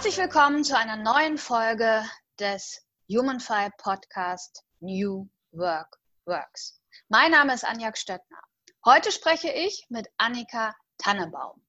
Herzlich 0.00 0.16
willkommen 0.16 0.64
zu 0.64 0.74
einer 0.78 0.96
neuen 0.96 1.36
Folge 1.36 2.02
des 2.38 2.82
HumanFi 3.10 3.68
Podcast 3.76 4.64
New 4.80 5.28
Work 5.52 5.98
Works. 6.24 6.80
Mein 7.10 7.32
Name 7.32 7.52
ist 7.52 7.66
Anja 7.66 7.94
Stöttner. 7.94 8.40
Heute 8.86 9.12
spreche 9.12 9.50
ich 9.50 9.84
mit 9.90 10.08
Annika 10.16 10.74
Tannebaum. 10.96 11.62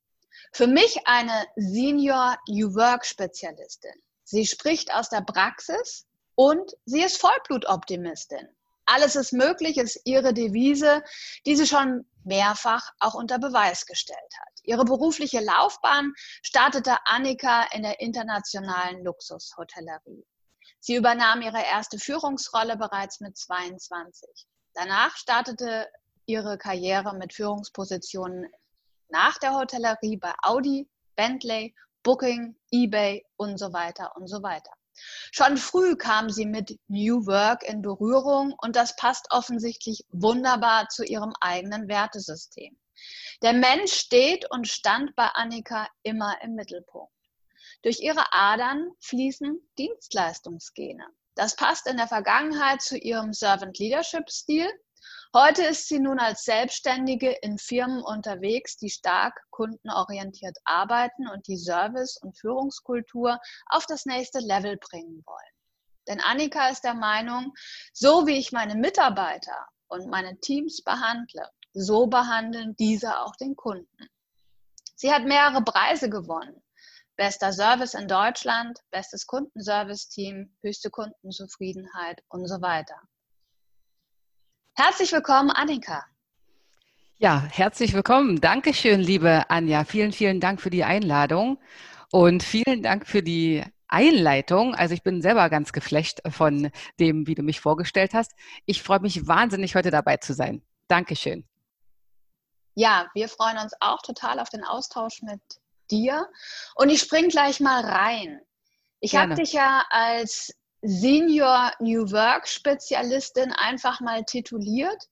Für 0.54 0.68
mich 0.68 0.98
eine 1.08 1.46
Senior 1.58 2.38
New 2.48 2.74
Work 2.74 3.06
Spezialistin. 3.06 4.02
Sie 4.24 4.48
spricht 4.48 4.94
aus 4.96 5.10
der 5.10 5.24
Praxis 5.24 6.08
und 6.36 6.72
sie 6.86 7.04
ist 7.04 7.20
Vollblutoptimistin. 7.20 8.48
Alles 8.94 9.16
ist 9.16 9.32
möglich 9.32 9.78
ist 9.78 10.02
ihre 10.04 10.34
Devise, 10.34 11.02
die 11.46 11.56
sie 11.56 11.66
schon 11.66 12.06
mehrfach 12.26 12.92
auch 13.00 13.14
unter 13.14 13.40
Beweis 13.40 13.86
gestellt 13.86 14.20
hat. 14.20 14.60
Ihre 14.64 14.84
berufliche 14.84 15.40
Laufbahn 15.40 16.12
startete 16.44 16.98
Annika 17.06 17.68
in 17.72 17.84
der 17.84 18.02
internationalen 18.02 19.02
Luxushotellerie. 19.06 20.26
Sie 20.82 20.96
übernahm 20.96 21.42
ihre 21.42 21.64
erste 21.64 22.00
Führungsrolle 22.00 22.76
bereits 22.76 23.22
mit 23.22 23.38
22. 23.38 24.28
Danach 24.74 25.16
startete 25.16 25.88
ihre 26.26 26.58
Karriere 26.58 27.16
mit 27.16 27.34
Führungspositionen 27.34 28.52
nach 29.08 29.38
der 29.38 29.54
Hotellerie 29.54 30.18
bei 30.18 30.34
Audi, 30.44 30.90
Bentley, 31.16 31.74
Booking, 32.04 32.58
eBay 32.72 33.26
und 33.38 33.58
so 33.58 33.72
weiter 33.72 34.12
und 34.18 34.28
so 34.28 34.44
weiter. 34.44 34.74
Schon 35.32 35.58
früh 35.58 35.96
kam 35.96 36.30
sie 36.30 36.46
mit 36.46 36.80
New 36.88 37.26
Work 37.26 37.64
in 37.64 37.82
Berührung 37.82 38.54
und 38.62 38.76
das 38.76 38.96
passt 38.96 39.28
offensichtlich 39.30 40.06
wunderbar 40.10 40.90
zu 40.90 41.04
ihrem 41.04 41.34
eigenen 41.40 41.88
Wertesystem. 41.88 42.78
Der 43.42 43.54
Mensch 43.54 43.94
steht 43.94 44.50
und 44.52 44.68
stand 44.68 45.16
bei 45.16 45.26
Annika 45.28 45.88
immer 46.04 46.38
im 46.44 46.56
Mittelpunkt. 46.56 47.14
Durch 47.82 48.00
ihre 48.00 48.32
Adern 48.32 48.92
fließen 49.00 49.60
Dienstleistungsgene. 49.78 51.06
Das 51.36 51.56
passt 51.56 51.88
in 51.88 51.98
der 51.98 52.08
Vergangenheit 52.08 52.82
zu 52.82 52.98
ihrem 52.98 53.34
Servant 53.34 53.80
Leadership 53.80 54.30
Stil 54.30 54.70
Heute 55.34 55.64
ist 55.64 55.88
sie 55.88 56.00
nun 56.00 56.20
als 56.20 56.44
Selbstständige 56.44 57.32
in 57.42 57.58
Firmen 57.58 58.04
unterwegs, 58.04 58.78
die 58.78 58.90
stark 58.90 59.40
kundenorientiert 59.50 60.58
arbeiten 60.66 61.28
und 61.28 61.48
die 61.48 61.58
Service- 61.58 62.18
und 62.22 62.38
Führungskultur 62.38 63.40
auf 63.68 63.86
das 63.86 64.06
nächste 64.06 64.40
Level 64.40 64.78
bringen 64.78 65.24
wollen. 65.26 65.54
Denn 66.08 66.20
Annika 66.20 66.70
ist 66.70 66.84
der 66.84 66.96
Meinung, 66.96 67.54
so 67.94 68.28
wie 68.28 68.38
ich 68.38 68.52
meine 68.52 68.76
Mitarbeiter 68.76 69.68
und 69.88 70.08
meine 70.08 70.40
Teams 70.40 70.82
behandle, 70.84 71.48
so 71.74 72.08
behandeln 72.08 72.76
diese 72.78 73.20
auch 73.20 73.36
den 73.36 73.56
Kunden. 73.56 74.08
Sie 74.96 75.12
hat 75.12 75.24
mehrere 75.24 75.64
Preise 75.64 76.10
gewonnen. 76.10 76.62
Bester 77.16 77.54
Service 77.54 77.94
in 77.94 78.08
Deutschland, 78.08 78.80
bestes 78.90 79.28
Kundenservice-Team, 79.28 80.58
höchste 80.62 80.90
Kundenzufriedenheit 80.90 82.22
und 82.30 82.48
so 82.48 82.62
weiter. 82.62 83.00
Herzlich 84.74 85.12
willkommen, 85.12 85.52
Annika. 85.52 86.06
Ja, 87.18 87.44
herzlich 87.52 87.94
willkommen. 87.94 88.42
Dankeschön, 88.42 89.00
liebe 89.00 89.50
Anja. 89.50 89.84
Vielen, 89.84 90.12
vielen 90.12 90.40
Dank 90.40 90.62
für 90.62 90.70
die 90.70 90.84
Einladung 90.84 91.60
und 92.12 92.42
vielen 92.42 92.82
Dank 92.82 93.06
für 93.06 93.22
die 93.22 93.64
Einleitung. 93.88 94.74
Also 94.74 94.94
ich 94.94 95.04
bin 95.04 95.22
selber 95.22 95.50
ganz 95.50 95.74
geflecht 95.74 96.22
von 96.30 96.72
dem, 97.00 97.28
wie 97.28 97.36
du 97.36 97.44
mich 97.44 97.60
vorgestellt 97.60 98.14
hast. 98.14 98.32
Ich 98.66 98.82
freue 98.82 99.02
mich 99.02 99.28
wahnsinnig, 99.28 99.76
heute 99.76 99.92
dabei 99.92 100.18
zu 100.18 100.34
sein. 100.34 100.64
Dankeschön. 100.88 101.46
Ja, 102.74 103.12
wir 103.14 103.28
freuen 103.28 103.58
uns 103.58 103.74
auch 103.82 104.02
total 104.02 104.40
auf 104.40 104.50
den 104.50 104.64
Austausch 104.64 105.22
mit 105.22 105.42
dir. 105.92 106.28
Und 106.76 106.90
ich 106.90 107.02
spring 107.02 107.28
gleich 107.28 107.60
mal 107.60 107.84
rein. 107.84 108.40
Ich 109.02 109.16
habe 109.16 109.36
dich 109.36 109.52
ja 109.52 109.84
als 109.90 110.54
Senior 110.82 111.72
New 111.80 112.12
Work 112.12 112.48
Spezialistin 112.48 113.52
einfach 113.52 114.02
mal 114.02 114.24
tituliert, 114.24 115.10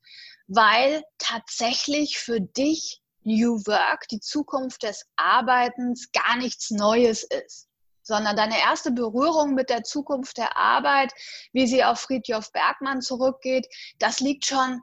weil 0.48 1.04
tatsächlich 1.20 2.18
für 2.18 2.42
dich 2.42 3.02
New 3.24 3.62
Work, 3.68 4.08
die 4.10 4.20
Zukunft 4.20 4.84
des 4.84 5.06
Arbeitens, 5.16 6.12
gar 6.12 6.38
nichts 6.38 6.72
Neues 6.72 7.24
ist, 7.24 7.68
sondern 8.02 8.36
deine 8.36 8.60
erste 8.60 8.92
Berührung 8.92 9.54
mit 9.54 9.70
der 9.70 9.84
Zukunft 9.84 10.38
der 10.38 10.58
Arbeit, 10.58 11.14
wie 11.54 11.68
sie 11.68 11.84
auf 11.84 12.00
Friedjof 12.00 12.52
Bergmann 12.52 13.02
zurückgeht, 13.02 13.68
das 14.00 14.20
liegt 14.20 14.46
schon, 14.46 14.82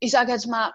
ich 0.00 0.10
sage 0.10 0.32
jetzt 0.32 0.48
mal, 0.48 0.72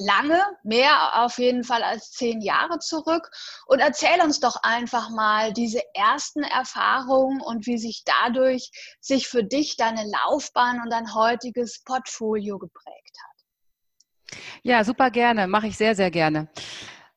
lange, 0.00 0.42
mehr 0.62 1.22
auf 1.24 1.38
jeden 1.38 1.64
Fall 1.64 1.82
als 1.82 2.10
zehn 2.12 2.40
Jahre 2.40 2.78
zurück. 2.78 3.30
Und 3.66 3.80
erzähl 3.80 4.20
uns 4.22 4.40
doch 4.40 4.56
einfach 4.62 5.10
mal 5.10 5.52
diese 5.52 5.80
ersten 5.94 6.42
Erfahrungen 6.42 7.40
und 7.40 7.66
wie 7.66 7.78
sich 7.78 8.02
dadurch 8.04 8.70
sich 9.00 9.28
für 9.28 9.44
dich 9.44 9.76
deine 9.76 10.04
Laufbahn 10.04 10.80
und 10.82 10.90
dein 10.90 11.14
heutiges 11.14 11.82
Portfolio 11.84 12.58
geprägt 12.58 13.16
hat. 13.22 14.40
Ja, 14.62 14.84
super 14.84 15.10
gerne, 15.10 15.46
mache 15.46 15.66
ich 15.68 15.76
sehr, 15.76 15.94
sehr 15.94 16.10
gerne. 16.10 16.48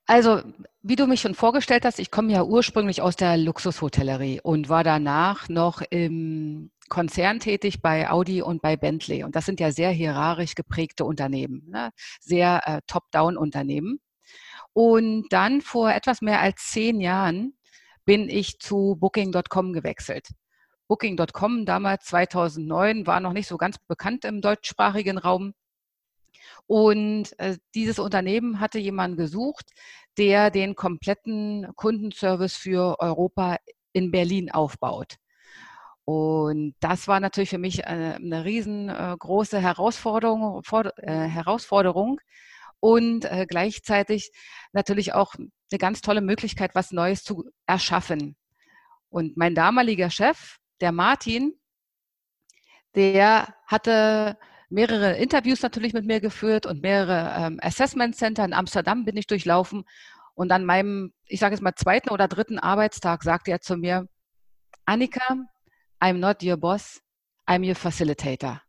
Also, 0.05 0.41
wie 0.81 0.97
du 0.97 1.07
mich 1.07 1.21
schon 1.21 1.33
vorgestellt 1.33 1.85
hast, 1.85 2.00
ich 2.00 2.11
komme 2.11 2.33
ja 2.33 2.44
ursprünglich 2.44 3.01
aus 3.01 3.15
der 3.15 3.38
Luxushotellerie 3.38 4.41
und 4.41 4.67
war 4.67 4.83
danach 4.83 5.47
noch 5.47 5.81
im 5.89 6.71
Konzern 6.94 7.40
tätig 7.40 7.81
bei 7.81 8.08
Audi 8.08 8.44
und 8.44 8.62
bei 8.62 8.78
Bentley. 8.78 9.24
Und 9.24 9.36
das 9.36 9.48
sind 9.48 9.59
ja 9.59 9.72
sehr 9.72 9.90
hierarchisch 9.90 10.54
geprägte 10.54 11.06
Unternehmen, 11.06 11.68
ne? 11.68 11.90
sehr 12.22 12.62
äh, 12.68 12.81
top-down-Unternehmen. 12.86 14.00
Und 14.74 15.26
dann 15.31 15.62
vor 15.62 15.92
etwas 15.92 16.22
mehr 16.22 16.40
als 16.40 16.70
zehn 16.70 17.02
Jahren 17.02 17.58
bin 18.06 18.30
ich 18.30 18.59
zu 18.59 18.96
Booking.com 19.00 19.74
gewechselt. 19.74 20.30
Booking.com 20.88 21.66
damals 21.66 22.06
2009 22.06 23.08
war 23.08 23.20
noch 23.20 23.34
nicht 23.34 23.48
so 23.48 23.58
ganz 23.58 23.80
bekannt 23.88 24.24
im 24.24 24.42
deutschsprachigen 24.42 25.18
Raum. 25.18 25.56
Und 26.68 27.40
äh, 27.40 27.58
dieses 27.74 27.98
Unternehmen 27.98 28.60
hatte 28.60 28.78
jemanden 28.78 29.18
gesucht, 29.18 29.72
der 30.20 30.52
den 30.52 30.75
kompletten 30.75 31.72
Kundenservice 31.75 32.56
für 32.56 33.00
Europa 33.00 33.58
in 33.94 34.12
Berlin 34.12 34.52
aufbaut. 34.52 35.18
Und 36.06 36.75
das 36.80 37.08
war 37.08 37.19
natürlich 37.19 37.52
für 37.52 37.58
mich 37.58 37.88
eine, 37.88 38.16
eine 38.16 38.44
riesengroße 38.44 39.59
Herausforderung, 39.59 40.62
äh, 40.97 41.12
Herausforderung 41.28 42.19
und 42.80 43.24
äh, 43.25 43.46
gleichzeitig 43.47 44.31
natürlich 44.74 45.13
auch 45.13 45.36
eine 45.36 45.80
ganz 45.80 46.02
tolle 46.02 46.22
Möglichkeit, 46.22 46.75
was 46.75 46.92
Neues 46.92 47.24
zu 47.24 47.50
erschaffen. 47.66 48.36
Und 49.09 49.38
mein 49.38 49.56
damaliger 49.56 50.09
Chef, 50.09 50.58
der 50.81 50.92
Martin, 50.92 51.53
der 52.96 53.56
hatte 53.66 54.38
mehrere 54.69 55.18
Interviews 55.18 55.62
natürlich 55.62 55.94
mit 55.94 56.06
mir 56.06 56.19
geführt 56.19 56.66
und 56.66 56.81
mehrere 56.81 57.34
ähm, 57.38 57.59
Assessment 57.62 58.16
Center 58.16 58.44
in 58.44 58.53
Amsterdam 58.53 59.06
bin 59.06 59.16
ich 59.16 59.28
durchlaufen. 59.28 59.86
Und 60.36 60.52
an 60.52 60.66
meinem, 60.66 61.13
ich 61.25 61.40
sage 61.40 61.53
jetzt 61.53 61.62
mal, 61.62 61.75
zweiten 61.75 62.09
oder 62.09 62.28
dritten 62.28 62.59
Arbeitstag 62.59 63.24
sagte 63.24 63.52
er 63.52 63.62
zu 63.62 63.78
mir, 63.78 64.08
Annika, 64.86 65.38
I'm 66.03 66.19
not 66.19 66.44
your 66.44 66.58
boss, 66.58 67.02
I'm 67.47 67.66
your 67.66 67.75
facilitator. 67.75 68.62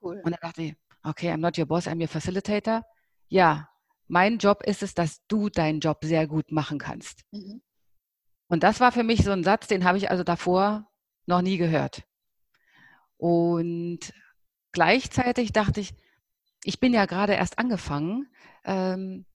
Cool. 0.00 0.22
Und 0.24 0.32
dann 0.32 0.40
dachte 0.40 0.62
ich, 0.62 0.74
okay, 1.02 1.30
I'm 1.30 1.36
not 1.36 1.58
your 1.58 1.66
boss, 1.66 1.86
I'm 1.86 2.00
your 2.00 2.08
facilitator. 2.08 2.82
Ja, 3.28 3.68
mein 4.08 4.38
Job 4.38 4.62
ist 4.62 4.82
es, 4.82 4.94
dass 4.94 5.18
du 5.28 5.50
deinen 5.50 5.80
Job 5.80 5.98
sehr 6.02 6.26
gut 6.26 6.50
machen 6.50 6.78
kannst. 6.78 7.24
Mhm. 7.30 7.60
Und 8.48 8.62
das 8.62 8.80
war 8.80 8.90
für 8.90 9.02
mich 9.02 9.22
so 9.22 9.32
ein 9.32 9.44
Satz, 9.44 9.66
den 9.66 9.84
habe 9.84 9.98
ich 9.98 10.10
also 10.10 10.24
davor 10.24 10.90
noch 11.26 11.42
nie 11.42 11.58
gehört. 11.58 12.04
Und 13.18 14.00
gleichzeitig 14.72 15.52
dachte 15.52 15.80
ich, 15.80 15.94
ich 16.64 16.80
bin 16.80 16.94
ja 16.94 17.04
gerade 17.04 17.34
erst 17.34 17.58
angefangen. 17.58 18.28
Ähm, 18.64 19.26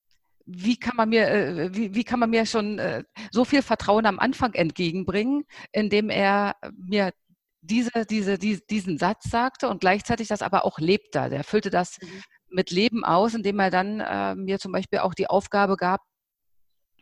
wie 0.47 0.77
kann 0.77 0.95
man 0.95 1.09
mir, 1.09 1.27
äh, 1.27 1.75
wie, 1.75 1.93
wie, 1.93 2.03
kann 2.03 2.19
man 2.19 2.31
mir 2.31 2.47
schon 2.47 2.79
äh, 2.79 3.03
so 3.31 3.45
viel 3.45 3.61
Vertrauen 3.61 4.07
am 4.07 4.17
Anfang 4.17 4.53
entgegenbringen, 4.53 5.45
indem 5.71 6.09
er 6.09 6.55
mir 6.75 7.13
diese, 7.61 8.05
diese, 8.05 8.37
die, 8.37 8.59
diesen 8.69 8.97
Satz 8.97 9.29
sagte 9.29 9.69
und 9.69 9.81
gleichzeitig 9.81 10.27
das 10.27 10.41
aber 10.41 10.65
auch 10.65 10.79
lebte. 10.79 11.29
Der 11.29 11.43
füllte 11.43 11.69
das 11.69 11.97
mhm. 12.01 12.23
mit 12.49 12.71
Leben 12.71 13.03
aus, 13.03 13.33
indem 13.33 13.59
er 13.59 13.71
dann 13.71 13.99
äh, 13.99 14.35
mir 14.35 14.59
zum 14.59 14.71
Beispiel 14.71 14.99
auch 14.99 15.13
die 15.13 15.27
Aufgabe 15.27 15.75
gab, 15.75 16.01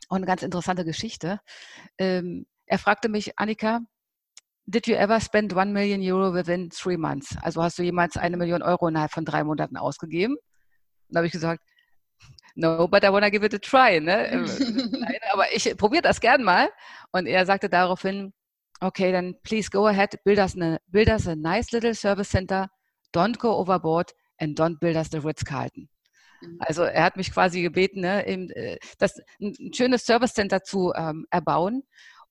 und 0.09 0.17
eine 0.17 0.25
ganz 0.25 0.43
interessante 0.43 0.85
Geschichte. 0.85 1.39
Ähm, 1.97 2.45
er 2.65 2.79
fragte 2.79 3.09
mich, 3.09 3.37
Annika, 3.37 3.81
did 4.65 4.87
you 4.87 4.95
ever 4.95 5.19
spend 5.19 5.55
one 5.55 5.71
million 5.71 6.01
euro 6.01 6.33
within 6.33 6.69
three 6.69 6.97
months? 6.97 7.35
Also 7.41 7.63
hast 7.63 7.77
du 7.79 7.83
jemals 7.83 8.17
eine 8.17 8.37
Million 8.37 8.61
Euro 8.61 8.87
innerhalb 8.87 9.11
von 9.11 9.25
drei 9.25 9.43
Monaten 9.43 9.77
ausgegeben? 9.77 10.35
Und 10.35 11.15
da 11.15 11.19
habe 11.19 11.27
ich 11.27 11.33
gesagt, 11.33 11.61
no, 12.55 12.87
but 12.87 13.03
I 13.03 13.11
wanna 13.11 13.29
give 13.29 13.45
it 13.45 13.53
a 13.53 13.57
try. 13.57 13.99
Ne? 13.99 14.29
Nein, 14.91 15.19
aber 15.31 15.53
ich 15.53 15.75
probiere 15.77 16.01
das 16.01 16.19
gern 16.21 16.43
mal. 16.43 16.69
Und 17.11 17.27
er 17.27 17.45
sagte 17.45 17.69
daraufhin, 17.69 18.33
okay, 18.81 19.11
then 19.11 19.35
please 19.43 19.69
go 19.69 19.87
ahead, 19.87 20.19
build 20.23 20.39
us, 20.39 20.55
a, 20.57 20.79
build 20.89 21.09
us 21.09 21.27
a 21.27 21.35
nice 21.35 21.71
little 21.71 21.93
service 21.93 22.29
center, 22.29 22.67
don't 23.11 23.37
go 23.39 23.55
overboard 23.55 24.11
and 24.39 24.55
don't 24.55 24.79
build 24.79 24.95
us 24.95 25.09
the 25.09 25.19
Ritz-Carlton. 25.19 25.89
Mhm. 26.41 26.57
Also 26.59 26.83
er 26.83 27.03
hat 27.03 27.17
mich 27.17 27.31
quasi 27.31 27.61
gebeten, 27.61 28.01
ne, 28.01 28.25
äh, 28.25 28.77
das, 28.99 29.19
ein 29.41 29.73
schönes 29.73 30.05
Service 30.05 30.33
Center 30.33 30.63
zu 30.63 30.93
ähm, 30.95 31.25
erbauen. 31.29 31.83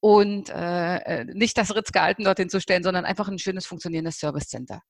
und 0.05 0.51
äh, 0.51 0.97
äh 0.97 1.25
nicht 1.25 1.57
das 1.57 1.75
Ritz-Gehalten 1.75 2.25
dorthin 2.25 2.51
zu 2.51 2.61
stellen, 2.61 2.83
sondern 2.83 3.07
einfach 3.07 3.29
ein 3.29 3.39
schönes 3.39 3.65
funktionierendes 3.65 4.19
Service 4.19 4.49
Center. 4.49 4.83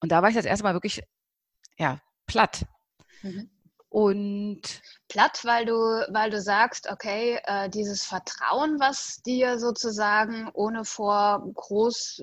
Und 0.00 0.12
da 0.12 0.22
war 0.22 0.28
ich 0.28 0.36
das 0.36 0.44
erste 0.44 0.62
Mal 0.62 0.74
wirklich 0.74 1.02
ja, 1.78 2.00
platt. 2.26 2.64
Mhm. 3.22 3.50
Und 3.94 4.60
platt, 5.08 5.44
weil 5.44 5.66
du, 5.66 5.74
weil 6.08 6.28
du 6.28 6.40
sagst, 6.40 6.90
okay, 6.90 7.38
äh, 7.44 7.70
dieses 7.70 8.02
Vertrauen, 8.04 8.80
was 8.80 9.22
dir 9.22 9.60
sozusagen 9.60 10.50
ohne 10.52 10.84
vor 10.84 11.46
groß 11.54 12.20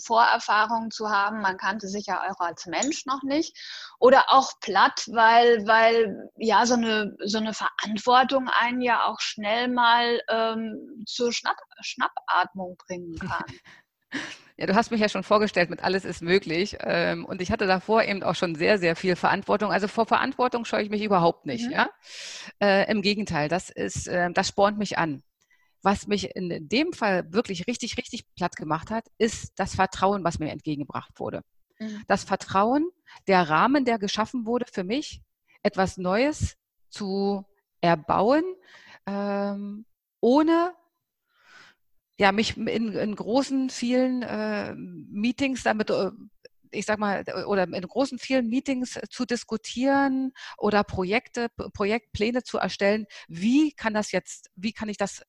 Vorerfahrung 0.00 0.92
zu 0.92 1.10
haben, 1.10 1.40
man 1.40 1.56
kannte 1.56 1.88
sich 1.88 2.06
ja 2.06 2.22
auch 2.30 2.38
als 2.38 2.66
Mensch 2.66 3.04
noch 3.06 3.24
nicht, 3.24 3.58
oder 3.98 4.26
auch 4.28 4.52
platt, 4.60 5.08
weil, 5.10 5.66
weil 5.66 6.30
ja 6.36 6.66
so 6.66 6.74
eine, 6.74 7.16
so 7.24 7.38
eine 7.38 7.52
Verantwortung 7.52 8.48
einen 8.48 8.80
ja 8.80 9.08
auch 9.08 9.18
schnell 9.18 9.66
mal 9.66 10.20
ähm, 10.28 11.02
zur 11.04 11.32
Schnapp, 11.32 11.56
Schnappatmung 11.80 12.76
bringen 12.76 13.18
kann. 13.18 13.44
Ja, 14.56 14.66
du 14.66 14.74
hast 14.74 14.90
mich 14.90 15.00
ja 15.00 15.08
schon 15.08 15.22
vorgestellt, 15.22 15.70
mit 15.70 15.82
alles 15.82 16.04
ist 16.04 16.22
möglich. 16.22 16.76
Ähm, 16.80 17.24
und 17.24 17.40
ich 17.40 17.50
hatte 17.50 17.66
davor 17.66 18.04
eben 18.04 18.22
auch 18.22 18.34
schon 18.34 18.54
sehr, 18.54 18.78
sehr 18.78 18.96
viel 18.96 19.16
Verantwortung. 19.16 19.72
Also 19.72 19.88
vor 19.88 20.06
Verantwortung 20.06 20.64
scheue 20.64 20.82
ich 20.82 20.90
mich 20.90 21.02
überhaupt 21.02 21.46
nicht. 21.46 21.66
Mhm. 21.66 21.72
Ja? 21.72 21.90
Äh, 22.60 22.90
Im 22.90 23.02
Gegenteil, 23.02 23.48
das 23.48 23.70
ist, 23.70 24.06
äh, 24.08 24.30
das 24.32 24.48
spornt 24.48 24.78
mich 24.78 24.98
an. 24.98 25.22
Was 25.82 26.06
mich 26.06 26.36
in 26.36 26.68
dem 26.68 26.92
Fall 26.92 27.32
wirklich 27.32 27.66
richtig, 27.66 27.96
richtig 27.98 28.24
platt 28.36 28.54
gemacht 28.54 28.90
hat, 28.90 29.06
ist 29.18 29.52
das 29.56 29.74
Vertrauen, 29.74 30.22
was 30.22 30.38
mir 30.38 30.52
entgegengebracht 30.52 31.18
wurde. 31.18 31.42
Mhm. 31.80 32.04
Das 32.06 32.22
Vertrauen, 32.22 32.88
der 33.26 33.48
Rahmen, 33.48 33.84
der 33.84 33.98
geschaffen 33.98 34.46
wurde 34.46 34.66
für 34.70 34.84
mich, 34.84 35.22
etwas 35.62 35.96
Neues 35.96 36.56
zu 36.88 37.44
erbauen, 37.80 38.44
ähm, 39.06 39.86
ohne 40.20 40.72
ja, 42.22 42.30
mich 42.30 42.56
in, 42.56 42.92
in 42.92 43.16
großen, 43.16 43.68
vielen 43.68 44.22
äh, 44.22 44.76
Meetings 44.76 45.64
damit, 45.64 45.90
äh, 45.90 46.12
ich 46.70 46.86
sag 46.86 47.00
mal, 47.00 47.24
oder 47.46 47.64
in 47.64 47.82
großen, 47.82 48.16
vielen 48.20 48.48
Meetings 48.48 49.00
zu 49.10 49.24
diskutieren 49.26 50.32
oder 50.56 50.84
Projekte, 50.84 51.48
Projektpläne 51.48 52.44
zu 52.44 52.58
erstellen. 52.58 53.06
Wie 53.26 53.72
kann 53.72 53.92
das 53.92 54.12
jetzt, 54.12 54.50
wie 54.54 54.72
kann 54.72 54.88
ich 54.88 54.98
das 54.98 55.22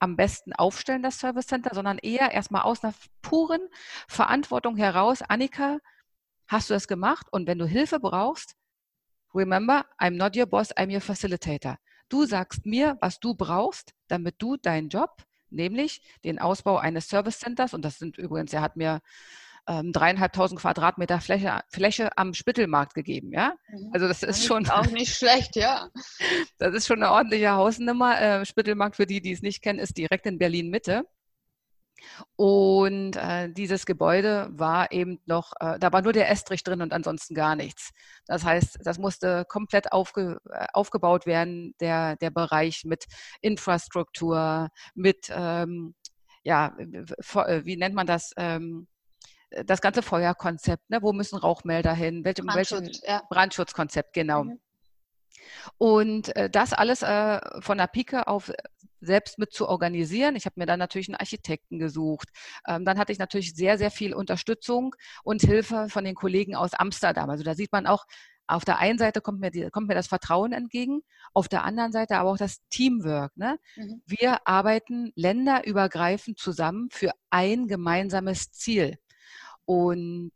am 0.00 0.16
besten 0.16 0.52
aufstellen, 0.52 1.02
das 1.02 1.18
Service 1.18 1.46
Center, 1.46 1.74
sondern 1.74 1.96
eher 1.96 2.32
erstmal 2.32 2.60
aus 2.60 2.84
einer 2.84 2.92
puren 3.22 3.66
Verantwortung 4.06 4.76
heraus. 4.76 5.22
Annika, 5.22 5.78
hast 6.46 6.68
du 6.68 6.74
das 6.74 6.88
gemacht? 6.88 7.26
Und 7.30 7.46
wenn 7.46 7.58
du 7.58 7.64
Hilfe 7.64 8.00
brauchst, 8.00 8.54
remember, 9.34 9.86
I'm 9.98 10.18
not 10.18 10.36
your 10.36 10.44
boss, 10.44 10.76
I'm 10.76 10.92
your 10.92 11.00
facilitator. 11.00 11.78
Du 12.10 12.26
sagst 12.26 12.66
mir, 12.66 12.98
was 13.00 13.18
du 13.18 13.34
brauchst, 13.34 13.94
damit 14.08 14.34
du 14.42 14.58
deinen 14.58 14.90
Job 14.90 15.24
nämlich 15.54 16.02
den 16.24 16.38
Ausbau 16.38 16.76
eines 16.76 17.08
Service 17.08 17.38
Centers. 17.38 17.74
Und 17.74 17.84
das 17.84 17.98
sind 17.98 18.18
übrigens, 18.18 18.52
er 18.52 18.60
hat 18.60 18.76
mir 18.76 19.00
ähm, 19.66 19.92
dreieinhalbtausend 19.92 20.60
Quadratmeter 20.60 21.20
Fläche, 21.20 21.62
Fläche 21.68 22.16
am 22.18 22.34
Spittelmarkt 22.34 22.94
gegeben, 22.94 23.32
ja. 23.32 23.54
Mhm. 23.68 23.90
Also 23.92 24.08
das 24.08 24.22
ist 24.22 24.44
schon 24.44 24.68
auch 24.68 24.86
nicht 24.86 25.14
schlecht, 25.14 25.56
ja. 25.56 25.88
Das 26.58 26.74
ist 26.74 26.86
schon 26.86 27.02
eine 27.02 27.12
ordentliche 27.12 27.52
Hausnummer. 27.52 28.20
Äh, 28.20 28.46
Spittelmarkt 28.46 28.96
für 28.96 29.06
die, 29.06 29.20
die 29.20 29.32
es 29.32 29.42
nicht 29.42 29.62
kennen, 29.62 29.78
ist 29.78 29.96
direkt 29.96 30.26
in 30.26 30.38
Berlin 30.38 30.70
Mitte. 30.70 31.04
Und 32.36 33.16
äh, 33.16 33.50
dieses 33.50 33.86
Gebäude 33.86 34.48
war 34.50 34.92
eben 34.92 35.20
noch, 35.26 35.52
äh, 35.60 35.78
da 35.78 35.92
war 35.92 36.02
nur 36.02 36.12
der 36.12 36.30
Estrich 36.30 36.64
drin 36.64 36.82
und 36.82 36.92
ansonsten 36.92 37.34
gar 37.34 37.56
nichts. 37.56 37.90
Das 38.26 38.44
heißt, 38.44 38.78
das 38.82 38.98
musste 38.98 39.44
komplett 39.48 39.92
aufge, 39.92 40.40
äh, 40.50 40.66
aufgebaut 40.72 41.26
werden, 41.26 41.74
der, 41.80 42.16
der 42.16 42.30
Bereich 42.30 42.84
mit 42.84 43.04
Infrastruktur, 43.40 44.68
mit, 44.94 45.30
ähm, 45.30 45.94
ja, 46.42 46.76
äh, 46.78 47.64
wie 47.64 47.76
nennt 47.76 47.94
man 47.94 48.06
das? 48.06 48.32
Ähm, 48.36 48.88
das 49.66 49.80
ganze 49.80 50.02
Feuerkonzept, 50.02 50.90
ne? 50.90 51.00
wo 51.00 51.12
müssen 51.12 51.36
Rauchmelder 51.36 51.94
hin, 51.94 52.24
welche, 52.24 52.42
Brandschutz, 52.42 53.00
ja. 53.06 53.22
Brandschutzkonzept, 53.28 54.12
genau. 54.12 54.44
Mhm. 54.44 54.60
Und 55.78 56.34
äh, 56.36 56.50
das 56.50 56.72
alles 56.72 57.02
äh, 57.02 57.40
von 57.60 57.78
der 57.78 57.86
Pike 57.86 58.26
auf 58.26 58.50
selbst 59.04 59.38
mit 59.38 59.52
zu 59.52 59.68
organisieren. 59.68 60.36
Ich 60.36 60.46
habe 60.46 60.58
mir 60.58 60.66
dann 60.66 60.78
natürlich 60.78 61.08
einen 61.08 61.16
Architekten 61.16 61.78
gesucht. 61.78 62.28
Ähm, 62.66 62.84
dann 62.84 62.98
hatte 62.98 63.12
ich 63.12 63.18
natürlich 63.18 63.54
sehr, 63.54 63.78
sehr 63.78 63.90
viel 63.90 64.14
Unterstützung 64.14 64.94
und 65.22 65.42
Hilfe 65.42 65.88
von 65.88 66.04
den 66.04 66.14
Kollegen 66.14 66.54
aus 66.54 66.74
Amsterdam. 66.74 67.30
Also 67.30 67.44
da 67.44 67.54
sieht 67.54 67.72
man 67.72 67.86
auch, 67.86 68.04
auf 68.46 68.64
der 68.64 68.78
einen 68.78 68.98
Seite 68.98 69.20
kommt 69.20 69.40
mir, 69.40 69.50
die, 69.50 69.70
kommt 69.70 69.88
mir 69.88 69.94
das 69.94 70.06
Vertrauen 70.06 70.52
entgegen, 70.52 71.00
auf 71.32 71.48
der 71.48 71.64
anderen 71.64 71.92
Seite 71.92 72.16
aber 72.16 72.30
auch 72.30 72.36
das 72.36 72.58
Teamwork. 72.68 73.34
Ne? 73.36 73.58
Mhm. 73.76 74.02
Wir 74.06 74.46
arbeiten 74.46 75.12
länderübergreifend 75.14 76.38
zusammen 76.38 76.88
für 76.90 77.12
ein 77.30 77.68
gemeinsames 77.68 78.50
Ziel. 78.52 78.98
Und 79.64 80.32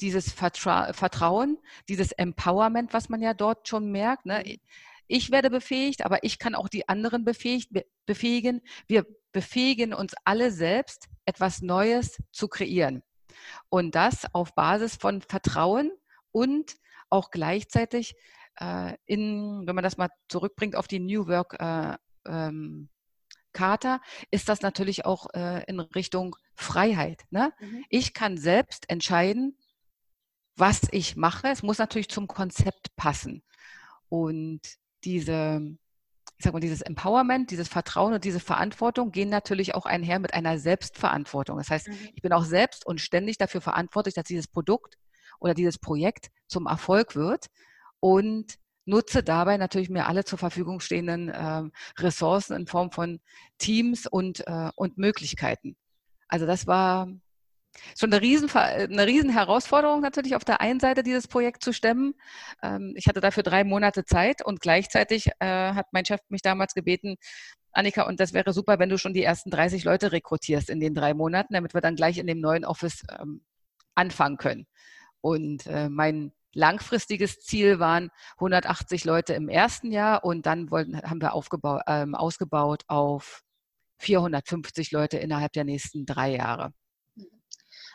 dieses 0.00 0.30
Vertra 0.32 0.92
Vertrauen, 0.92 1.58
dieses 1.88 2.12
Empowerment, 2.12 2.92
was 2.92 3.08
man 3.08 3.22
ja 3.22 3.32
dort 3.32 3.68
schon 3.68 3.90
merkt, 3.90 4.26
ne? 4.26 4.58
Ich 5.08 5.30
werde 5.30 5.50
befähigt, 5.50 6.04
aber 6.04 6.24
ich 6.24 6.38
kann 6.38 6.54
auch 6.54 6.68
die 6.68 6.88
anderen 6.88 7.24
befähigt, 7.24 7.70
befähigen. 8.06 8.60
Wir 8.86 9.06
befähigen 9.32 9.94
uns 9.94 10.14
alle 10.24 10.50
selbst, 10.50 11.08
etwas 11.24 11.62
Neues 11.62 12.22
zu 12.32 12.48
kreieren. 12.48 13.02
Und 13.68 13.94
das 13.94 14.26
auf 14.34 14.54
Basis 14.54 14.96
von 14.96 15.22
Vertrauen 15.22 15.92
und 16.32 16.76
auch 17.10 17.30
gleichzeitig 17.30 18.14
äh, 18.58 18.94
in, 19.06 19.66
wenn 19.66 19.74
man 19.74 19.84
das 19.84 19.96
mal 19.96 20.08
zurückbringt 20.28 20.76
auf 20.76 20.88
die 20.88 21.00
New 21.00 21.26
Work 21.28 21.56
äh, 21.60 21.96
ähm, 22.26 22.88
Charta, 23.52 24.00
ist 24.30 24.48
das 24.48 24.60
natürlich 24.60 25.04
auch 25.06 25.28
äh, 25.34 25.64
in 25.66 25.80
Richtung 25.80 26.36
Freiheit. 26.54 27.24
Ne? 27.30 27.52
Mhm. 27.58 27.84
Ich 27.88 28.12
kann 28.12 28.36
selbst 28.36 28.88
entscheiden, 28.90 29.56
was 30.56 30.82
ich 30.90 31.16
mache. 31.16 31.48
Es 31.48 31.62
muss 31.62 31.78
natürlich 31.78 32.08
zum 32.08 32.26
Konzept 32.26 32.94
passen. 32.96 33.42
Und 34.08 34.60
diese, 35.06 35.62
ich 36.36 36.44
sag 36.44 36.52
mal, 36.52 36.60
dieses 36.60 36.82
Empowerment, 36.82 37.50
dieses 37.50 37.68
Vertrauen 37.68 38.12
und 38.12 38.24
diese 38.24 38.40
Verantwortung 38.40 39.12
gehen 39.12 39.30
natürlich 39.30 39.74
auch 39.74 39.86
einher 39.86 40.18
mit 40.18 40.34
einer 40.34 40.58
Selbstverantwortung. 40.58 41.56
Das 41.56 41.70
heißt, 41.70 41.88
mhm. 41.88 42.10
ich 42.14 42.20
bin 42.20 42.32
auch 42.32 42.44
selbst 42.44 42.84
und 42.84 43.00
ständig 43.00 43.38
dafür 43.38 43.62
verantwortlich, 43.62 44.14
dass 44.14 44.24
dieses 44.24 44.48
Produkt 44.48 44.98
oder 45.40 45.54
dieses 45.54 45.78
Projekt 45.78 46.28
zum 46.46 46.66
Erfolg 46.66 47.16
wird 47.16 47.46
und 48.00 48.58
nutze 48.84 49.22
dabei 49.22 49.56
natürlich 49.56 49.90
mir 49.90 50.06
alle 50.06 50.24
zur 50.24 50.38
Verfügung 50.38 50.80
stehenden 50.80 51.28
äh, 51.28 51.62
Ressourcen 51.98 52.54
in 52.56 52.66
Form 52.66 52.92
von 52.92 53.20
Teams 53.58 54.06
und, 54.06 54.46
äh, 54.46 54.70
und 54.76 54.98
Möglichkeiten. 54.98 55.76
Also 56.28 56.46
das 56.46 56.66
war 56.66 57.08
schon 57.98 58.12
eine 58.12 58.22
riesen, 58.22 58.50
eine 58.54 59.06
riesen 59.06 59.30
Herausforderung 59.30 60.00
natürlich 60.00 60.36
auf 60.36 60.44
der 60.44 60.60
einen 60.60 60.80
Seite 60.80 61.02
dieses 61.02 61.28
Projekt 61.28 61.62
zu 61.62 61.72
stemmen. 61.72 62.14
Ähm, 62.62 62.94
ich 62.96 63.06
hatte 63.06 63.20
dafür 63.20 63.42
drei 63.42 63.64
Monate 63.64 64.04
Zeit 64.04 64.44
und 64.44 64.60
gleichzeitig 64.60 65.28
äh, 65.40 65.46
hat 65.46 65.86
mein 65.92 66.04
Chef 66.04 66.20
mich 66.28 66.42
damals 66.42 66.74
gebeten, 66.74 67.16
Annika, 67.76 68.04
und 68.04 68.20
das 68.20 68.32
wäre 68.32 68.54
super, 68.54 68.78
wenn 68.78 68.88
du 68.88 68.96
schon 68.96 69.12
die 69.12 69.22
ersten 69.22 69.50
30 69.50 69.84
Leute 69.84 70.10
rekrutierst 70.10 70.70
in 70.70 70.80
den 70.80 70.94
drei 70.94 71.12
Monaten, 71.12 71.52
damit 71.52 71.74
wir 71.74 71.82
dann 71.82 71.94
gleich 71.94 72.16
in 72.16 72.26
dem 72.26 72.40
neuen 72.40 72.64
Office 72.64 73.02
ähm, 73.20 73.42
anfangen 73.94 74.38
können. 74.38 74.66
Und 75.20 75.66
äh, 75.66 75.90
mein 75.90 76.32
langfristiges 76.54 77.40
Ziel 77.40 77.78
waren 77.78 78.10
180 78.38 79.04
Leute 79.04 79.34
im 79.34 79.48
ersten 79.50 79.92
Jahr 79.92 80.24
und 80.24 80.46
dann 80.46 80.70
wollten, 80.70 81.02
haben 81.02 81.20
wir 81.20 81.34
aufgebaut, 81.34 81.82
ähm, 81.86 82.14
ausgebaut 82.14 82.84
auf 82.88 83.42
450 83.98 84.90
Leute 84.92 85.18
innerhalb 85.18 85.52
der 85.52 85.64
nächsten 85.64 86.06
drei 86.06 86.36
Jahre. 86.36 86.72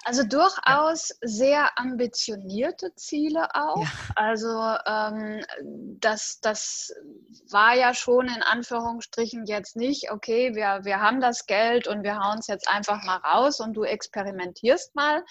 Also 0.04 0.24
durchaus 0.24 1.14
sehr 1.22 1.78
ambitionierte 1.78 2.96
Ziele 2.96 3.54
auch. 3.54 3.84
Ja. 3.84 3.92
Also 4.16 4.76
ähm, 4.88 5.46
das, 6.00 6.40
das 6.42 6.92
war 7.50 7.76
ja 7.76 7.94
schon 7.94 8.28
in 8.28 8.42
Anführungsstrichen 8.42 9.46
jetzt 9.46 9.76
nicht, 9.76 10.12
okay, 10.12 10.56
wir, 10.56 10.80
wir 10.84 11.02
haben 11.02 11.22
das 11.22 11.46
Geld 11.46 11.88
und 11.88 12.04
wir 12.04 12.18
hauen 12.18 12.40
es 12.40 12.48
jetzt 12.48 12.68
einfach 12.68 13.04
mal 13.04 13.18
raus 13.18 13.60
und 13.60 13.74
du 13.74 13.84
experimentierst 13.84 14.96
mal, 14.96 15.24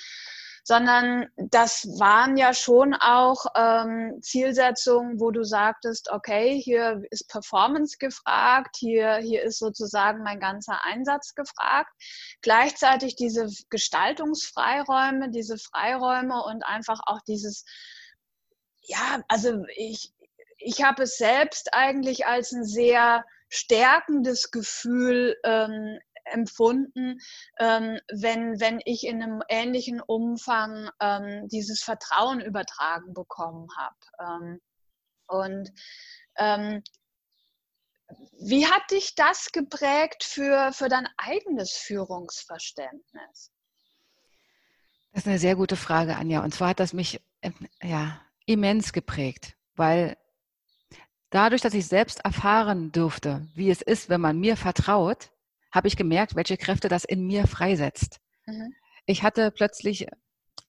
sondern 0.71 1.27
das 1.37 1.85
waren 1.99 2.37
ja 2.37 2.55
schon 2.55 2.95
auch 2.95 3.45
ähm, 3.57 4.21
Zielsetzungen, 4.23 5.19
wo 5.19 5.33
du 5.33 5.43
sagtest, 5.43 6.13
okay, 6.13 6.61
hier 6.63 7.03
ist 7.11 7.29
Performance 7.29 7.97
gefragt, 7.99 8.77
hier, 8.79 9.17
hier 9.17 9.43
ist 9.43 9.59
sozusagen 9.59 10.23
mein 10.23 10.39
ganzer 10.39 10.79
Einsatz 10.85 11.35
gefragt. 11.35 11.91
Gleichzeitig 12.41 13.17
diese 13.17 13.49
Gestaltungsfreiräume, 13.71 15.31
diese 15.31 15.59
Freiräume 15.59 16.41
und 16.45 16.65
einfach 16.65 17.01
auch 17.05 17.19
dieses, 17.27 17.65
ja, 18.83 19.25
also 19.27 19.65
ich, 19.75 20.13
ich 20.59 20.85
habe 20.85 21.03
es 21.03 21.17
selbst 21.17 21.75
eigentlich 21.75 22.27
als 22.27 22.53
ein 22.53 22.65
sehr 22.65 23.25
stärkendes 23.49 24.53
Gefühl 24.53 25.37
ähm, 25.43 25.99
empfunden, 26.31 27.19
ähm, 27.59 27.99
wenn, 28.13 28.61
wenn 28.61 28.81
ich 28.85 29.07
in 29.07 29.23
einem 29.23 29.43
ähnlichen 29.49 30.01
Umfang 30.01 30.91
ähm, 31.01 31.49
dieses 31.49 31.83
Vertrauen 31.83 32.41
übertragen 32.41 33.13
bekommen 33.15 33.69
habe. 33.77 33.97
Ähm, 34.43 34.61
und 35.27 35.71
ähm, 36.37 36.83
wie 38.41 38.67
hat 38.67 38.91
dich 38.91 39.15
das 39.15 39.53
geprägt 39.53 40.25
für, 40.25 40.73
für 40.73 40.89
dein 40.89 41.09
eigenes 41.17 41.73
Führungsverständnis? 41.73 43.53
Das 45.13 45.23
ist 45.23 45.29
eine 45.29 45.39
sehr 45.39 45.57
gute 45.57 45.77
Frage, 45.77 46.17
Anja. 46.17 46.43
Und 46.43 46.55
zwar 46.55 46.71
hat 46.71 46.81
das 46.81 46.93
mich 46.93 47.21
ähm, 47.43 47.55
ja, 47.83 48.21
immens 48.47 48.93
geprägt, 48.93 49.57
weil 49.77 50.17
dadurch, 51.31 51.63
dass 51.63 51.75
ich 51.75 51.87
selbst 51.87 52.25
erfahren 52.25 52.93
durfte, 52.93 53.47
wie 53.55 53.71
es 53.71 53.83
ist, 53.83 54.09
wenn 54.09 54.21
man 54.21 54.39
mir 54.39 54.57
vertraut, 54.57 55.31
habe 55.73 55.89
ich 55.89 55.97
gemerkt, 55.97 56.35
welche 56.35 56.57
Kräfte 56.57 56.89
das 56.89 57.05
in 57.05 57.27
mir 57.27 57.47
freisetzt. 57.47 58.21
Mhm. 58.47 58.75
Ich 59.07 59.23
hatte 59.23 59.51
plötzlich 59.51 60.07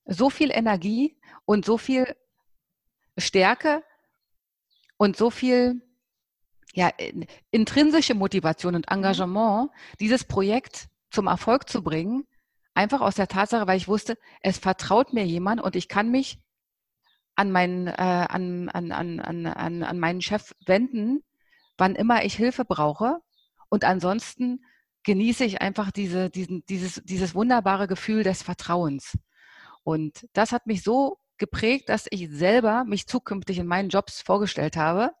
so 0.04 0.30
viel 0.30 0.50
Energie 0.50 1.18
und 1.44 1.64
so 1.64 1.78
viel 1.78 2.16
Stärke 3.16 3.84
und 4.96 5.16
so 5.16 5.30
viel 5.30 5.82
ja, 6.74 6.90
intrinsische 7.50 8.14
Motivation 8.14 8.74
und 8.74 8.90
mhm. 8.90 8.96
Engagement, 8.96 9.70
dieses 10.00 10.24
Projekt 10.24 10.88
zum 11.10 11.26
Erfolg 11.26 11.68
zu 11.68 11.82
bringen, 11.82 12.26
einfach 12.74 13.00
aus 13.00 13.16
der 13.16 13.28
Tatsache, 13.28 13.66
weil 13.66 13.76
ich 13.76 13.88
wusste, 13.88 14.16
es 14.40 14.58
vertraut 14.58 15.12
mir 15.12 15.26
jemand 15.26 15.60
und 15.60 15.76
ich 15.76 15.88
kann 15.88 16.10
mich 16.10 16.38
an 17.34 17.50
meinen, 17.50 17.86
äh, 17.86 17.92
an, 17.92 18.68
an, 18.70 18.92
an, 18.92 19.46
an, 19.46 19.82
an 19.82 19.98
meinen 19.98 20.22
Chef 20.22 20.54
wenden, 20.66 21.22
wann 21.78 21.94
immer 21.94 22.24
ich 22.24 22.34
Hilfe 22.34 22.64
brauche. 22.64 23.20
Und 23.68 23.84
ansonsten 23.84 24.64
genieße 25.04 25.44
ich 25.44 25.60
einfach 25.60 25.90
diese, 25.90 26.30
diesen, 26.30 26.64
dieses, 26.66 27.02
dieses 27.04 27.34
wunderbare 27.34 27.86
Gefühl 27.86 28.22
des 28.22 28.42
Vertrauens. 28.42 29.18
Und 29.84 30.26
das 30.32 30.52
hat 30.52 30.66
mich 30.66 30.82
so 30.82 31.18
geprägt, 31.38 31.88
dass 31.88 32.06
ich 32.10 32.28
selber 32.30 32.84
mich 32.84 33.06
zukünftig 33.06 33.58
in 33.58 33.66
meinen 33.66 33.88
Jobs 33.88 34.22
vorgestellt 34.22 34.76
habe. 34.76 35.12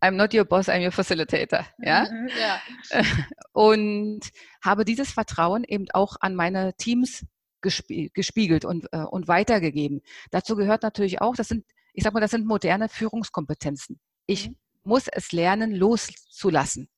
I'm 0.00 0.12
not 0.12 0.34
your 0.34 0.44
boss, 0.44 0.68
I'm 0.68 0.84
your 0.84 0.92
facilitator. 0.92 1.66
Ja? 1.78 2.06
Mhm, 2.10 2.28
ja. 2.40 3.02
Und 3.52 4.20
habe 4.62 4.84
dieses 4.84 5.12
Vertrauen 5.12 5.64
eben 5.64 5.86
auch 5.92 6.16
an 6.20 6.34
meine 6.34 6.74
Teams 6.76 7.24
gespiegelt 7.60 8.66
und, 8.66 8.92
äh, 8.92 8.98
und 8.98 9.26
weitergegeben. 9.26 10.02
Dazu 10.30 10.54
gehört 10.54 10.82
natürlich 10.82 11.22
auch, 11.22 11.34
das 11.34 11.48
sind, 11.48 11.64
ich 11.94 12.04
sag 12.04 12.12
mal, 12.12 12.20
das 12.20 12.32
sind 12.32 12.46
moderne 12.46 12.90
Führungskompetenzen. 12.90 13.98
Ich 14.26 14.50
mhm. 14.50 14.56
muss 14.82 15.08
es 15.08 15.32
lernen, 15.32 15.74
loszulassen. 15.74 16.90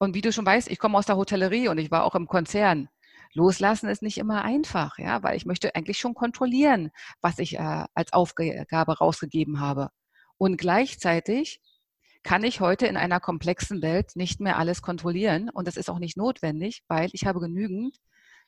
Und 0.00 0.14
wie 0.14 0.22
du 0.22 0.32
schon 0.32 0.46
weißt, 0.46 0.70
ich 0.70 0.78
komme 0.78 0.96
aus 0.96 1.04
der 1.04 1.18
Hotellerie 1.18 1.68
und 1.68 1.76
ich 1.76 1.90
war 1.90 2.04
auch 2.04 2.14
im 2.14 2.26
Konzern. 2.26 2.88
Loslassen 3.34 3.86
ist 3.90 4.00
nicht 4.00 4.16
immer 4.16 4.42
einfach, 4.42 4.98
ja, 4.98 5.22
weil 5.22 5.36
ich 5.36 5.44
möchte 5.44 5.74
eigentlich 5.74 5.98
schon 5.98 6.14
kontrollieren, 6.14 6.90
was 7.20 7.38
ich 7.38 7.58
äh, 7.58 7.84
als 7.94 8.14
Aufgabe 8.14 8.96
rausgegeben 8.96 9.60
habe. 9.60 9.90
Und 10.38 10.56
gleichzeitig 10.56 11.60
kann 12.22 12.44
ich 12.44 12.60
heute 12.60 12.86
in 12.86 12.96
einer 12.96 13.20
komplexen 13.20 13.82
Welt 13.82 14.16
nicht 14.16 14.40
mehr 14.40 14.56
alles 14.56 14.80
kontrollieren. 14.80 15.50
Und 15.50 15.68
das 15.68 15.76
ist 15.76 15.90
auch 15.90 15.98
nicht 15.98 16.16
notwendig, 16.16 16.82
weil 16.88 17.10
ich 17.12 17.26
habe 17.26 17.38
genügend 17.38 17.98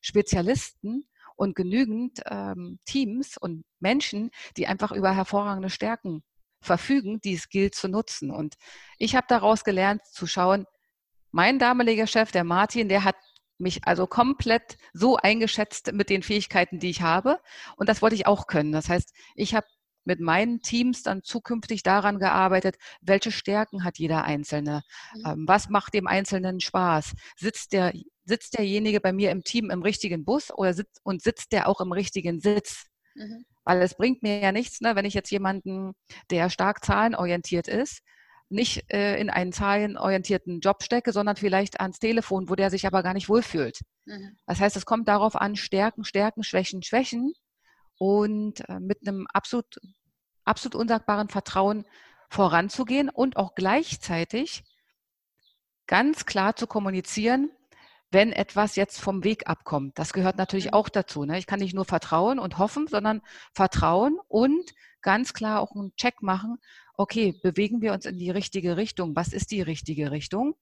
Spezialisten 0.00 1.04
und 1.36 1.54
genügend 1.54 2.22
ähm, 2.30 2.78
Teams 2.86 3.36
und 3.36 3.64
Menschen, 3.78 4.30
die 4.56 4.66
einfach 4.66 4.90
über 4.90 5.14
hervorragende 5.14 5.68
Stärken 5.68 6.22
verfügen, 6.62 7.20
die 7.20 7.34
es 7.34 7.50
gilt 7.50 7.74
zu 7.74 7.88
nutzen. 7.88 8.30
Und 8.30 8.54
ich 8.96 9.14
habe 9.16 9.26
daraus 9.28 9.64
gelernt 9.64 10.00
zu 10.06 10.26
schauen, 10.26 10.64
mein 11.32 11.58
damaliger 11.58 12.06
Chef, 12.06 12.30
der 12.30 12.44
Martin, 12.44 12.88
der 12.88 13.04
hat 13.04 13.16
mich 13.58 13.84
also 13.84 14.06
komplett 14.06 14.76
so 14.92 15.16
eingeschätzt 15.16 15.92
mit 15.92 16.10
den 16.10 16.22
Fähigkeiten, 16.22 16.78
die 16.78 16.90
ich 16.90 17.02
habe. 17.02 17.40
Und 17.76 17.88
das 17.88 18.02
wollte 18.02 18.16
ich 18.16 18.26
auch 18.26 18.46
können. 18.46 18.72
Das 18.72 18.88
heißt, 18.88 19.12
ich 19.34 19.54
habe 19.54 19.66
mit 20.04 20.20
meinen 20.20 20.60
Teams 20.60 21.02
dann 21.02 21.22
zukünftig 21.22 21.82
daran 21.82 22.18
gearbeitet, 22.18 22.76
welche 23.00 23.30
Stärken 23.30 23.84
hat 23.84 23.98
jeder 23.98 24.24
Einzelne? 24.24 24.82
Mhm. 25.14 25.22
Ähm, 25.26 25.44
was 25.46 25.68
macht 25.68 25.94
dem 25.94 26.06
Einzelnen 26.06 26.60
Spaß? 26.60 27.14
Sitzt 27.36 27.72
der 27.72 27.92
sitzt 28.24 28.56
derjenige 28.56 29.00
bei 29.00 29.12
mir 29.12 29.30
im 29.30 29.42
Team 29.42 29.70
im 29.70 29.82
richtigen 29.82 30.24
Bus 30.24 30.52
oder 30.52 30.74
sitzt, 30.74 31.00
und 31.02 31.22
sitzt 31.22 31.52
der 31.52 31.68
auch 31.68 31.80
im 31.80 31.92
richtigen 31.92 32.40
Sitz? 32.40 32.86
Mhm. 33.14 33.44
Weil 33.64 33.82
es 33.82 33.94
bringt 33.94 34.22
mir 34.22 34.40
ja 34.40 34.52
nichts, 34.52 34.80
ne, 34.80 34.96
wenn 34.96 35.04
ich 35.04 35.14
jetzt 35.14 35.30
jemanden, 35.30 35.92
der 36.30 36.50
stark 36.50 36.84
zahlenorientiert 36.84 37.68
ist, 37.68 38.00
nicht 38.52 38.92
äh, 38.92 39.18
in 39.18 39.30
einen 39.30 39.52
zahlenorientierten 39.52 40.60
Job 40.60 40.82
stecke, 40.82 41.12
sondern 41.12 41.36
vielleicht 41.36 41.80
ans 41.80 41.98
Telefon, 41.98 42.48
wo 42.48 42.54
der 42.54 42.70
sich 42.70 42.86
aber 42.86 43.02
gar 43.02 43.14
nicht 43.14 43.28
wohlfühlt. 43.28 43.80
Mhm. 44.04 44.36
Das 44.46 44.60
heißt, 44.60 44.76
es 44.76 44.86
kommt 44.86 45.08
darauf 45.08 45.36
an, 45.36 45.56
Stärken, 45.56 46.04
Stärken, 46.04 46.42
Schwächen, 46.42 46.82
Schwächen 46.82 47.32
und 47.98 48.68
äh, 48.68 48.80
mit 48.80 49.06
einem 49.06 49.26
absolut, 49.32 49.80
absolut 50.44 50.74
unsagbaren 50.74 51.28
Vertrauen 51.28 51.84
voranzugehen 52.30 53.08
und 53.08 53.36
auch 53.36 53.54
gleichzeitig 53.54 54.64
ganz 55.86 56.26
klar 56.26 56.56
zu 56.56 56.66
kommunizieren, 56.66 57.50
wenn 58.10 58.32
etwas 58.32 58.76
jetzt 58.76 59.00
vom 59.00 59.24
Weg 59.24 59.48
abkommt. 59.48 59.98
Das 59.98 60.12
gehört 60.12 60.36
natürlich 60.36 60.66
mhm. 60.66 60.74
auch 60.74 60.88
dazu. 60.88 61.24
Ne? 61.24 61.38
Ich 61.38 61.46
kann 61.46 61.60
nicht 61.60 61.74
nur 61.74 61.84
vertrauen 61.84 62.38
und 62.38 62.58
hoffen, 62.58 62.86
sondern 62.86 63.22
vertrauen 63.54 64.18
und 64.28 64.72
ganz 65.00 65.32
klar 65.34 65.60
auch 65.60 65.74
einen 65.74 65.94
Check 65.96 66.22
machen. 66.22 66.58
Okay, 66.96 67.32
bewegen 67.42 67.80
wir 67.80 67.92
uns 67.92 68.06
in 68.06 68.18
die 68.18 68.30
richtige 68.30 68.76
Richtung? 68.76 69.16
Was 69.16 69.32
ist 69.32 69.50
die 69.50 69.62
richtige 69.62 70.10
Richtung? 70.10 70.54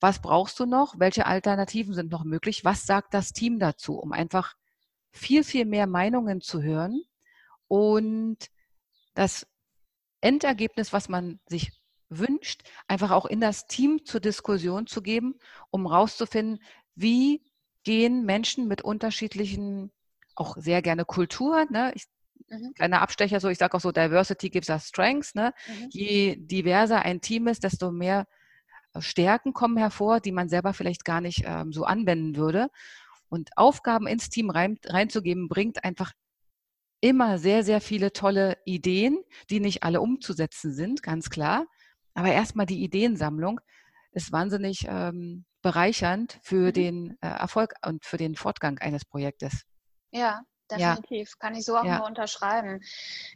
Was 0.00 0.22
brauchst 0.22 0.58
du 0.60 0.66
noch? 0.66 0.98
Welche 0.98 1.26
Alternativen 1.26 1.94
sind 1.94 2.10
noch 2.10 2.24
möglich? 2.24 2.64
Was 2.64 2.86
sagt 2.86 3.14
das 3.14 3.32
Team 3.32 3.58
dazu, 3.58 3.98
um 3.98 4.12
einfach 4.12 4.54
viel, 5.10 5.42
viel 5.42 5.64
mehr 5.64 5.86
Meinungen 5.86 6.40
zu 6.40 6.62
hören 6.62 7.02
und 7.66 8.38
das 9.14 9.46
Endergebnis, 10.20 10.92
was 10.92 11.08
man 11.08 11.40
sich 11.48 11.72
wünscht, 12.08 12.62
einfach 12.86 13.10
auch 13.10 13.26
in 13.26 13.40
das 13.40 13.66
Team 13.66 14.04
zur 14.04 14.20
Diskussion 14.20 14.86
zu 14.86 15.02
geben, 15.02 15.38
um 15.70 15.86
rauszufinden, 15.86 16.62
wie 16.94 17.42
gehen 17.82 18.24
Menschen 18.24 18.68
mit 18.68 18.82
unterschiedlichen, 18.82 19.92
auch 20.34 20.56
sehr 20.56 20.82
gerne 20.82 21.04
Kulturen, 21.04 21.68
ne? 21.70 21.92
Ich, 21.94 22.06
mhm. 22.48 22.74
kleiner 22.74 23.02
Abstecher, 23.02 23.40
so 23.40 23.48
ich 23.48 23.58
sage 23.58 23.76
auch 23.76 23.80
so, 23.80 23.92
Diversity 23.92 24.50
gives 24.50 24.68
us 24.68 24.88
strengths. 24.88 25.34
Ne? 25.34 25.52
Mhm. 25.66 25.88
Je 25.90 26.36
diverser 26.36 27.02
ein 27.02 27.20
Team 27.20 27.46
ist, 27.46 27.64
desto 27.64 27.90
mehr 27.90 28.26
äh, 28.94 29.00
Stärken 29.00 29.52
kommen 29.52 29.76
hervor, 29.76 30.20
die 30.20 30.32
man 30.32 30.48
selber 30.48 30.72
vielleicht 30.72 31.04
gar 31.04 31.20
nicht 31.20 31.42
ähm, 31.46 31.72
so 31.72 31.84
anwenden 31.84 32.36
würde. 32.36 32.68
Und 33.28 33.50
Aufgaben 33.56 34.06
ins 34.06 34.30
Team 34.30 34.50
rein, 34.50 34.78
reinzugeben, 34.86 35.48
bringt 35.48 35.84
einfach 35.84 36.12
immer 37.00 37.38
sehr, 37.38 37.62
sehr 37.62 37.80
viele 37.80 38.12
tolle 38.12 38.56
Ideen, 38.64 39.18
die 39.50 39.60
nicht 39.60 39.82
alle 39.82 40.00
umzusetzen 40.00 40.72
sind, 40.72 41.02
ganz 41.02 41.30
klar. 41.30 41.66
Aber 42.14 42.32
erstmal 42.32 42.66
die 42.66 42.82
Ideensammlung 42.82 43.60
ist 44.12 44.32
wahnsinnig 44.32 44.86
ähm, 44.88 45.44
bereichernd 45.62 46.40
für 46.42 46.68
mhm. 46.68 46.72
den 46.72 47.18
äh, 47.20 47.28
Erfolg 47.28 47.74
und 47.86 48.04
für 48.04 48.16
den 48.16 48.34
Fortgang 48.34 48.78
eines 48.78 49.04
Projektes. 49.04 49.62
Ja, 50.10 50.42
definitiv. 50.70 51.30
Ja. 51.30 51.36
Kann 51.38 51.54
ich 51.54 51.64
so 51.64 51.76
auch 51.76 51.84
ja. 51.84 51.98
nur 51.98 52.06
unterschreiben. 52.06 52.80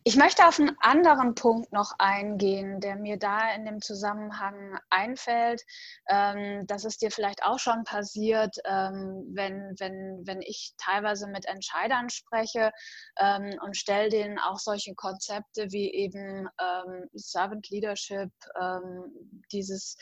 Ich 0.04 0.16
möchte 0.16 0.46
auf 0.46 0.58
einen 0.58 0.76
anderen 0.80 1.34
Punkt 1.34 1.72
noch 1.72 1.92
eingehen, 1.98 2.80
der 2.80 2.96
mir 2.96 3.18
da 3.18 3.52
in 3.54 3.64
dem 3.64 3.80
Zusammenhang 3.80 4.78
einfällt. 4.90 5.62
Ähm, 6.08 6.66
das 6.66 6.84
ist 6.84 7.02
dir 7.02 7.10
vielleicht 7.10 7.44
auch 7.44 7.58
schon 7.58 7.84
passiert, 7.84 8.56
ähm, 8.64 9.24
wenn, 9.34 9.74
wenn, 9.78 10.22
wenn 10.24 10.42
ich 10.42 10.74
teilweise 10.78 11.26
mit 11.26 11.46
Entscheidern 11.46 12.10
spreche 12.10 12.72
ähm, 13.18 13.58
und 13.62 13.76
stelle 13.76 14.08
denen 14.08 14.38
auch 14.38 14.58
solche 14.58 14.94
Konzepte 14.94 15.70
wie 15.70 15.92
eben 15.92 16.48
ähm, 16.60 17.08
Servant 17.14 17.68
Leadership, 17.70 18.32
ähm, 18.60 19.04
dieses 19.50 19.96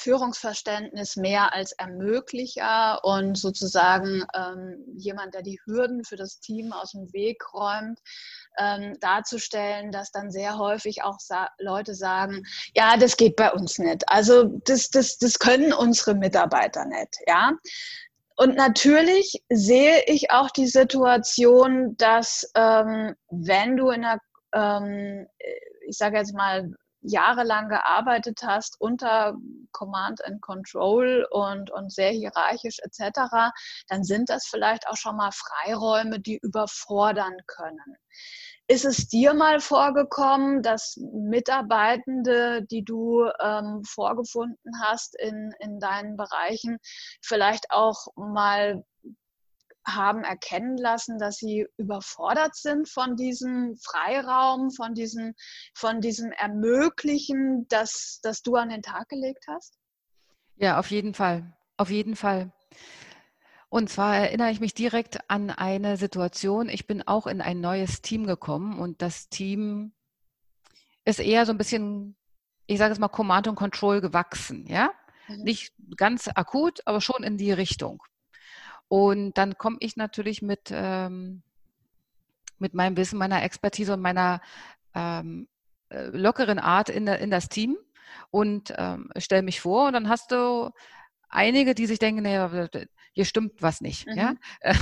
Führungsverständnis 0.00 1.16
mehr 1.16 1.52
als 1.52 1.72
Ermöglicher 1.72 3.04
und 3.04 3.36
sozusagen 3.36 4.24
ähm, 4.34 4.82
jemand, 4.96 5.34
der 5.34 5.42
die 5.42 5.60
Hürden 5.64 6.04
für 6.04 6.16
das 6.16 6.40
Team 6.40 6.72
aus 6.72 6.92
dem 6.92 7.12
Weg 7.12 7.52
räumt, 7.52 8.00
ähm, 8.58 8.96
darzustellen, 9.00 9.92
dass 9.92 10.10
dann 10.10 10.30
sehr 10.30 10.58
häufig 10.58 11.02
auch 11.02 11.20
sa 11.20 11.48
Leute 11.58 11.94
sagen, 11.94 12.42
ja, 12.74 12.96
das 12.96 13.16
geht 13.16 13.36
bei 13.36 13.52
uns 13.52 13.78
nicht. 13.78 14.08
Also 14.08 14.44
das, 14.64 14.90
das, 14.90 15.18
das 15.18 15.38
können 15.38 15.72
unsere 15.72 16.14
Mitarbeiter 16.14 16.84
nicht. 16.86 17.16
Ja? 17.26 17.52
Und 18.36 18.56
natürlich 18.56 19.42
sehe 19.50 20.02
ich 20.06 20.30
auch 20.30 20.50
die 20.50 20.66
Situation, 20.66 21.96
dass 21.98 22.50
ähm, 22.54 23.14
wenn 23.30 23.76
du 23.76 23.90
in 23.90 24.04
einer, 24.04 24.18
ähm, 24.54 25.26
ich 25.86 25.98
sage 25.98 26.16
jetzt 26.16 26.34
mal, 26.34 26.72
jahrelang 27.02 27.68
gearbeitet 27.68 28.40
hast 28.42 28.80
unter 28.80 29.34
Command 29.80 30.22
and 30.26 30.42
Control 30.42 31.26
und, 31.30 31.70
und 31.70 31.90
sehr 31.90 32.10
hierarchisch 32.10 32.80
etc., 32.80 33.50
dann 33.88 34.04
sind 34.04 34.28
das 34.28 34.46
vielleicht 34.46 34.86
auch 34.86 34.96
schon 34.96 35.16
mal 35.16 35.30
Freiräume, 35.32 36.20
die 36.20 36.38
überfordern 36.42 37.34
können. 37.46 37.96
Ist 38.68 38.84
es 38.84 39.08
dir 39.08 39.32
mal 39.32 39.58
vorgekommen, 39.58 40.62
dass 40.62 40.96
Mitarbeitende, 40.98 42.62
die 42.70 42.84
du 42.84 43.24
ähm, 43.40 43.82
vorgefunden 43.84 44.72
hast 44.84 45.18
in, 45.18 45.52
in 45.60 45.80
deinen 45.80 46.16
Bereichen, 46.16 46.78
vielleicht 47.22 47.70
auch 47.70 48.06
mal 48.16 48.84
haben 49.86 50.24
erkennen 50.24 50.76
lassen, 50.76 51.18
dass 51.18 51.36
sie 51.36 51.66
überfordert 51.76 52.54
sind 52.54 52.88
von 52.88 53.16
diesem 53.16 53.76
Freiraum, 53.76 54.70
von 54.70 54.94
diesem, 54.94 55.34
von 55.74 56.00
diesem 56.00 56.32
Ermöglichen, 56.32 57.66
das, 57.68 58.20
das 58.22 58.42
du 58.42 58.56
an 58.56 58.68
den 58.68 58.82
Tag 58.82 59.08
gelegt 59.08 59.46
hast? 59.48 59.78
Ja, 60.56 60.78
auf 60.78 60.90
jeden 60.90 61.14
Fall. 61.14 61.56
Auf 61.76 61.90
jeden 61.90 62.16
Fall. 62.16 62.52
Und 63.70 63.88
zwar 63.88 64.16
erinnere 64.16 64.50
ich 64.50 64.60
mich 64.60 64.74
direkt 64.74 65.30
an 65.30 65.50
eine 65.50 65.96
Situation. 65.96 66.68
Ich 66.68 66.86
bin 66.86 67.06
auch 67.06 67.26
in 67.26 67.40
ein 67.40 67.60
neues 67.60 68.02
Team 68.02 68.26
gekommen 68.26 68.78
und 68.78 69.00
das 69.00 69.28
Team 69.28 69.92
ist 71.04 71.20
eher 71.20 71.46
so 71.46 71.52
ein 71.52 71.58
bisschen, 71.58 72.16
ich 72.66 72.78
sage 72.78 72.92
es 72.92 72.98
mal, 72.98 73.08
Command 73.08 73.48
und 73.48 73.54
Control 73.54 74.00
gewachsen, 74.00 74.66
ja? 74.66 74.90
Mhm. 75.28 75.44
Nicht 75.44 75.72
ganz 75.96 76.28
akut, 76.28 76.80
aber 76.84 77.00
schon 77.00 77.22
in 77.22 77.38
die 77.38 77.52
Richtung. 77.52 78.02
Und 78.90 79.38
dann 79.38 79.56
komme 79.56 79.76
ich 79.78 79.96
natürlich 79.96 80.42
mit, 80.42 80.70
ähm, 80.72 81.42
mit 82.58 82.74
meinem 82.74 82.96
Wissen, 82.96 83.20
meiner 83.20 83.44
Expertise 83.44 83.92
und 83.92 84.00
meiner 84.00 84.40
ähm, 84.96 85.46
äh, 85.90 86.06
lockeren 86.06 86.58
Art 86.58 86.88
in, 86.88 87.06
in 87.06 87.30
das 87.30 87.48
Team 87.48 87.78
und 88.32 88.74
ähm, 88.76 89.08
stelle 89.16 89.42
mich 89.42 89.60
vor. 89.60 89.86
Und 89.86 89.92
dann 89.92 90.08
hast 90.08 90.32
du 90.32 90.70
einige, 91.28 91.76
die 91.76 91.86
sich 91.86 92.00
denken, 92.00 92.22
naja, 92.22 92.50
hier 93.12 93.24
stimmt 93.24 93.62
was 93.62 93.80
nicht. 93.80 94.08
Mhm. 94.08 94.18
Ja? 94.18 94.34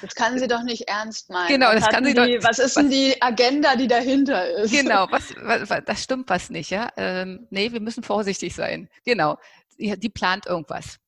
Das 0.00 0.14
kann 0.14 0.38
sie 0.38 0.48
doch 0.48 0.62
nicht 0.62 0.88
ernst 0.88 1.28
meinen. 1.28 1.48
Genau, 1.48 1.72
das 1.74 1.86
kann 1.88 2.02
sie 2.06 2.14
die, 2.14 2.38
doch. 2.38 2.48
Was 2.48 2.58
ist 2.58 2.74
was, 2.74 2.82
denn 2.82 2.90
die 2.90 3.20
Agenda, 3.20 3.76
die 3.76 3.86
dahinter 3.86 4.48
ist? 4.48 4.72
Genau, 4.72 5.06
was, 5.10 5.34
was, 5.36 5.84
das 5.84 6.02
stimmt 6.02 6.30
was 6.30 6.48
nicht. 6.48 6.70
Ja? 6.70 6.88
Ähm, 6.96 7.46
nee, 7.50 7.70
wir 7.70 7.80
müssen 7.80 8.02
vorsichtig 8.02 8.54
sein. 8.54 8.88
Genau, 9.04 9.36
die, 9.78 10.00
die 10.00 10.08
plant 10.08 10.46
irgendwas. 10.46 10.98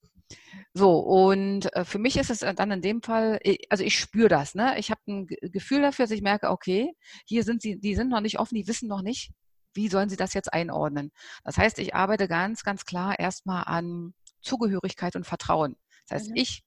So, 0.74 0.98
und 0.98 1.74
äh, 1.74 1.84
für 1.84 1.98
mich 1.98 2.16
ist 2.16 2.30
es 2.30 2.40
dann 2.40 2.70
in 2.70 2.82
dem 2.82 3.02
Fall, 3.02 3.40
also 3.68 3.84
ich 3.84 3.98
spüre 3.98 4.28
das, 4.28 4.54
ne? 4.54 4.78
Ich 4.78 4.90
habe 4.90 5.00
ein 5.06 5.26
Gefühl 5.26 5.82
dafür, 5.82 6.04
dass 6.04 6.12
ich 6.12 6.22
merke, 6.22 6.50
okay, 6.50 6.92
hier 7.26 7.44
sind 7.44 7.62
sie, 7.62 7.78
die 7.78 7.94
sind 7.94 8.08
noch 8.08 8.20
nicht 8.20 8.38
offen, 8.38 8.54
die 8.54 8.66
wissen 8.66 8.88
noch 8.88 9.02
nicht, 9.02 9.32
wie 9.74 9.88
sollen 9.88 10.08
sie 10.08 10.16
das 10.16 10.34
jetzt 10.34 10.52
einordnen. 10.52 11.12
Das 11.44 11.58
heißt, 11.58 11.78
ich 11.78 11.94
arbeite 11.94 12.28
ganz, 12.28 12.62
ganz 12.62 12.84
klar 12.84 13.18
erstmal 13.18 13.64
an 13.64 14.14
Zugehörigkeit 14.40 15.16
und 15.16 15.26
Vertrauen. 15.26 15.76
Das 16.06 16.20
heißt, 16.20 16.30
mhm. 16.30 16.36
ich 16.36 16.64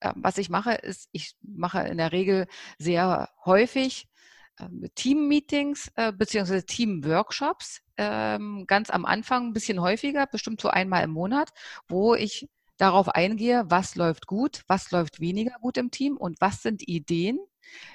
äh, 0.00 0.12
was 0.16 0.38
ich 0.38 0.48
mache, 0.48 0.72
ist, 0.72 1.08
ich 1.12 1.34
mache 1.42 1.80
in 1.80 1.98
der 1.98 2.12
Regel 2.12 2.46
sehr 2.78 3.30
häufig 3.44 4.08
ähm, 4.58 4.88
Team-Meetings 4.94 5.90
äh, 5.96 6.12
bzw. 6.12 6.62
Team-Workshops, 6.62 7.80
ähm, 7.98 8.64
ganz 8.66 8.90
am 8.90 9.04
Anfang 9.04 9.48
ein 9.48 9.52
bisschen 9.52 9.80
häufiger, 9.80 10.26
bestimmt 10.26 10.60
so 10.60 10.68
einmal 10.68 11.04
im 11.04 11.10
Monat, 11.10 11.50
wo 11.88 12.14
ich 12.14 12.48
darauf 12.76 13.08
eingehe, 13.08 13.64
was 13.68 13.94
läuft 13.94 14.26
gut, 14.26 14.62
was 14.68 14.90
läuft 14.90 15.20
weniger 15.20 15.56
gut 15.60 15.76
im 15.78 15.90
Team 15.90 16.16
und 16.16 16.40
was 16.40 16.62
sind 16.62 16.86
Ideen, 16.86 17.38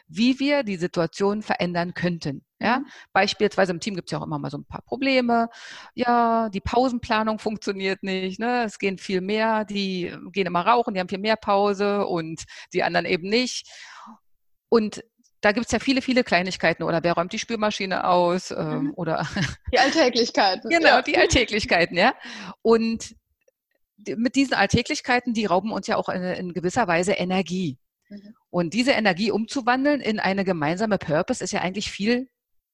wie 0.07 0.39
wir 0.39 0.63
die 0.63 0.77
Situation 0.77 1.41
verändern 1.41 1.93
könnten. 1.93 2.43
Ja? 2.59 2.79
Mhm. 2.79 2.85
Beispielsweise 3.13 3.71
im 3.71 3.79
Team 3.79 3.95
gibt 3.95 4.09
es 4.09 4.11
ja 4.11 4.19
auch 4.19 4.25
immer 4.25 4.39
mal 4.39 4.51
so 4.51 4.57
ein 4.57 4.65
paar 4.65 4.81
Probleme. 4.81 5.49
Ja, 5.93 6.49
die 6.49 6.61
Pausenplanung 6.61 7.39
funktioniert 7.39 8.03
nicht. 8.03 8.39
Ne? 8.39 8.63
Es 8.65 8.79
gehen 8.79 8.97
viel 8.97 9.21
mehr, 9.21 9.65
die 9.65 10.13
gehen 10.31 10.47
immer 10.47 10.65
rauchen, 10.65 10.93
die 10.93 10.99
haben 10.99 11.09
viel 11.09 11.19
mehr 11.19 11.37
Pause 11.37 12.05
und 12.05 12.43
die 12.73 12.83
anderen 12.83 13.05
eben 13.05 13.29
nicht. 13.29 13.69
Und 14.69 15.03
da 15.41 15.51
gibt 15.51 15.65
es 15.65 15.71
ja 15.71 15.79
viele, 15.79 16.01
viele 16.01 16.23
Kleinigkeiten. 16.23 16.83
Oder 16.83 17.03
wer 17.03 17.13
räumt 17.13 17.33
die 17.33 17.39
Spülmaschine 17.39 18.07
aus? 18.07 18.51
Ähm, 18.51 18.83
mhm. 18.83 18.93
Oder 18.95 19.27
die 19.73 19.79
Alltäglichkeiten. 19.79 20.69
genau, 20.69 20.87
ja. 20.87 21.01
die 21.01 21.17
Alltäglichkeiten, 21.17 21.97
ja. 21.97 22.13
Und 22.61 23.15
mit 24.15 24.35
diesen 24.35 24.53
Alltäglichkeiten, 24.53 25.33
die 25.33 25.45
rauben 25.45 25.71
uns 25.71 25.87
ja 25.87 25.97
auch 25.97 26.09
in, 26.09 26.23
in 26.23 26.53
gewisser 26.53 26.87
Weise 26.87 27.13
Energie. 27.13 27.77
Mhm. 28.09 28.35
Und 28.49 28.73
diese 28.73 28.91
Energie 28.91 29.31
umzuwandeln 29.31 29.99
in 29.99 30.19
eine 30.19 30.43
gemeinsame 30.43 30.97
Purpose 30.97 31.43
ist 31.43 31.51
ja 31.51 31.61
eigentlich 31.61 31.91
viel 31.91 32.29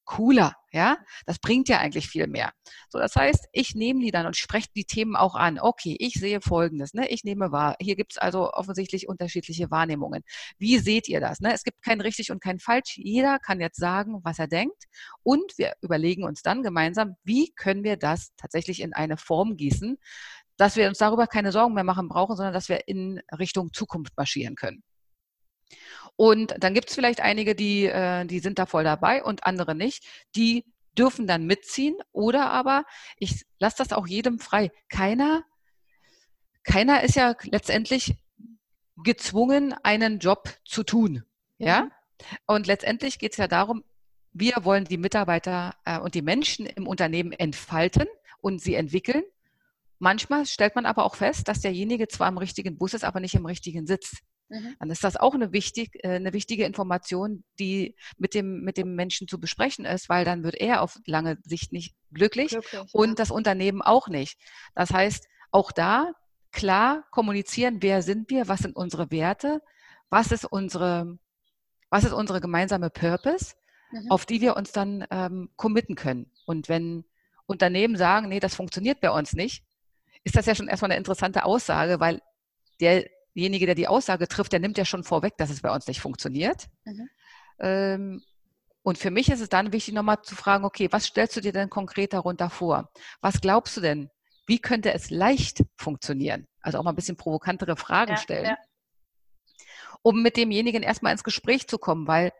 cooler, 0.08 0.56
ja? 0.72 0.98
Das 1.26 1.38
bringt 1.38 1.70
ja 1.70 1.78
eigentlich 1.78 2.08
viel 2.08 2.28
mehr. 2.28 2.52
So, 2.90 2.98
das 2.98 3.16
heißt, 3.16 3.48
ich 3.52 3.76
nehme 3.76 4.00
die 4.00 4.10
dann 4.10 4.26
und 4.26 4.36
spreche 4.36 4.70
die 4.76 4.86
Themen 4.86 5.16
auch 5.16 5.36
an. 5.36 5.60
Okay, 5.60 5.96
ich 6.00 6.14
sehe 6.14 6.42
Folgendes, 6.42 6.94
ne? 6.94 7.08
Ich 7.10 7.24
nehme 7.24 7.52
wahr. 7.52 7.76
Hier 7.80 7.96
gibt 7.96 8.14
es 8.14 8.18
also 8.18 8.52
offensichtlich 8.52 9.08
unterschiedliche 9.08 9.70
Wahrnehmungen. 9.70 10.24
Wie 10.58 10.80
seht 10.80 11.08
ihr 11.08 11.20
das? 11.20 11.42
Ne? 11.42 11.54
Es 11.54 11.64
gibt 11.64 11.84
kein 11.84 12.02
richtig 12.02 12.32
und 12.32 12.42
kein 12.42 12.60
falsch. 12.60 12.98
Jeder 12.98 13.38
kann 13.38 13.60
jetzt 13.60 13.78
sagen, 13.80 14.22
was 14.24 14.40
er 14.40 14.48
denkt. 14.48 14.86
Und 15.24 15.58
wir 15.58 15.74
überlegen 15.82 16.24
uns 16.24 16.42
dann 16.42 16.64
gemeinsam, 16.64 17.18
wie 17.24 17.52
können 17.52 17.84
wir 17.84 17.98
das 17.98 18.32
tatsächlich 18.38 18.82
in 18.82 18.94
eine 18.94 19.18
Form 19.18 19.58
gießen, 19.58 19.98
dass 20.56 20.78
wir 20.78 20.88
uns 20.88 20.98
darüber 20.98 21.28
keine 21.28 21.52
Sorgen 21.52 21.74
mehr 21.74 21.84
machen 21.84 22.08
brauchen, 22.08 22.36
sondern 22.36 22.54
dass 22.54 22.70
wir 22.70 22.88
in 22.88 23.22
Richtung 23.38 23.74
Zukunft 23.74 24.16
marschieren 24.18 24.56
können. 24.56 24.84
Und 26.18 26.56
dann 26.60 26.74
gibt 26.74 26.90
es 26.90 26.96
vielleicht 26.96 27.22
einige, 27.22 27.56
die, 27.56 27.86
äh, 27.86 28.26
die 28.26 28.40
sind 28.40 28.60
da 28.60 28.66
voll 28.66 28.84
dabei 28.84 29.24
und 29.24 29.46
andere 29.46 29.76
nicht. 29.76 30.04
Die 30.36 30.66
dürfen 30.98 31.28
dann 31.28 31.46
mitziehen 31.46 31.96
oder 32.12 32.50
aber 32.50 32.84
ich 33.18 33.46
lasse 33.60 33.78
das 33.78 33.94
auch 33.94 34.08
jedem 34.08 34.40
frei. 34.40 34.72
Keiner, 34.90 35.44
keiner 36.64 37.04
ist 37.04 37.16
ja 37.16 37.36
letztendlich 37.44 38.16
gezwungen, 39.04 39.76
einen 39.84 40.18
Job 40.18 40.50
zu 40.66 40.84
tun. 40.84 41.24
Ja? 41.60 41.84
Mhm. 41.84 41.92
Und 42.48 42.68
letztendlich 42.68 43.20
geht 43.20 43.34
es 43.34 43.38
ja 43.38 43.48
darum, 43.48 43.84
wir 44.34 44.54
wollen 44.64 44.86
die 44.86 44.98
Mitarbeiter 44.98 45.76
äh, 45.86 46.00
und 46.00 46.16
die 46.16 46.24
Menschen 46.24 46.66
im 46.66 46.88
Unternehmen 46.88 47.32
entfalten 47.32 48.08
und 48.40 48.60
sie 48.60 48.74
entwickeln. 48.74 49.24
Manchmal 50.00 50.46
stellt 50.46 50.76
man 50.76 50.86
aber 50.86 51.06
auch 51.06 51.16
fest, 51.16 51.48
dass 51.48 51.62
derjenige 51.62 52.08
zwar 52.08 52.28
im 52.28 52.38
richtigen 52.38 52.78
Bus 52.78 52.94
ist, 52.94 53.04
aber 53.04 53.20
nicht 53.20 53.36
im 53.36 53.46
richtigen 53.46 53.88
Sitz. 53.88 54.18
Mhm. 54.50 54.76
Dann 54.80 54.90
ist 54.90 55.04
das 55.04 55.18
auch 55.18 55.34
eine, 55.34 55.52
wichtig, 55.52 56.04
äh, 56.04 56.16
eine 56.16 56.34
wichtige 56.34 56.66
Information, 56.66 57.44
die 57.60 57.96
mit 58.18 58.34
dem, 58.34 58.62
mit 58.62 58.78
dem 58.78 58.96
Menschen 58.96 59.28
zu 59.28 59.40
besprechen 59.40 59.86
ist, 59.86 60.10
weil 60.10 60.26
dann 60.26 60.44
wird 60.44 60.56
er 60.56 60.82
auf 60.82 60.98
lange 61.06 61.38
Sicht 61.44 61.74
nicht 61.74 61.96
glücklich, 62.12 62.52
glücklich 62.52 62.94
und 62.94 63.10
ja. 63.10 63.16
das 63.16 63.32
Unternehmen 63.32 63.82
auch 63.82 64.08
nicht. 64.08 64.40
Das 64.74 64.92
heißt, 64.92 65.28
auch 65.52 65.72
da 65.72 66.12
klar 66.52 67.06
kommunizieren, 67.12 67.78
wer 67.82 68.02
sind 68.02 68.30
wir, 68.30 68.48
was 68.48 68.62
sind 68.62 68.76
unsere 68.76 69.12
Werte, 69.12 69.62
was 70.10 70.32
ist 70.32 70.46
unsere, 70.46 71.18
was 71.90 72.06
ist 72.06 72.14
unsere 72.14 72.40
gemeinsame 72.40 72.90
Purpose, 72.90 73.56
mhm. 73.92 74.10
auf 74.12 74.26
die 74.26 74.42
wir 74.42 74.56
uns 74.56 74.72
dann 74.72 75.06
ähm, 75.12 75.50
committen 75.58 75.96
können. 75.96 76.32
Und 76.46 76.70
wenn 76.70 77.04
Unternehmen 77.46 77.98
sagen, 77.98 78.30
nee, 78.30 78.40
das 78.40 78.56
funktioniert 78.56 79.02
bei 79.02 79.12
uns 79.12 79.34
nicht, 79.34 79.64
ist 80.24 80.36
das 80.36 80.46
ja 80.46 80.56
schon 80.56 80.68
erstmal 80.68 80.92
eine 80.92 80.98
interessante 80.98 81.46
Aussage, 81.46 82.00
weil 82.00 82.22
derjenige, 83.38 83.68
der 83.68 83.76
die 83.76 83.88
Aussage 83.88 84.28
trifft, 84.28 84.52
der 84.52 84.60
nimmt 84.60 84.78
ja 84.78 84.86
schon 84.86 85.04
vorweg, 85.04 85.38
dass 85.38 85.50
es 85.50 85.62
bei 85.62 85.74
uns 85.74 85.88
nicht 85.88 86.02
funktioniert. 86.02 86.68
Mhm. 86.86 87.10
Ähm, 87.60 88.24
und 88.82 88.98
für 88.98 89.12
mich 89.12 89.30
ist 89.30 89.42
es 89.42 89.50
dann 89.50 89.72
wichtig, 89.72 89.94
nochmal 89.94 90.22
zu 90.24 90.36
fragen, 90.36 90.66
okay, 90.66 90.88
was 90.92 91.06
stellst 91.06 91.36
du 91.36 91.42
dir 91.42 91.52
denn 91.52 91.70
konkret 91.70 92.14
darunter 92.14 92.50
vor? 92.50 92.90
Was 93.22 93.40
glaubst 93.40 93.78
du 93.78 93.82
denn? 93.82 94.10
Wie 94.48 94.60
könnte 94.60 94.94
es 94.94 95.10
leicht 95.10 95.64
funktionieren? 95.78 96.48
Also 96.62 96.80
auch 96.80 96.84
mal 96.84 96.92
ein 96.92 96.96
bisschen 96.96 97.18
provokantere 97.18 97.76
Fragen 97.76 98.12
ja, 98.12 98.18
stellen, 98.18 98.46
ja. 98.46 98.58
um 100.02 100.24
mit 100.24 100.38
demjenigen 100.38 100.84
erstmal 100.84 101.12
ins 101.12 101.24
Gespräch 101.24 101.68
zu 101.68 101.78
kommen, 101.78 102.08
weil 102.08 102.32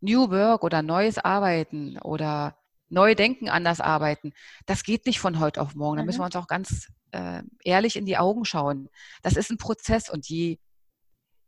New 0.00 0.30
Work 0.30 0.64
oder 0.64 0.82
neues 0.82 1.18
Arbeiten 1.18 1.98
oder 1.98 2.58
neu 2.88 3.14
denken, 3.14 3.48
anders 3.48 3.80
arbeiten, 3.80 4.32
das 4.66 4.82
geht 4.82 5.06
nicht 5.06 5.20
von 5.20 5.40
heute 5.40 5.60
auf 5.60 5.74
morgen. 5.74 5.98
Da 5.98 6.04
müssen 6.04 6.18
mhm. 6.18 6.22
wir 6.22 6.26
uns 6.26 6.36
auch 6.36 6.46
ganz 6.46 6.88
äh, 7.12 7.42
ehrlich 7.64 7.96
in 7.96 8.06
die 8.06 8.18
Augen 8.18 8.44
schauen. 8.44 8.88
Das 9.22 9.36
ist 9.36 9.50
ein 9.50 9.58
Prozess 9.58 10.08
und 10.08 10.28
je, 10.28 10.58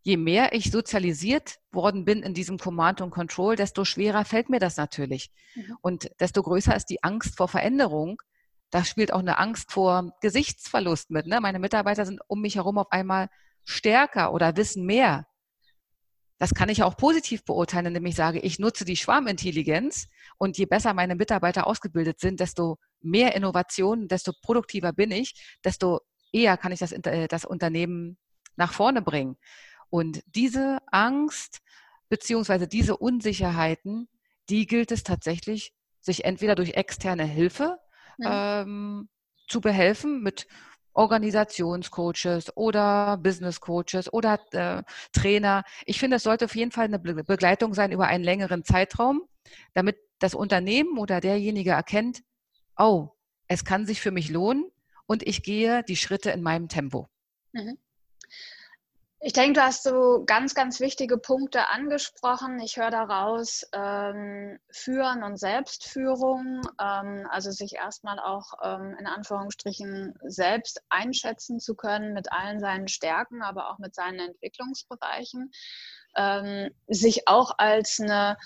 je 0.03 0.17
mehr 0.17 0.53
ich 0.53 0.71
sozialisiert 0.71 1.59
worden 1.71 2.05
bin 2.05 2.23
in 2.23 2.35
diesem 2.35 2.59
Command 2.59 3.01
und 3.01 3.11
Control, 3.11 3.57
desto 3.57 3.85
schwerer 3.85 4.25
fällt 4.25 4.49
mir 4.49 4.61
das 4.61 4.77
natürlich. 4.77 5.31
Mhm. 5.55 5.77
Und 5.81 6.11
desto 6.21 6.43
größer 6.43 6.75
ist 6.75 6.87
die 6.87 7.03
Angst 7.03 7.37
vor 7.37 7.49
Veränderung. 7.49 8.21
Da 8.71 8.85
spielt 8.85 9.13
auch 9.13 9.21
eine 9.21 9.39
Angst 9.39 9.73
vor 9.73 10.13
Gesichtsverlust 10.21 11.11
mit. 11.11 11.27
Ne? 11.27 11.41
Meine 11.41 11.59
Mitarbeiter 11.59 12.05
sind 12.05 12.21
um 12.27 12.41
mich 12.41 12.57
herum 12.57 12.79
auf 12.79 12.91
einmal 12.91 13.29
stärker 13.65 14.33
oder 14.33 14.57
wissen 14.57 14.85
mehr. 14.85 15.27
Das 16.39 16.55
kann 16.55 16.69
ich 16.69 16.83
auch 16.83 16.97
positiv 16.97 17.45
beurteilen, 17.45 17.87
indem 17.87 18.07
ich 18.07 18.15
sage, 18.15 18.39
ich 18.39 18.59
nutze 18.59 18.85
die 18.85 18.97
Schwarmintelligenz 18.97 20.07
und 20.39 20.57
je 20.57 20.67
besser 20.67 20.95
meine 20.95 21.17
Mitarbeiter 21.17 21.67
ausgebildet 21.67 22.21
sind, 22.21 22.41
desto 22.41 22.79
mehr 23.01 23.35
Innovation, 23.35 24.09
desto 24.09 24.33
produktiver 24.41 24.93
bin 24.93 25.11
ich, 25.11 25.57
desto 25.65 26.01
eher 26.33 26.57
kann 26.57 26.73
ich 26.73 26.79
das, 26.79 26.93
äh, 26.93 27.27
das 27.29 27.45
Unternehmen 27.45 28.19
nach 28.57 28.73
vorne 28.73 29.03
bringen. 29.03 29.37
Und 29.91 30.23
diese 30.27 30.79
Angst 30.87 31.61
beziehungsweise 32.09 32.69
diese 32.69 32.97
Unsicherheiten, 32.97 34.09
die 34.49 34.67
gilt 34.67 34.93
es 34.93 35.03
tatsächlich, 35.03 35.73
sich 36.01 36.25
entweder 36.25 36.55
durch 36.55 36.75
externe 36.75 37.25
Hilfe 37.25 37.79
ja. 38.19 38.63
ähm, 38.63 39.09
zu 39.49 39.61
behelfen 39.61 40.23
mit 40.23 40.47
Organisationscoaches 40.99 42.57
oder 42.57 43.19
Business 43.19 43.61
Coaches 43.61 44.13
oder 44.13 44.41
äh, 44.51 44.83
Trainer. 45.13 45.63
Ich 45.87 46.01
finde, 46.01 46.17
es 46.17 46.25
sollte 46.25 46.47
auf 46.47 46.57
jeden 46.57 46.73
Fall 46.73 46.87
eine 46.87 46.99
Begleitung 46.99 47.73
sein 47.73 47.93
über 47.93 48.09
einen 48.09 48.25
längeren 48.25 48.65
Zeitraum, 48.65 49.23
damit 49.75 49.97
das 50.19 50.35
Unternehmen 50.35 50.99
oder 50.99 51.21
derjenige 51.21 51.71
erkennt, 51.71 52.23
oh, 52.77 53.11
es 53.47 53.65
kann 53.65 53.87
sich 53.87 54.01
für 54.01 54.11
mich 54.11 54.29
lohnen 54.29 54.65
und 55.07 55.23
ich 55.23 55.45
gehe 55.45 55.85
die 55.85 55.97
Schritte 55.97 56.31
in 56.31 56.43
meinem 56.43 56.69
Tempo. 56.69 57.09
Mhm. 57.53 57.79
Ich 59.21 59.33
denke, 59.33 59.55
du 59.55 59.67
hast 59.67 59.83
so 59.83 60.23
ganz, 60.27 60.55
ganz 60.55 60.79
wichtige 60.79 61.19
Punkte 61.19 61.71
angesprochen. 61.71 62.61
Ich 62.61 62.77
höre 62.77 62.93
daraus 62.93 63.67
ähm, 63.73 64.61
Führen 64.71 65.25
und 65.25 65.37
Selbstführung, 65.39 66.61
ähm, 66.81 67.27
also 67.29 67.51
sich 67.51 67.75
erstmal 67.75 68.21
auch 68.21 68.53
ähm, 68.63 68.95
in 68.97 69.09
Anführungsstrichen 69.09 70.15
selbst 70.23 70.83
einschätzen 70.89 71.59
zu 71.59 71.75
können 71.75 72.15
mit 72.15 72.31
allen 72.31 72.61
seinen 72.61 72.87
Stärken, 72.87 73.43
aber 73.43 73.71
auch 73.71 73.79
mit 73.79 73.93
seinen 73.93 74.21
Entwicklungsbereichen. 74.21 75.51
Ähm, 76.17 76.71
sich 76.87 77.27
auch 77.27 77.59
als 77.59 77.99
eine 77.99 78.37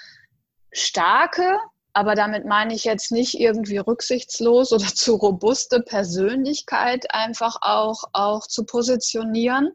starke, 0.72 1.58
aber 1.92 2.14
damit 2.14 2.46
meine 2.46 2.72
ich 2.72 2.84
jetzt 2.84 3.12
nicht 3.12 3.38
irgendwie 3.38 3.76
rücksichtslos 3.76 4.72
oder 4.72 4.86
zu 4.94 5.16
robuste 5.16 5.80
Persönlichkeit 5.80 7.12
einfach 7.12 7.56
auch, 7.60 8.04
auch 8.14 8.46
zu 8.46 8.64
positionieren 8.64 9.74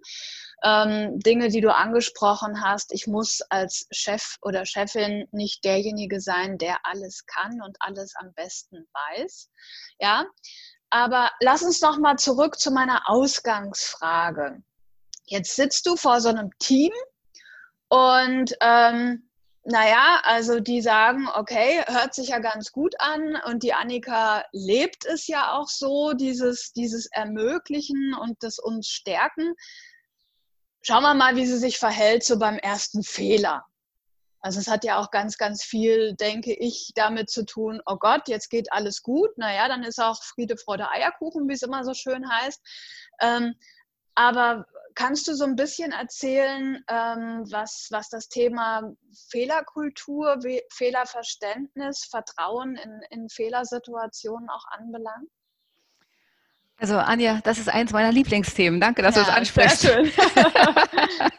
ähm, 0.63 1.19
Dinge, 1.19 1.49
die 1.49 1.61
du 1.61 1.73
angesprochen 1.73 2.63
hast. 2.63 2.93
Ich 2.93 3.07
muss 3.07 3.41
als 3.49 3.87
Chef 3.91 4.37
oder 4.41 4.65
Chefin 4.65 5.27
nicht 5.31 5.63
derjenige 5.63 6.19
sein, 6.19 6.57
der 6.57 6.79
alles 6.83 7.25
kann 7.25 7.61
und 7.61 7.77
alles 7.79 8.15
am 8.15 8.33
besten 8.33 8.87
weiß. 8.93 9.49
Ja, 9.99 10.25
aber 10.89 11.31
lass 11.41 11.63
uns 11.63 11.81
noch 11.81 11.97
mal 11.99 12.17
zurück 12.17 12.59
zu 12.59 12.71
meiner 12.71 13.09
Ausgangsfrage. 13.09 14.61
Jetzt 15.25 15.55
sitzt 15.55 15.85
du 15.85 15.95
vor 15.95 16.21
so 16.21 16.29
einem 16.29 16.49
Team 16.59 16.93
und 17.89 18.53
ähm, 18.61 19.27
naja, 19.69 20.21
also 20.23 20.61
die 20.61 20.81
sagen, 20.81 21.27
okay, 21.35 21.83
hört 21.87 22.15
sich 22.15 22.29
ja 22.29 22.39
ganz 22.39 22.71
gut 22.71 22.95
an 22.99 23.37
und 23.47 23.63
die 23.63 23.73
Annika 23.73 24.45
lebt 24.53 25.05
es 25.05 25.27
ja 25.27 25.51
auch 25.51 25.67
so, 25.67 26.13
dieses, 26.13 26.71
dieses 26.71 27.07
Ermöglichen 27.07 28.13
und 28.13 28.41
das 28.41 28.59
uns 28.59 28.87
stärken. 28.87 29.55
Schauen 30.89 31.03
wir 31.03 31.15
mal, 31.15 31.35
wie 31.35 31.45
sie 31.45 31.57
sich 31.57 31.79
verhält 31.79 32.23
so 32.23 32.39
beim 32.39 32.57
ersten 32.57 33.03
Fehler. 33.03 33.65
Also 34.39 34.61
es 34.61 34.69
hat 34.69 34.85
ja 34.85 34.97
auch 34.97 35.11
ganz, 35.11 35.37
ganz 35.37 35.61
viel, 35.61 36.15
denke 36.15 36.53
ich, 36.53 36.93
damit 36.95 37.29
zu 37.29 37.43
tun, 37.43 37.81
oh 37.85 37.97
Gott, 37.97 38.29
jetzt 38.29 38.47
geht 38.47 38.71
alles 38.71 39.03
gut. 39.03 39.37
Naja, 39.37 39.67
dann 39.67 39.83
ist 39.83 39.99
auch 40.01 40.23
Friede, 40.23 40.55
Freude, 40.55 40.89
Eierkuchen, 40.89 41.49
wie 41.49 41.55
es 41.55 41.61
immer 41.61 41.83
so 41.83 41.93
schön 41.93 42.31
heißt. 42.31 42.61
Ähm, 43.19 43.55
aber 44.15 44.65
kannst 44.95 45.27
du 45.27 45.33
so 45.33 45.43
ein 45.43 45.57
bisschen 45.57 45.91
erzählen, 45.91 46.81
ähm, 46.87 47.43
was, 47.51 47.89
was 47.91 48.07
das 48.07 48.29
Thema 48.29 48.89
Fehlerkultur, 49.29 50.39
Fehlerverständnis, 50.71 52.05
Vertrauen 52.05 52.77
in, 52.77 53.01
in 53.09 53.27
Fehlersituationen 53.27 54.49
auch 54.49 54.63
anbelangt? 54.69 55.27
Also 56.79 56.97
Anja, 56.97 57.39
das 57.43 57.57
ist 57.57 57.69
eins 57.69 57.91
meiner 57.91 58.11
Lieblingsthemen. 58.11 58.79
Danke, 58.79 59.01
dass 59.01 59.15
ja, 59.15 59.23
du 59.23 59.29
es 59.29 59.35
ansprichst. 59.35 59.79
Sehr 59.79 60.05
schön. 60.05 60.11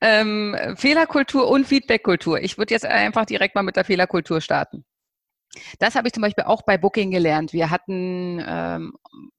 ähm, 0.00 0.56
Fehlerkultur 0.76 1.48
und 1.48 1.66
Feedbackkultur. 1.66 2.40
Ich 2.40 2.58
würde 2.58 2.74
jetzt 2.74 2.84
einfach 2.84 3.24
direkt 3.24 3.54
mal 3.54 3.62
mit 3.62 3.76
der 3.76 3.84
Fehlerkultur 3.84 4.40
starten. 4.40 4.84
Das 5.78 5.94
habe 5.94 6.08
ich 6.08 6.14
zum 6.14 6.22
Beispiel 6.22 6.44
auch 6.44 6.62
bei 6.62 6.76
Booking 6.76 7.10
gelernt. 7.10 7.52
Wir 7.52 7.70
hatten, 7.70 8.42
ähm, 8.44 8.94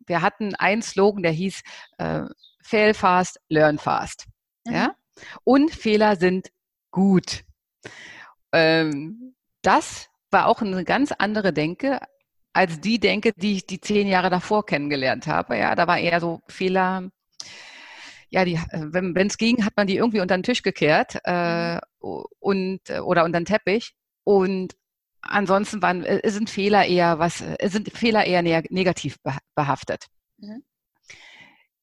wir 0.06 0.22
hatten 0.22 0.56
einen 0.56 0.82
Slogan, 0.82 1.24
der 1.24 1.32
hieß 1.32 1.62
äh, 1.98 2.22
Fail 2.64 2.94
fast, 2.94 3.40
learn 3.50 3.80
fast. 3.80 4.28
Mhm. 4.66 4.74
Ja? 4.74 4.96
Und 5.44 5.72
Fehler 5.72 6.16
sind 6.16 6.50
gut. 6.92 7.44
Ähm, 8.54 9.36
das 9.64 10.08
war 10.32 10.48
auch 10.48 10.62
eine 10.62 10.84
ganz 10.86 11.12
andere 11.12 11.52
Denke 11.52 12.00
als 12.54 12.80
die 12.80 13.00
denke, 13.00 13.34
die 13.36 13.56
ich 13.56 13.66
die 13.66 13.82
zehn 13.82 14.08
Jahre 14.08 14.30
davor 14.30 14.66
kennengelernt 14.66 15.28
habe. 15.28 15.58
Ja, 15.58 15.76
da 15.76 15.88
war 15.88 16.00
eher 16.00 16.20
so 16.20 16.42
Fehler. 16.48 17.10
Ja, 18.30 18.46
die, 18.46 18.60
wenn 18.72 19.28
es 19.28 19.38
ging, 19.38 19.66
hat 19.66 19.74
man 19.76 19.88
die 19.88 19.98
irgendwie 19.98 20.22
unter 20.22 20.38
den 20.38 20.44
Tisch 20.44 20.64
gekehrt 20.64 21.20
äh, 21.24 21.76
mhm. 21.76 21.82
und 22.40 22.80
oder 22.90 23.26
unter 23.26 23.40
den 23.40 23.46
Teppich. 23.46 23.94
Und 24.24 24.76
ansonsten 25.22 25.82
waren, 25.82 26.04
äh, 26.04 26.30
sind 26.30 26.50
Fehler 26.50 26.86
eher 26.86 27.20
was, 27.20 27.42
äh, 27.42 27.70
sind 27.70 27.92
Fehler 27.92 28.26
eher 28.26 28.42
negativ 28.42 29.18
behaftet. 29.56 30.08
Mhm. 30.38 30.64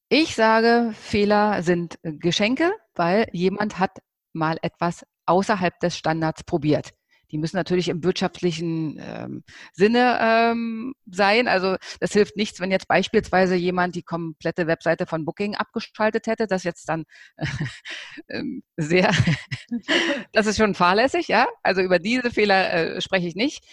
Ich 0.09 0.35
sage, 0.35 0.92
Fehler 0.94 1.62
sind 1.62 1.98
Geschenke, 2.02 2.72
weil 2.94 3.28
jemand 3.33 3.78
hat 3.78 3.98
mal 4.33 4.59
etwas 4.61 5.04
außerhalb 5.26 5.78
des 5.78 5.96
Standards 5.96 6.42
probiert. 6.42 6.92
Die 7.30 7.38
müssen 7.38 7.56
natürlich 7.56 7.88
im 7.88 8.02
wirtschaftlichen 8.04 8.98
ähm, 9.00 9.44
Sinne 9.72 10.18
ähm, 10.20 10.94
sein. 11.10 11.48
Also 11.48 11.76
das 12.00 12.12
hilft 12.12 12.36
nichts, 12.36 12.60
wenn 12.60 12.70
jetzt 12.70 12.88
beispielsweise 12.88 13.54
jemand 13.54 13.94
die 13.94 14.02
komplette 14.02 14.66
Webseite 14.66 15.06
von 15.06 15.24
Booking 15.24 15.54
abgeschaltet 15.54 16.26
hätte. 16.26 16.46
Das 16.46 16.64
jetzt 16.64 16.88
dann 16.88 17.04
äh, 18.28 18.42
sehr, 18.76 19.10
das 20.32 20.46
ist 20.46 20.56
schon 20.56 20.74
fahrlässig, 20.74 21.28
ja. 21.28 21.46
Also 21.62 21.80
über 21.80 21.98
diese 21.98 22.30
Fehler 22.30 22.72
äh, 22.72 23.00
spreche 23.00 23.28
ich 23.28 23.34
nicht. 23.34 23.64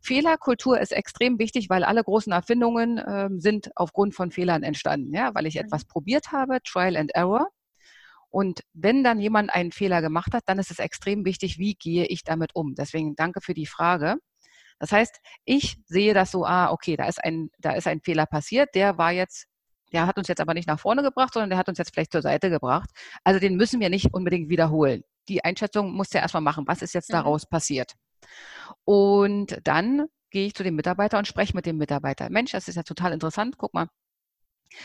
Fehlerkultur 0.00 0.80
ist 0.80 0.92
extrem 0.92 1.38
wichtig, 1.38 1.70
weil 1.70 1.82
alle 1.82 2.04
großen 2.04 2.32
Erfindungen 2.32 2.98
äh, 2.98 3.28
sind 3.38 3.70
aufgrund 3.74 4.14
von 4.14 4.30
Fehlern 4.30 4.62
entstanden, 4.62 5.14
ja, 5.14 5.34
weil 5.34 5.46
ich 5.46 5.54
mhm. 5.54 5.62
etwas 5.62 5.84
probiert 5.86 6.32
habe, 6.32 6.58
Trial 6.62 6.96
and 6.96 7.14
Error. 7.14 7.48
Und 8.34 8.64
wenn 8.72 9.04
dann 9.04 9.20
jemand 9.20 9.54
einen 9.54 9.70
Fehler 9.70 10.02
gemacht 10.02 10.34
hat, 10.34 10.42
dann 10.46 10.58
ist 10.58 10.72
es 10.72 10.80
extrem 10.80 11.24
wichtig, 11.24 11.56
wie 11.60 11.76
gehe 11.76 12.04
ich 12.06 12.24
damit 12.24 12.50
um. 12.56 12.74
Deswegen 12.74 13.14
danke 13.14 13.40
für 13.40 13.54
die 13.54 13.64
Frage. 13.64 14.16
Das 14.80 14.90
heißt, 14.90 15.20
ich 15.44 15.76
sehe 15.86 16.14
das 16.14 16.32
so, 16.32 16.44
ah, 16.44 16.72
okay, 16.72 16.96
da 16.96 17.06
ist 17.06 17.22
ein, 17.22 17.50
da 17.60 17.74
ist 17.74 17.86
ein 17.86 18.00
Fehler 18.00 18.26
passiert, 18.26 18.74
der 18.74 18.98
war 18.98 19.12
jetzt, 19.12 19.46
der 19.92 20.08
hat 20.08 20.18
uns 20.18 20.26
jetzt 20.26 20.40
aber 20.40 20.52
nicht 20.52 20.66
nach 20.66 20.80
vorne 20.80 21.04
gebracht, 21.04 21.32
sondern 21.32 21.50
der 21.50 21.60
hat 21.60 21.68
uns 21.68 21.78
jetzt 21.78 21.94
vielleicht 21.94 22.10
zur 22.10 22.22
Seite 22.22 22.50
gebracht. 22.50 22.90
Also 23.22 23.38
den 23.38 23.54
müssen 23.54 23.78
wir 23.78 23.88
nicht 23.88 24.12
unbedingt 24.12 24.48
wiederholen. 24.48 25.04
Die 25.28 25.44
Einschätzung 25.44 25.92
muss 25.92 26.12
ja 26.12 26.20
erstmal 26.20 26.42
machen, 26.42 26.64
was 26.66 26.82
ist 26.82 26.92
jetzt 26.92 27.10
mhm. 27.10 27.18
daraus 27.18 27.48
passiert. 27.48 27.92
Und 28.84 29.60
dann 29.62 30.06
gehe 30.30 30.48
ich 30.48 30.54
zu 30.54 30.64
dem 30.64 30.74
Mitarbeiter 30.74 31.18
und 31.18 31.28
spreche 31.28 31.54
mit 31.54 31.66
dem 31.66 31.76
Mitarbeiter. 31.76 32.28
Mensch, 32.30 32.50
das 32.50 32.66
ist 32.66 32.74
ja 32.74 32.82
total 32.82 33.12
interessant. 33.12 33.58
Guck 33.58 33.74
mal, 33.74 33.86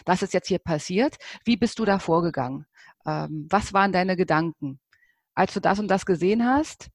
das 0.05 0.21
ist 0.21 0.35
jetzt 0.35 0.47
hier 0.47 0.59
passiert. 0.59 1.17
Wie 1.45 1.57
bist 1.57 1.79
du 1.79 1.85
da 1.85 1.97
vorgegangen? 1.97 2.67
Ähm, 3.05 3.47
was 3.49 3.73
waren 3.73 3.91
deine 3.91 4.15
Gedanken? 4.15 4.79
Als 5.35 5.53
du 5.53 5.59
das 5.59 5.79
und 5.79 5.88
das 5.88 6.05
gesehen 6.05 6.45
hast, 6.45 6.89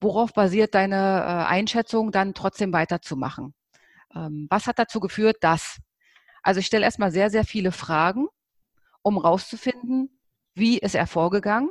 worauf 0.00 0.32
basiert 0.32 0.74
deine 0.74 0.96
äh, 0.96 1.46
Einschätzung, 1.46 2.12
dann 2.12 2.34
trotzdem 2.34 2.72
weiterzumachen? 2.72 3.54
Ähm, 4.14 4.46
was 4.50 4.66
hat 4.66 4.78
dazu 4.78 5.00
geführt, 5.00 5.38
dass? 5.40 5.80
Also 6.42 6.60
ich 6.60 6.66
stelle 6.66 6.84
erstmal 6.84 7.12
sehr, 7.12 7.30
sehr 7.30 7.44
viele 7.44 7.72
Fragen, 7.72 8.28
um 9.02 9.18
rauszufinden, 9.18 10.18
wie 10.54 10.78
ist 10.78 10.94
er 10.94 11.06
vorgegangen 11.06 11.70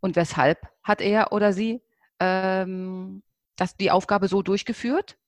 und 0.00 0.16
weshalb 0.16 0.68
hat 0.82 1.00
er 1.00 1.32
oder 1.32 1.52
sie 1.52 1.82
ähm, 2.20 3.22
das, 3.56 3.76
die 3.76 3.90
Aufgabe 3.90 4.28
so 4.28 4.42
durchgeführt, 4.42 5.18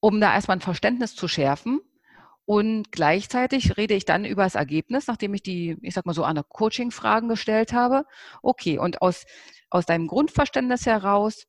um 0.00 0.20
da 0.20 0.34
erstmal 0.34 0.58
ein 0.58 0.62
Verständnis 0.62 1.14
zu 1.14 1.28
schärfen 1.28 1.80
und 2.46 2.92
gleichzeitig 2.92 3.76
rede 3.76 3.94
ich 3.94 4.04
dann 4.04 4.24
über 4.24 4.44
das 4.44 4.54
Ergebnis, 4.54 5.08
nachdem 5.08 5.34
ich 5.34 5.42
die, 5.42 5.76
ich 5.82 5.94
sag 5.94 6.06
mal 6.06 6.14
so, 6.14 6.22
eine 6.22 6.44
Coaching-Fragen 6.44 7.28
gestellt 7.28 7.72
habe. 7.72 8.04
Okay, 8.40 8.78
und 8.78 9.02
aus, 9.02 9.24
aus 9.68 9.84
deinem 9.84 10.06
Grundverständnis 10.06 10.86
heraus, 10.86 11.46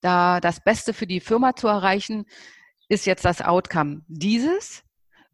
da 0.00 0.40
das 0.40 0.64
Beste 0.64 0.94
für 0.94 1.06
die 1.06 1.20
Firma 1.20 1.54
zu 1.54 1.68
erreichen, 1.68 2.24
ist 2.88 3.04
jetzt 3.04 3.26
das 3.26 3.42
Outcome 3.42 4.02
dieses. 4.08 4.82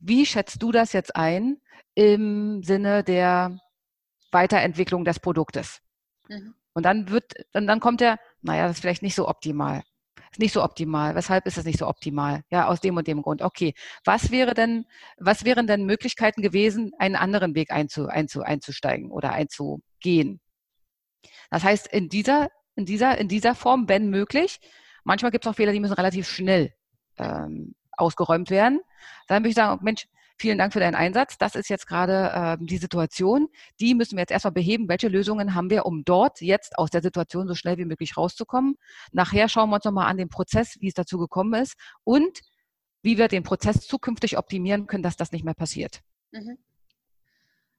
Wie 0.00 0.26
schätzt 0.26 0.61
du 0.61 0.72
das 0.72 0.92
jetzt 0.92 1.14
ein 1.14 1.59
im 1.94 2.64
Sinne 2.64 3.05
der 3.05 3.59
Weiterentwicklung 4.33 5.05
des 5.05 5.20
Produktes? 5.20 5.81
Mhm. 6.28 6.55
Und 6.72 6.85
dann 6.85 7.11
wird, 7.11 7.33
dann, 7.52 7.68
dann 7.68 7.78
kommt 7.78 8.00
der, 8.00 8.18
naja, 8.40 8.66
das 8.66 8.78
ist 8.78 8.81
vielleicht 8.81 9.02
nicht 9.02 9.14
so 9.14 9.28
optimal 9.28 9.85
ist 10.33 10.38
nicht 10.38 10.53
so 10.53 10.62
optimal. 10.62 11.14
Weshalb 11.14 11.47
ist 11.47 11.59
es 11.59 11.64
nicht 11.64 11.79
so 11.79 11.87
optimal? 11.87 12.42
Ja, 12.51 12.66
aus 12.66 12.81
dem 12.81 12.97
und 12.97 13.07
dem 13.07 13.23
Grund. 13.23 13.42
Okay. 13.42 13.75
Was 14.05 14.31
wäre 14.31 14.55
denn, 14.55 14.87
was 15.18 15.45
wären 15.45 15.66
denn 15.66 15.85
Möglichkeiten 15.85 16.42
gewesen, 16.42 16.92
einen 16.99 17.16
anderen 17.16 17.55
Weg 17.55 17.71
einzu, 17.71 18.07
einzu, 18.07 18.42
einzusteigen 18.42 19.11
oder 19.11 19.33
einzugehen? 19.33 20.40
Das 21.51 21.62
heißt, 21.64 21.87
in 21.87 22.09
dieser, 22.09 22.49
in 22.77 22.87
dieser, 22.87 23.18
in 23.18 23.29
dieser 23.29 23.55
Form, 23.55 23.88
wenn 23.88 24.09
möglich, 24.09 24.59
manchmal 25.05 25.31
gibt 25.31 25.45
es 25.45 25.51
auch 25.51 25.57
Fehler, 25.57 25.73
die 25.73 25.81
müssen 25.81 25.92
relativ 25.92 26.27
schnell 26.27 26.73
ähm, 27.18 27.75
ausgeräumt 27.92 28.49
werden. 28.51 28.81
Dann 29.29 29.42
würde 29.42 29.51
ich 29.51 29.55
sagen, 29.55 29.85
Mensch, 29.85 30.07
vielen 30.38 30.59
Dank 30.59 30.73
für 30.73 30.81
deinen 30.81 30.95
Einsatz. 30.95 31.38
Das 31.38 31.55
ist 31.55 31.68
jetzt 31.68 31.87
gerade 31.87 32.59
äh, 32.61 32.64
die 32.64 32.79
Situation. 32.79 33.49
Die 33.81 33.95
müssen 33.95 34.16
wir 34.16 34.23
jetzt 34.23 34.31
erstmal 34.31 34.53
beheben. 34.53 34.88
Welche 34.88 35.09
Lösungen 35.09 35.55
haben 35.55 35.71
wir, 35.71 35.87
um 35.87 36.05
dort 36.05 36.40
jetzt 36.40 36.79
aus 36.79 36.90
der 36.90 37.03
Situation 37.03 37.49
so 37.49 37.55
schnell 37.55 37.79
wie 37.79 37.85
möglich 37.85 38.16
rauszukommen? 38.16 38.77
Nachher 39.12 39.49
schauen 39.49 39.71
wir 39.71 39.77
uns 39.77 39.85
nochmal 39.85 40.09
an 40.09 40.16
den 40.16 40.29
Prozess, 40.29 40.77
wie 40.81 40.88
es 40.88 40.95
dazu 40.95 41.18
gekommen 41.18 41.62
ist 41.62 41.75
und 42.05 42.40
wie 43.03 43.18
wir 43.18 43.29
den 43.29 43.42
Prozess 43.42 43.81
zukünftig 43.81 44.38
optimieren 44.38 44.87
können, 44.87 45.03
dass 45.03 45.16
das 45.16 45.33
nicht 45.33 45.45
mehr 45.45 45.55
passiert. 45.55 46.01
Mhm. 46.31 46.59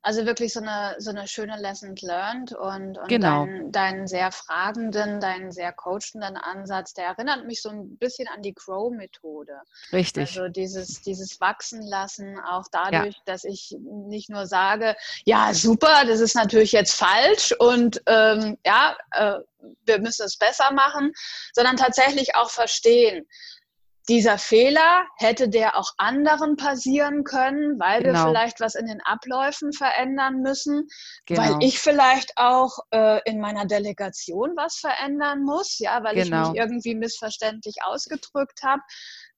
Also 0.03 0.25
wirklich 0.25 0.51
so 0.51 0.59
eine, 0.59 0.95
so 0.99 1.11
eine 1.11 1.27
schöne 1.27 1.57
Lesson 1.57 1.95
learned 2.01 2.53
und, 2.53 2.97
und 2.97 3.07
genau. 3.07 3.45
deinen, 3.45 3.71
deinen 3.71 4.07
sehr 4.07 4.31
fragenden, 4.31 5.21
deinen 5.21 5.51
sehr 5.51 5.71
coachenden 5.71 6.35
Ansatz, 6.35 6.93
der 6.93 7.05
erinnert 7.05 7.45
mich 7.45 7.61
so 7.61 7.69
ein 7.69 7.97
bisschen 7.97 8.27
an 8.27 8.41
die 8.41 8.53
Crow-Methode. 8.53 9.61
Richtig. 9.93 10.29
Also 10.29 10.49
dieses, 10.49 11.01
dieses 11.01 11.39
Wachsen 11.39 11.81
lassen, 11.81 12.37
auch 12.39 12.65
dadurch, 12.69 13.15
ja. 13.15 13.21
dass 13.25 13.45
ich 13.45 13.75
nicht 13.81 14.29
nur 14.29 14.45
sage, 14.45 14.95
ja, 15.25 15.53
super, 15.53 16.03
das 16.05 16.19
ist 16.19 16.35
natürlich 16.35 16.73
jetzt 16.73 16.95
falsch 16.95 17.53
und 17.57 18.01
ähm, 18.05 18.57
ja, 18.65 18.97
äh, 19.11 19.39
wir 19.85 19.99
müssen 19.99 20.25
es 20.25 20.37
besser 20.37 20.71
machen, 20.73 21.13
sondern 21.53 21.77
tatsächlich 21.77 22.35
auch 22.35 22.49
verstehen, 22.49 23.25
dieser 24.09 24.37
Fehler 24.37 25.05
hätte 25.17 25.47
der 25.47 25.77
auch 25.77 25.91
anderen 25.97 26.57
passieren 26.57 27.23
können, 27.23 27.79
weil 27.79 28.03
genau. 28.03 28.19
wir 28.19 28.27
vielleicht 28.27 28.59
was 28.59 28.75
in 28.75 28.85
den 28.85 29.01
Abläufen 29.01 29.71
verändern 29.71 30.41
müssen, 30.41 30.87
genau. 31.25 31.41
weil 31.41 31.57
ich 31.61 31.79
vielleicht 31.79 32.33
auch 32.37 32.79
äh, 32.91 33.21
in 33.25 33.39
meiner 33.39 33.65
Delegation 33.65 34.51
was 34.55 34.75
verändern 34.75 35.43
muss, 35.43 35.79
ja, 35.79 36.03
weil 36.03 36.15
genau. 36.15 36.23
ich 36.23 36.31
mich 36.31 36.53
genau. 36.53 36.65
irgendwie 36.65 36.95
missverständlich 36.95 37.75
ausgedrückt 37.85 38.61
habe. 38.63 38.81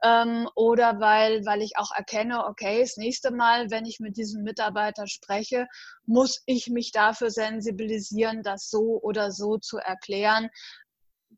Ähm, 0.04 0.50
oder 0.56 1.00
weil, 1.00 1.46
weil 1.46 1.62
ich 1.62 1.78
auch 1.78 1.92
erkenne, 1.96 2.46
okay, 2.46 2.82
das 2.82 2.98
nächste 2.98 3.32
Mal, 3.32 3.72
wenn 3.72 3.86
ich 3.86 4.00
mit 4.00 4.18
diesem 4.18 4.44
Mitarbeiter 4.44 5.08
spreche, 5.08 5.68
muss 6.06 6.42
ich 6.46 6.70
mich 6.70 6.92
dafür 6.92 7.30
sensibilisieren, 7.30 8.44
das 8.44 8.70
so 8.70 9.00
oder 9.02 9.32
so 9.32 9.58
zu 9.58 9.78
erklären, 9.78 10.50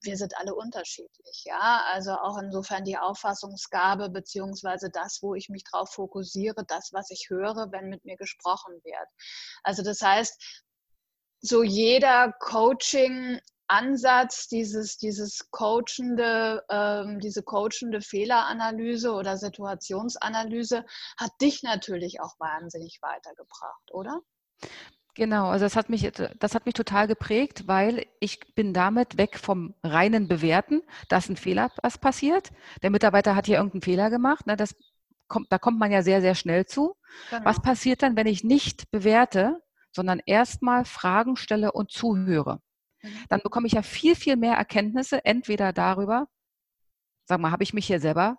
wir 0.02 0.18
sind 0.18 0.38
alle 0.38 0.56
unterschiedlich, 0.56 1.44
ja. 1.46 1.84
Also 1.92 2.14
auch 2.14 2.38
insofern 2.38 2.84
die 2.84 2.98
Auffassungsgabe 2.98 4.10
beziehungsweise 4.10 4.90
das, 4.90 5.20
wo 5.22 5.36
ich 5.36 5.50
mich 5.50 5.64
drauf 5.64 5.92
fokussiere, 5.92 6.64
das, 6.68 6.92
was 6.94 7.10
ich 7.12 7.28
höre, 7.30 7.72
wenn 7.72 7.90
mit 7.90 8.06
mir 8.06 8.18
gesprochen 8.18 8.74
wird. 8.84 9.08
Also 9.64 9.84
das 9.84 10.02
heißt, 10.02 10.64
so 11.42 11.64
jeder 11.64 12.34
Coaching 12.40 13.40
Ansatz, 13.68 14.48
dieses, 14.48 14.98
dieses 14.98 15.52
coachende, 15.52 16.64
ähm, 16.70 17.20
diese 17.20 17.44
coachende 17.44 18.02
Fehleranalyse 18.02 19.12
oder 19.12 19.38
Situationsanalyse 19.38 20.86
hat 21.18 21.32
dich 21.42 21.64
natürlich 21.64 22.22
auch 22.22 22.40
wahnsinnig 22.40 23.00
weitergebracht, 23.02 23.92
oder? 23.92 24.22
Genau, 25.18 25.50
also 25.50 25.66
das 25.66 25.76
hat 25.76 25.90
mich, 25.90 26.08
das 26.40 26.54
hat 26.54 26.68
mich 26.68 26.76
total 26.76 27.08
geprägt, 27.08 27.64
weil 27.66 28.06
ich 28.20 28.54
bin 28.54 28.72
damit 28.72 29.18
weg 29.18 29.40
vom 29.40 29.74
reinen 29.82 30.28
Bewerten, 30.28 30.84
dass 31.10 31.28
ein 31.28 31.38
Fehler 31.38 31.72
was 31.82 31.98
passiert. 31.98 32.52
Der 32.84 32.92
Mitarbeiter 32.92 33.36
hat 33.36 33.48
hier 33.48 33.58
irgendeinen 33.58 33.82
Fehler 33.82 34.12
gemacht. 34.12 34.46
Ne, 34.46 34.56
das 34.56 34.76
kommt, 35.28 35.52
da 35.52 35.58
kommt 35.58 35.80
man 35.80 35.92
ja 35.92 36.04
sehr, 36.04 36.22
sehr 36.22 36.36
schnell 36.36 36.68
zu. 36.68 36.96
Genau. 37.32 37.46
Was 37.46 37.60
passiert 37.60 38.04
dann, 38.04 38.16
wenn 38.16 38.28
ich 38.28 38.44
nicht 38.44 38.92
bewerte, 38.92 39.60
sondern 39.92 40.22
erstmal 40.24 40.86
Fragen 40.86 41.36
stelle 41.36 41.72
und 41.72 41.92
zuhöre? 41.92 42.62
Mhm. 43.02 43.26
Dann 43.30 43.42
bekomme 43.42 43.66
ich 43.66 43.74
ja 43.74 43.82
viel, 43.82 44.16
viel 44.16 44.36
mehr 44.36 44.54
Erkenntnisse, 44.54 45.26
entweder 45.26 45.74
darüber, 45.74 46.28
sag 47.26 47.40
mal, 47.40 47.50
habe 47.50 47.64
ich 47.64 47.74
mich 47.74 47.88
hier 47.88 48.00
selber 48.00 48.38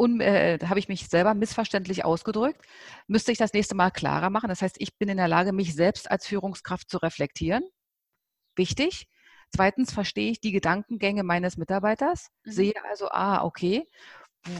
un, 0.00 0.20
äh, 0.20 0.58
habe 0.64 0.78
ich 0.78 0.88
mich 0.88 1.08
selber 1.08 1.34
missverständlich 1.34 2.04
ausgedrückt, 2.04 2.64
müsste 3.06 3.32
ich 3.32 3.38
das 3.38 3.52
nächste 3.52 3.74
Mal 3.74 3.90
klarer 3.90 4.30
machen. 4.30 4.48
Das 4.48 4.62
heißt, 4.62 4.76
ich 4.78 4.96
bin 4.96 5.08
in 5.08 5.18
der 5.18 5.28
Lage, 5.28 5.52
mich 5.52 5.74
selbst 5.74 6.10
als 6.10 6.26
Führungskraft 6.26 6.88
zu 6.88 6.98
reflektieren. 6.98 7.62
Wichtig. 8.56 9.06
Zweitens 9.54 9.92
verstehe 9.92 10.30
ich 10.30 10.40
die 10.40 10.52
Gedankengänge 10.52 11.22
meines 11.22 11.56
Mitarbeiters, 11.56 12.28
mhm. 12.44 12.50
sehe 12.50 12.74
also, 12.88 13.08
ah, 13.10 13.44
okay, 13.44 13.88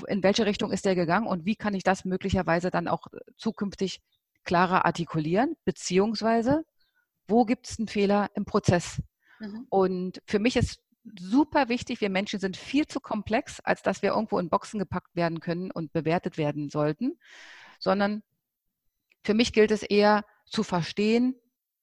in 0.08 0.22
welche 0.22 0.44
Richtung 0.44 0.72
ist 0.72 0.84
der 0.84 0.94
gegangen 0.94 1.26
und 1.26 1.46
wie 1.46 1.56
kann 1.56 1.74
ich 1.74 1.84
das 1.84 2.04
möglicherweise 2.04 2.70
dann 2.70 2.86
auch 2.86 3.06
äh, 3.12 3.18
zukünftig 3.36 4.00
klarer 4.44 4.84
artikulieren, 4.84 5.56
beziehungsweise 5.64 6.64
wo 7.28 7.44
gibt 7.44 7.68
es 7.68 7.78
einen 7.78 7.88
Fehler 7.88 8.28
im 8.34 8.44
Prozess? 8.44 9.00
Mhm. 9.38 9.66
Und 9.70 10.22
für 10.26 10.38
mich 10.38 10.56
ist 10.56 10.80
super 11.18 11.68
wichtig. 11.68 12.00
Wir 12.00 12.10
Menschen 12.10 12.40
sind 12.40 12.56
viel 12.56 12.86
zu 12.86 13.00
komplex, 13.00 13.60
als 13.60 13.82
dass 13.82 14.02
wir 14.02 14.10
irgendwo 14.10 14.38
in 14.38 14.50
Boxen 14.50 14.78
gepackt 14.78 15.14
werden 15.16 15.40
können 15.40 15.70
und 15.70 15.92
bewertet 15.92 16.38
werden 16.38 16.68
sollten, 16.68 17.18
sondern 17.78 18.22
für 19.24 19.34
mich 19.34 19.52
gilt 19.52 19.70
es 19.70 19.82
eher 19.82 20.24
zu 20.46 20.62
verstehen, 20.62 21.34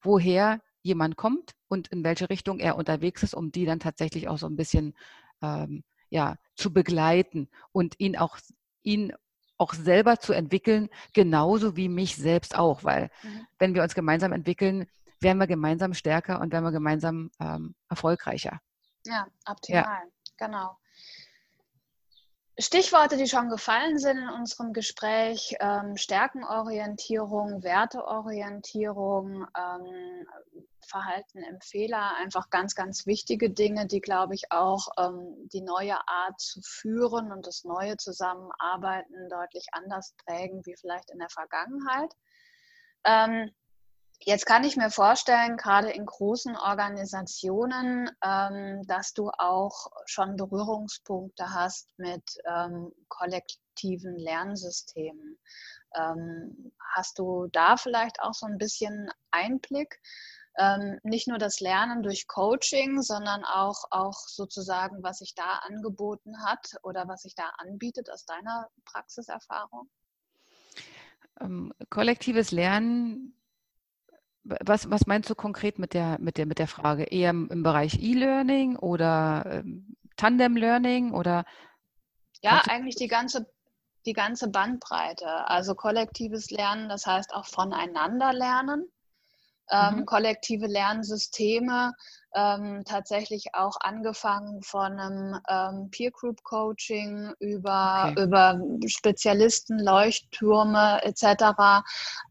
woher 0.01 0.61
jemand 0.81 1.17
kommt 1.17 1.55
und 1.67 1.87
in 1.89 2.03
welche 2.03 2.29
Richtung 2.29 2.59
er 2.59 2.77
unterwegs 2.77 3.23
ist, 3.23 3.33
um 3.33 3.51
die 3.51 3.65
dann 3.65 3.79
tatsächlich 3.79 4.27
auch 4.27 4.37
so 4.37 4.47
ein 4.47 4.55
bisschen 4.55 4.95
ähm, 5.41 5.83
ja, 6.09 6.37
zu 6.55 6.71
begleiten 6.71 7.49
und 7.71 7.95
ihn 7.99 8.17
auch, 8.17 8.37
ihn 8.83 9.13
auch 9.57 9.73
selber 9.73 10.19
zu 10.19 10.33
entwickeln, 10.33 10.89
genauso 11.13 11.75
wie 11.75 11.89
mich 11.89 12.15
selbst 12.15 12.57
auch, 12.57 12.83
weil 12.83 13.09
mhm. 13.23 13.47
wenn 13.59 13.75
wir 13.75 13.83
uns 13.83 13.95
gemeinsam 13.95 14.31
entwickeln, 14.31 14.87
werden 15.19 15.39
wir 15.39 15.47
gemeinsam 15.47 15.93
stärker 15.93 16.39
und 16.39 16.53
werden 16.53 16.63
wir 16.63 16.71
gemeinsam 16.71 17.31
ähm, 17.39 17.75
erfolgreicher. 17.89 18.61
Ja, 19.07 19.27
optimal, 19.45 19.83
ja. 19.83 20.11
genau. 20.37 20.77
Stichworte, 22.59 23.17
die 23.17 23.27
schon 23.27 23.49
gefallen 23.49 23.99
sind 23.99 24.17
in 24.17 24.29
unserem 24.29 24.73
Gespräch, 24.73 25.55
ähm, 25.59 25.95
Stärkenorientierung, 25.95 27.61
Werteorientierung, 27.61 29.45
ähm, 29.55 30.25
Verhalten 30.87 31.43
im 31.43 31.61
Fehler, 31.61 32.15
einfach 32.15 32.49
ganz, 32.49 32.73
ganz 32.73 33.05
wichtige 33.05 33.51
Dinge, 33.51 33.85
die, 33.85 34.01
glaube 34.01 34.33
ich, 34.33 34.51
auch 34.51 34.87
ähm, 34.97 35.47
die 35.53 35.61
neue 35.61 35.95
Art 36.07 36.39
zu 36.39 36.61
führen 36.63 37.31
und 37.31 37.45
das 37.45 37.63
neue 37.63 37.97
Zusammenarbeiten 37.97 39.29
deutlich 39.29 39.67
anders 39.73 40.15
prägen 40.25 40.65
wie 40.65 40.75
vielleicht 40.75 41.11
in 41.11 41.19
der 41.19 41.29
Vergangenheit. 41.29 42.11
Jetzt 44.19 44.45
kann 44.45 44.63
ich 44.63 44.75
mir 44.75 44.89
vorstellen, 44.89 45.57
gerade 45.57 45.91
in 45.91 46.05
großen 46.05 46.57
Organisationen, 46.57 48.09
ähm, 48.23 48.81
dass 48.87 49.13
du 49.13 49.29
auch 49.29 49.87
schon 50.05 50.35
Berührungspunkte 50.35 51.53
hast 51.53 51.87
mit 51.97 52.23
ähm, 52.45 52.91
kollektiven 53.09 54.17
Lernsystemen. 54.17 55.39
Ähm, 55.95 56.73
hast 56.95 57.19
du 57.19 57.47
da 57.51 57.77
vielleicht 57.77 58.19
auch 58.21 58.33
so 58.33 58.47
ein 58.47 58.57
bisschen 58.57 59.09
Einblick? 59.31 59.99
Nicht 61.03 61.27
nur 61.27 61.37
das 61.37 61.59
Lernen 61.59 62.01
durch 62.01 62.25
Coaching, 62.25 63.03
sondern 63.03 63.45
auch, 63.45 63.83
auch 63.91 64.17
sozusagen, 64.25 65.03
was 65.03 65.19
sich 65.19 65.35
da 65.35 65.59
angeboten 65.67 66.43
hat 66.43 66.77
oder 66.81 67.07
was 67.07 67.21
sich 67.21 67.35
da 67.35 67.43
anbietet 67.59 68.09
aus 68.09 68.25
deiner 68.25 68.67
Praxiserfahrung? 68.83 69.87
Kollektives 71.91 72.49
Lernen 72.49 73.37
was, 74.63 74.89
was 74.89 75.07
meinst 75.07 75.29
du 75.29 75.35
konkret 75.35 75.79
mit 75.79 75.93
der, 75.93 76.17
mit 76.19 76.37
der, 76.37 76.45
mit 76.45 76.59
der 76.59 76.67
Frage? 76.67 77.03
Eher 77.03 77.31
im 77.31 77.63
Bereich 77.63 78.01
E-Learning 78.01 78.77
oder 78.77 79.45
ähm, 79.45 79.95
Tandem-Learning 80.15 81.13
oder? 81.13 81.45
Ja, 82.41 82.61
eigentlich 82.67 82.95
die 82.95 83.07
ganze, 83.07 83.47
die 84.05 84.13
ganze 84.13 84.49
Bandbreite. 84.49 85.27
Also 85.47 85.75
kollektives 85.75 86.49
Lernen, 86.49 86.89
das 86.89 87.05
heißt 87.05 87.33
auch 87.33 87.45
voneinander 87.45 88.33
lernen. 88.33 88.87
Ähm, 89.69 89.95
mhm. 89.97 90.05
kollektive 90.05 90.65
Lernsysteme, 90.65 91.93
ähm, 92.37 92.83
tatsächlich 92.85 93.47
auch 93.53 93.77
angefangen 93.79 94.61
von 94.61 94.99
einem 94.99 95.39
ähm, 95.49 95.89
Peer 95.89 96.11
Group 96.11 96.43
Coaching 96.43 97.33
über, 97.39 98.09
okay. 98.11 98.23
über 98.23 98.61
Spezialisten, 98.85 99.79
Leuchttürme 99.79 101.01
etc. 101.03 101.55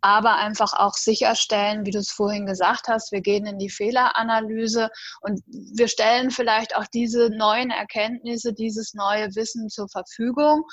Aber 0.00 0.36
einfach 0.36 0.74
auch 0.74 0.94
sicherstellen, 0.94 1.84
wie 1.84 1.90
du 1.90 1.98
es 1.98 2.12
vorhin 2.12 2.46
gesagt 2.46 2.86
hast, 2.86 3.10
wir 3.10 3.20
gehen 3.20 3.46
in 3.46 3.58
die 3.58 3.70
Fehleranalyse 3.70 4.90
und 5.22 5.42
wir 5.46 5.88
stellen 5.88 6.30
vielleicht 6.30 6.76
auch 6.76 6.86
diese 6.86 7.30
neuen 7.30 7.70
Erkenntnisse, 7.70 8.52
dieses 8.52 8.94
neue 8.94 9.34
Wissen 9.34 9.68
zur 9.68 9.88
Verfügung 9.88 10.64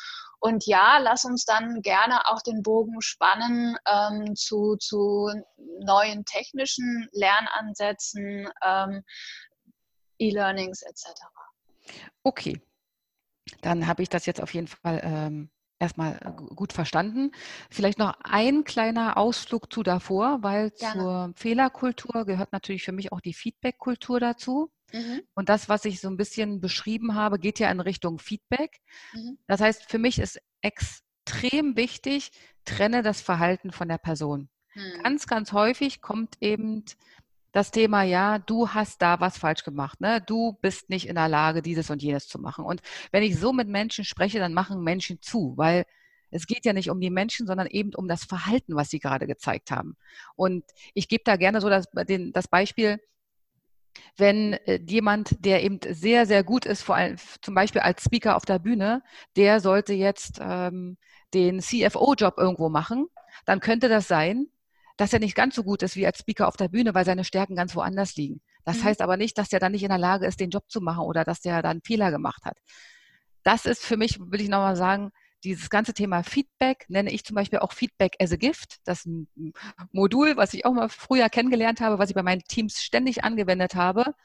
und 0.45 0.65
ja, 0.65 0.97
lass 0.97 1.23
uns 1.23 1.45
dann 1.45 1.81
gerne 1.81 2.19
auch 2.27 2.41
den 2.41 2.63
Bogen 2.63 3.01
spannen 3.01 3.77
ähm, 3.85 4.35
zu, 4.35 4.75
zu 4.75 5.31
neuen 5.79 6.25
technischen 6.25 7.07
Lernansätzen, 7.13 8.49
ähm, 8.61 9.05
E-Learnings 10.19 10.81
etc. 10.81 11.05
Okay, 12.23 12.61
dann 13.61 13.87
habe 13.87 14.03
ich 14.03 14.09
das 14.09 14.25
jetzt 14.25 14.41
auf 14.41 14.53
jeden 14.53 14.67
Fall 14.67 15.01
ähm, 15.03 15.49
erstmal 15.79 16.17
äh, 16.23 16.55
gut 16.55 16.73
verstanden. 16.73 17.31
Vielleicht 17.69 17.99
noch 17.99 18.15
ein 18.23 18.63
kleiner 18.63 19.17
Ausflug 19.17 19.71
zu 19.71 19.83
davor, 19.83 20.39
weil 20.41 20.71
Gerne. 20.71 21.01
zur 21.01 21.33
Fehlerkultur 21.35 22.25
gehört 22.25 22.53
natürlich 22.53 22.83
für 22.83 22.91
mich 22.91 23.11
auch 23.11 23.21
die 23.21 23.33
Feedback-Kultur 23.33 24.19
dazu. 24.19 24.71
Mhm. 24.91 25.21
Und 25.33 25.49
das, 25.49 25.69
was 25.69 25.85
ich 25.85 25.99
so 25.99 26.07
ein 26.07 26.17
bisschen 26.17 26.61
beschrieben 26.61 27.15
habe, 27.15 27.37
geht 27.39 27.59
ja 27.59 27.69
in 27.69 27.79
Richtung 27.79 28.19
Feedback. 28.19 28.79
Mhm. 29.13 29.37
Das 29.47 29.59
heißt, 29.59 29.89
für 29.89 29.97
mich 29.97 30.19
ist 30.19 30.39
extrem 30.61 31.75
wichtig, 31.75 32.31
trenne 32.63 33.03
das 33.03 33.21
Verhalten 33.21 33.71
von 33.71 33.89
der 33.89 33.97
Person. 33.97 34.49
Mhm. 34.75 35.03
Ganz, 35.03 35.27
ganz 35.27 35.51
häufig 35.51 36.01
kommt 36.01 36.37
eben 36.39 36.85
das 37.53 37.71
Thema, 37.71 38.03
ja, 38.03 38.39
du 38.39 38.69
hast 38.69 39.01
da 39.01 39.19
was 39.21 39.37
falsch 39.37 39.63
gemacht, 39.63 40.01
ne? 40.01 40.21
Du 40.25 40.53
bist 40.61 40.89
nicht 40.89 41.07
in 41.07 41.15
der 41.15 41.29
Lage, 41.29 41.61
dieses 41.61 41.89
und 41.89 42.01
jenes 42.03 42.27
zu 42.27 42.39
machen. 42.39 42.65
Und 42.65 42.81
wenn 43.11 43.23
ich 43.23 43.39
so 43.39 43.53
mit 43.53 43.69
Menschen 43.69 44.03
spreche, 44.05 44.39
dann 44.39 44.53
machen 44.53 44.83
Menschen 44.83 45.21
zu, 45.21 45.53
weil 45.55 45.85
Es 46.33 46.47
geht 46.47 46.65
ja 46.65 46.73
nicht 46.73 46.89
um 46.89 46.99
die 46.99 47.11
Menschen, 47.11 47.45
sondern 47.47 47.67
eben 47.67 47.93
um 47.95 48.07
das 48.07 48.23
Verhalten, 48.25 48.75
was 48.75 48.89
sie 48.89 48.99
gerade 48.99 49.27
gezeigt 49.27 49.71
haben. 49.71 49.95
Und 50.35 50.63
ich 50.95 51.07
gebe 51.07 51.23
da 51.23 51.35
gerne 51.35 51.61
so 51.61 51.69
das, 51.69 51.85
den, 52.07 52.33
das 52.33 52.47
Beispiel, 52.47 52.99
wenn 54.17 54.53
äh, 54.53 54.79
jemand, 54.87 55.45
der 55.45 55.63
eben 55.63 55.79
sehr, 55.87 56.25
sehr 56.25 56.43
gut 56.43 56.65
ist, 56.65 56.81
vor 56.81 56.95
allem 56.95 57.17
zum 57.41 57.53
Beispiel 57.53 57.81
als 57.81 58.03
Speaker 58.03 58.35
auf 58.35 58.45
der 58.45 58.59
Bühne, 58.59 59.03
der 59.35 59.59
sollte 59.59 59.93
jetzt 59.93 60.39
ähm, 60.41 60.97
den 61.33 61.61
CFO-Job 61.61 62.35
irgendwo 62.37 62.69
machen, 62.69 63.07
dann 63.45 63.59
könnte 63.59 63.89
das 63.89 64.07
sein, 64.07 64.47
dass 64.97 65.13
er 65.13 65.19
nicht 65.19 65.35
ganz 65.35 65.55
so 65.55 65.63
gut 65.63 65.81
ist 65.83 65.95
wie 65.95 66.05
als 66.05 66.19
Speaker 66.19 66.47
auf 66.47 66.57
der 66.57 66.67
Bühne, 66.67 66.93
weil 66.93 67.05
seine 67.05 67.23
Stärken 67.23 67.55
ganz 67.55 67.75
woanders 67.75 68.15
liegen. 68.15 68.41
Das 68.63 68.79
mhm. 68.79 68.83
heißt 68.85 69.01
aber 69.01 69.17
nicht, 69.17 69.37
dass 69.37 69.49
der 69.49 69.59
dann 69.59 69.71
nicht 69.71 69.83
in 69.83 69.89
der 69.89 69.97
Lage 69.97 70.25
ist, 70.25 70.39
den 70.39 70.49
Job 70.49 70.69
zu 70.69 70.81
machen 70.81 71.05
oder 71.05 71.23
dass 71.23 71.41
der 71.41 71.61
dann 71.61 71.81
Fehler 71.81 72.11
gemacht 72.11 72.45
hat. 72.45 72.57
Das 73.43 73.65
ist 73.65 73.83
für 73.83 73.97
mich, 73.97 74.19
will 74.19 74.41
ich 74.41 74.49
nochmal 74.49 74.75
sagen, 74.75 75.11
dieses 75.43 75.69
ganze 75.69 75.93
Thema 75.93 76.23
Feedback 76.23 76.85
nenne 76.87 77.11
ich 77.11 77.25
zum 77.25 77.35
Beispiel 77.35 77.59
auch 77.59 77.73
Feedback 77.73 78.15
as 78.19 78.31
a 78.31 78.37
Gift. 78.37 78.77
Das 78.85 78.99
ist 78.99 79.07
ein 79.07 79.53
Modul, 79.91 80.37
was 80.37 80.53
ich 80.53 80.65
auch 80.65 80.71
mal 80.71 80.89
früher 80.89 81.27
kennengelernt 81.29 81.81
habe, 81.81 81.99
was 81.99 82.09
ich 82.09 82.15
bei 82.15 82.23
meinen 82.23 82.43
Teams 82.43 82.81
ständig 82.81 83.23
angewendet 83.23 83.75
habe. 83.75 84.15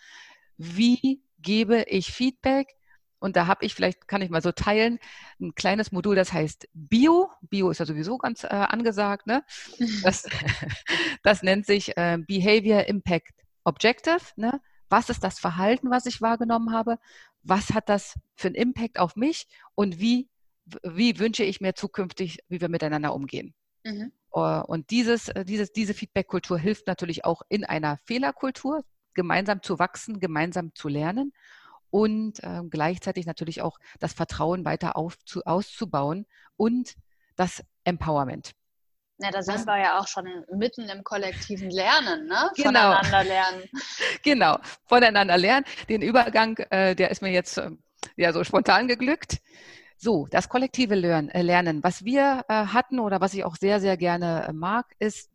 Wie 0.56 1.22
gebe 1.38 1.82
ich 1.88 2.12
Feedback? 2.12 2.77
Und 3.20 3.36
da 3.36 3.46
habe 3.46 3.64
ich, 3.64 3.74
vielleicht 3.74 4.06
kann 4.06 4.22
ich 4.22 4.30
mal 4.30 4.42
so 4.42 4.52
teilen, 4.52 4.98
ein 5.40 5.54
kleines 5.54 5.92
Modul, 5.92 6.14
das 6.14 6.32
heißt 6.32 6.68
Bio. 6.72 7.30
Bio 7.42 7.70
ist 7.70 7.78
ja 7.78 7.86
sowieso 7.86 8.18
ganz 8.18 8.44
äh, 8.44 8.48
angesagt. 8.48 9.26
Ne? 9.26 9.44
Das, 10.02 10.24
das 11.22 11.42
nennt 11.42 11.66
sich 11.66 11.96
äh, 11.96 12.18
Behavior 12.18 12.84
Impact 12.84 13.32
Objective. 13.64 14.20
Ne? 14.36 14.60
Was 14.88 15.10
ist 15.10 15.24
das 15.24 15.38
Verhalten, 15.38 15.90
was 15.90 16.06
ich 16.06 16.20
wahrgenommen 16.20 16.72
habe? 16.72 16.98
Was 17.42 17.70
hat 17.70 17.88
das 17.88 18.14
für 18.36 18.48
einen 18.48 18.54
Impact 18.54 18.98
auf 18.98 19.16
mich? 19.16 19.48
Und 19.74 19.98
wie, 19.98 20.28
wie 20.82 21.18
wünsche 21.18 21.44
ich 21.44 21.60
mir 21.60 21.74
zukünftig, 21.74 22.38
wie 22.48 22.60
wir 22.60 22.68
miteinander 22.68 23.14
umgehen? 23.14 23.54
Mhm. 23.84 24.12
Äh, 24.32 24.38
und 24.38 24.90
dieses, 24.90 25.28
äh, 25.28 25.44
dieses, 25.44 25.72
diese 25.72 25.94
Feedback-Kultur 25.94 26.58
hilft 26.58 26.86
natürlich 26.86 27.24
auch 27.24 27.42
in 27.48 27.64
einer 27.64 27.98
Fehlerkultur, 28.04 28.84
gemeinsam 29.14 29.62
zu 29.62 29.80
wachsen, 29.80 30.20
gemeinsam 30.20 30.72
zu 30.74 30.86
lernen 30.86 31.32
und 31.90 32.42
äh, 32.42 32.62
gleichzeitig 32.68 33.26
natürlich 33.26 33.62
auch 33.62 33.78
das 33.98 34.12
Vertrauen 34.12 34.64
weiter 34.64 34.96
auf, 34.96 35.18
zu, 35.24 35.42
auszubauen 35.44 36.26
und 36.56 36.94
das 37.36 37.62
Empowerment. 37.84 38.52
Ja, 39.20 39.32
da 39.32 39.42
sind 39.42 39.66
wir 39.66 39.78
ja 39.78 39.98
auch 39.98 40.06
schon 40.06 40.28
mitten 40.54 40.88
im 40.88 41.02
kollektiven 41.02 41.70
Lernen, 41.70 42.28
ne? 42.28 42.50
Genau. 42.54 42.94
Voneinander 42.94 43.24
lernen. 43.24 43.62
Genau, 44.22 44.58
voneinander 44.86 45.36
lernen. 45.36 45.64
Den 45.88 46.02
Übergang, 46.02 46.56
äh, 46.70 46.94
der 46.94 47.10
ist 47.10 47.20
mir 47.20 47.32
jetzt 47.32 47.58
äh, 47.58 47.70
ja 48.16 48.32
so 48.32 48.44
spontan 48.44 48.86
geglückt. 48.86 49.38
So, 49.96 50.28
das 50.30 50.48
kollektive 50.48 50.94
äh, 50.94 51.42
Lernen. 51.42 51.82
Was 51.82 52.04
wir 52.04 52.44
äh, 52.48 52.66
hatten 52.66 53.00
oder 53.00 53.20
was 53.20 53.34
ich 53.34 53.44
auch 53.44 53.56
sehr, 53.56 53.80
sehr 53.80 53.96
gerne 53.96 54.46
äh, 54.48 54.52
mag, 54.52 54.86
ist, 55.00 55.30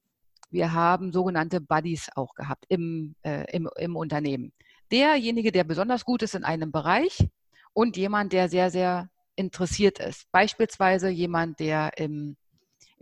wir 0.49 0.71
haben 0.71 1.11
sogenannte 1.11 1.59
Buddies 1.59 2.09
auch 2.15 2.35
gehabt 2.35 2.65
im, 2.69 3.15
äh, 3.23 3.51
im, 3.51 3.69
im 3.75 3.97
Unternehmen. 3.97 4.53
Derjenige, 4.91 5.51
der 5.51 5.63
besonders 5.63 6.05
gut 6.05 6.21
ist 6.21 6.35
in 6.35 6.43
einem 6.43 6.71
Bereich 6.71 7.27
und 7.73 7.97
jemand, 7.97 8.33
der 8.33 8.49
sehr, 8.49 8.69
sehr 8.69 9.09
interessiert 9.35 9.99
ist. 9.99 10.31
Beispielsweise 10.31 11.09
jemand, 11.09 11.59
der 11.59 11.97
im 11.97 12.37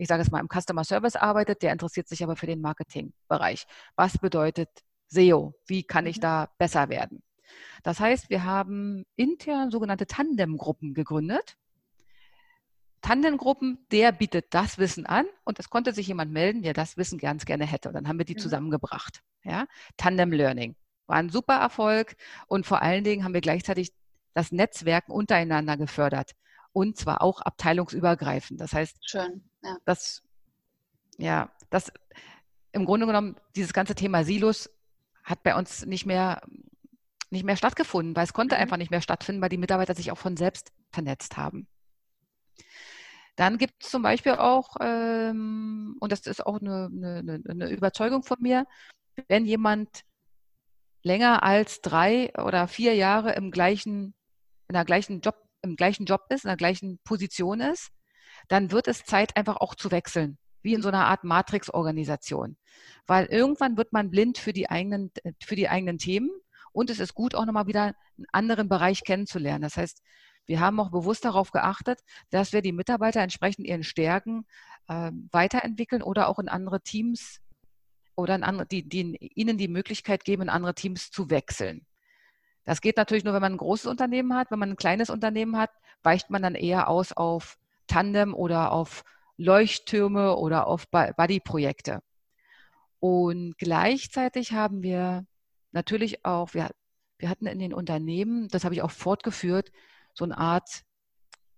ich 0.02 0.08
sage 0.08 0.22
es 0.22 0.30
mal, 0.30 0.40
im 0.40 0.48
Customer 0.48 0.84
Service 0.84 1.14
arbeitet, 1.16 1.62
der 1.62 1.72
interessiert 1.72 2.08
sich 2.08 2.24
aber 2.24 2.34
für 2.34 2.46
den 2.46 2.60
Marketingbereich. 2.60 3.66
Was 3.94 4.18
bedeutet 4.18 4.68
SEO? 5.06 5.54
Wie 5.66 5.84
kann 5.84 6.06
ich 6.06 6.16
mhm. 6.16 6.22
da 6.22 6.48
besser 6.58 6.88
werden? 6.88 7.22
Das 7.82 8.00
heißt, 8.00 8.28
wir 8.28 8.44
haben 8.44 9.04
intern 9.16 9.70
sogenannte 9.70 10.06
Tandemgruppen 10.06 10.94
gegründet. 10.94 11.56
Tandemgruppen, 13.00 13.86
der 13.90 14.12
bietet 14.12 14.46
das 14.50 14.78
Wissen 14.78 15.06
an 15.06 15.26
und 15.44 15.58
es 15.58 15.70
konnte 15.70 15.92
sich 15.92 16.06
jemand 16.06 16.32
melden, 16.32 16.62
der 16.62 16.72
das 16.72 16.96
Wissen 16.96 17.18
ganz 17.18 17.44
gerne 17.44 17.66
hätte. 17.66 17.88
Und 17.88 17.94
dann 17.94 18.08
haben 18.08 18.18
wir 18.18 18.24
die 18.24 18.34
mhm. 18.34 18.38
zusammengebracht. 18.38 19.22
Ja? 19.44 19.66
Tandem 19.96 20.32
Learning 20.32 20.74
war 21.06 21.16
ein 21.16 21.30
super 21.30 21.54
Erfolg 21.54 22.16
und 22.46 22.66
vor 22.66 22.82
allen 22.82 23.04
Dingen 23.04 23.24
haben 23.24 23.34
wir 23.34 23.40
gleichzeitig 23.40 23.92
das 24.34 24.52
Netzwerken 24.52 25.12
untereinander 25.12 25.76
gefördert 25.76 26.32
und 26.72 26.96
zwar 26.96 27.22
auch 27.22 27.40
abteilungsübergreifend. 27.40 28.60
Das 28.60 28.72
heißt, 28.72 28.96
Schön, 29.02 29.42
ja. 29.62 29.76
dass 29.84 30.22
ja, 31.18 31.50
das 31.70 31.92
im 32.72 32.86
Grunde 32.86 33.06
genommen 33.06 33.36
dieses 33.54 33.72
ganze 33.72 33.94
Thema 33.94 34.24
Silos 34.24 34.70
hat 35.22 35.42
bei 35.42 35.54
uns 35.54 35.86
nicht 35.86 36.06
mehr 36.06 36.42
nicht 37.30 37.44
mehr 37.44 37.56
stattgefunden, 37.56 38.14
weil 38.14 38.24
es 38.24 38.34
konnte 38.34 38.56
mhm. 38.56 38.62
einfach 38.62 38.76
nicht 38.76 38.90
mehr 38.90 39.00
stattfinden, 39.00 39.40
weil 39.40 39.48
die 39.48 39.58
Mitarbeiter 39.58 39.94
sich 39.94 40.12
auch 40.12 40.18
von 40.18 40.36
selbst 40.36 40.72
vernetzt 40.90 41.36
haben. 41.36 41.66
Dann 43.36 43.56
gibt 43.56 43.82
es 43.82 43.90
zum 43.90 44.02
Beispiel 44.02 44.32
auch, 44.32 44.76
ähm, 44.80 45.96
und 45.98 46.12
das 46.12 46.26
ist 46.26 46.44
auch 46.44 46.60
eine, 46.60 46.90
eine, 46.92 47.42
eine 47.48 47.70
Überzeugung 47.70 48.22
von 48.22 48.36
mir, 48.40 48.66
wenn 49.28 49.46
jemand 49.46 50.02
länger 51.02 51.42
als 51.42 51.80
drei 51.80 52.32
oder 52.38 52.68
vier 52.68 52.94
Jahre 52.94 53.32
im 53.32 53.50
gleichen, 53.50 54.14
in 54.68 54.74
der 54.74 54.84
gleichen 54.84 55.20
Job 55.20 55.36
im 55.62 55.76
gleichen 55.76 56.06
Job 56.06 56.22
ist, 56.28 56.44
in 56.44 56.48
der 56.48 56.56
gleichen 56.56 56.98
Position 57.04 57.60
ist, 57.60 57.90
dann 58.48 58.72
wird 58.72 58.88
es 58.88 59.04
Zeit, 59.04 59.36
einfach 59.36 59.58
auch 59.58 59.74
zu 59.74 59.90
wechseln, 59.90 60.38
wie 60.62 60.74
in 60.74 60.82
so 60.82 60.88
einer 60.88 61.06
Art 61.06 61.24
Matrix-Organisation. 61.24 62.56
Weil 63.06 63.26
irgendwann 63.26 63.76
wird 63.76 63.92
man 63.92 64.10
blind 64.10 64.38
für 64.38 64.52
die 64.52 64.68
eigenen, 64.68 65.12
für 65.42 65.56
die 65.56 65.68
eigenen 65.68 65.98
Themen 65.98 66.30
und 66.72 66.90
es 66.90 66.98
ist 66.98 67.14
gut, 67.14 67.34
auch 67.34 67.44
nochmal 67.44 67.66
wieder 67.66 67.94
einen 68.16 68.26
anderen 68.32 68.68
Bereich 68.68 69.04
kennenzulernen. 69.04 69.62
Das 69.62 69.76
heißt, 69.76 70.02
wir 70.46 70.58
haben 70.58 70.80
auch 70.80 70.90
bewusst 70.90 71.24
darauf 71.24 71.52
geachtet, 71.52 72.00
dass 72.30 72.52
wir 72.52 72.62
die 72.62 72.72
Mitarbeiter 72.72 73.20
entsprechend 73.20 73.66
ihren 73.66 73.84
Stärken 73.84 74.46
äh, 74.88 75.12
weiterentwickeln 75.30 76.02
oder 76.02 76.28
auch 76.28 76.38
in 76.40 76.48
andere 76.48 76.80
Teams 76.80 77.40
oder 78.22 78.34
andere, 78.34 78.66
die, 78.66 78.88
die 78.88 79.16
ihnen 79.34 79.58
die 79.58 79.68
Möglichkeit 79.68 80.24
geben, 80.24 80.42
in 80.42 80.48
andere 80.48 80.74
Teams 80.74 81.10
zu 81.10 81.30
wechseln. 81.30 81.86
Das 82.64 82.80
geht 82.80 82.96
natürlich 82.96 83.24
nur, 83.24 83.34
wenn 83.34 83.42
man 83.42 83.54
ein 83.54 83.58
großes 83.58 83.86
Unternehmen 83.86 84.34
hat. 84.34 84.50
Wenn 84.50 84.58
man 84.58 84.70
ein 84.70 84.76
kleines 84.76 85.10
Unternehmen 85.10 85.56
hat, 85.56 85.70
weicht 86.02 86.30
man 86.30 86.42
dann 86.42 86.54
eher 86.54 86.88
aus 86.88 87.12
auf 87.12 87.58
Tandem 87.86 88.34
oder 88.34 88.72
auf 88.72 89.04
Leuchttürme 89.36 90.36
oder 90.36 90.66
auf 90.66 90.88
Buddy-Projekte. 90.88 92.02
Und 93.00 93.58
gleichzeitig 93.58 94.52
haben 94.52 94.82
wir 94.82 95.26
natürlich 95.72 96.24
auch, 96.24 96.54
wir, 96.54 96.70
wir 97.18 97.28
hatten 97.28 97.46
in 97.46 97.58
den 97.58 97.74
Unternehmen, 97.74 98.48
das 98.48 98.64
habe 98.64 98.74
ich 98.74 98.82
auch 98.82 98.92
fortgeführt, 98.92 99.72
so 100.14 100.24
eine 100.24 100.38
Art 100.38 100.82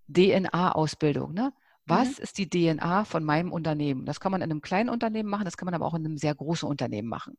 DNA-Ausbildung. 0.09 1.35
Ne? 1.35 1.53
Was 1.87 2.19
mhm. 2.19 2.23
ist 2.23 2.39
die 2.39 2.49
DNA 2.49 3.05
von 3.05 3.25
meinem 3.25 3.53
Unternehmen? 3.53 4.07
Das 4.07 4.21
kann 4.21 4.33
man 4.33 4.41
in 4.41 4.51
einem 4.51 4.63
kleinen 4.63 4.89
Unternehmen 4.89 5.29
machen, 5.29 5.45
das 5.45 5.57
kann 5.57 5.67
man 5.67 5.75
aber 5.75 5.87
auch 5.87 5.95
in 5.95 6.05
einem 6.05 6.17
sehr 6.17 6.35
großen 6.35 6.69
Unternehmen 6.69 7.09
machen. 7.09 7.37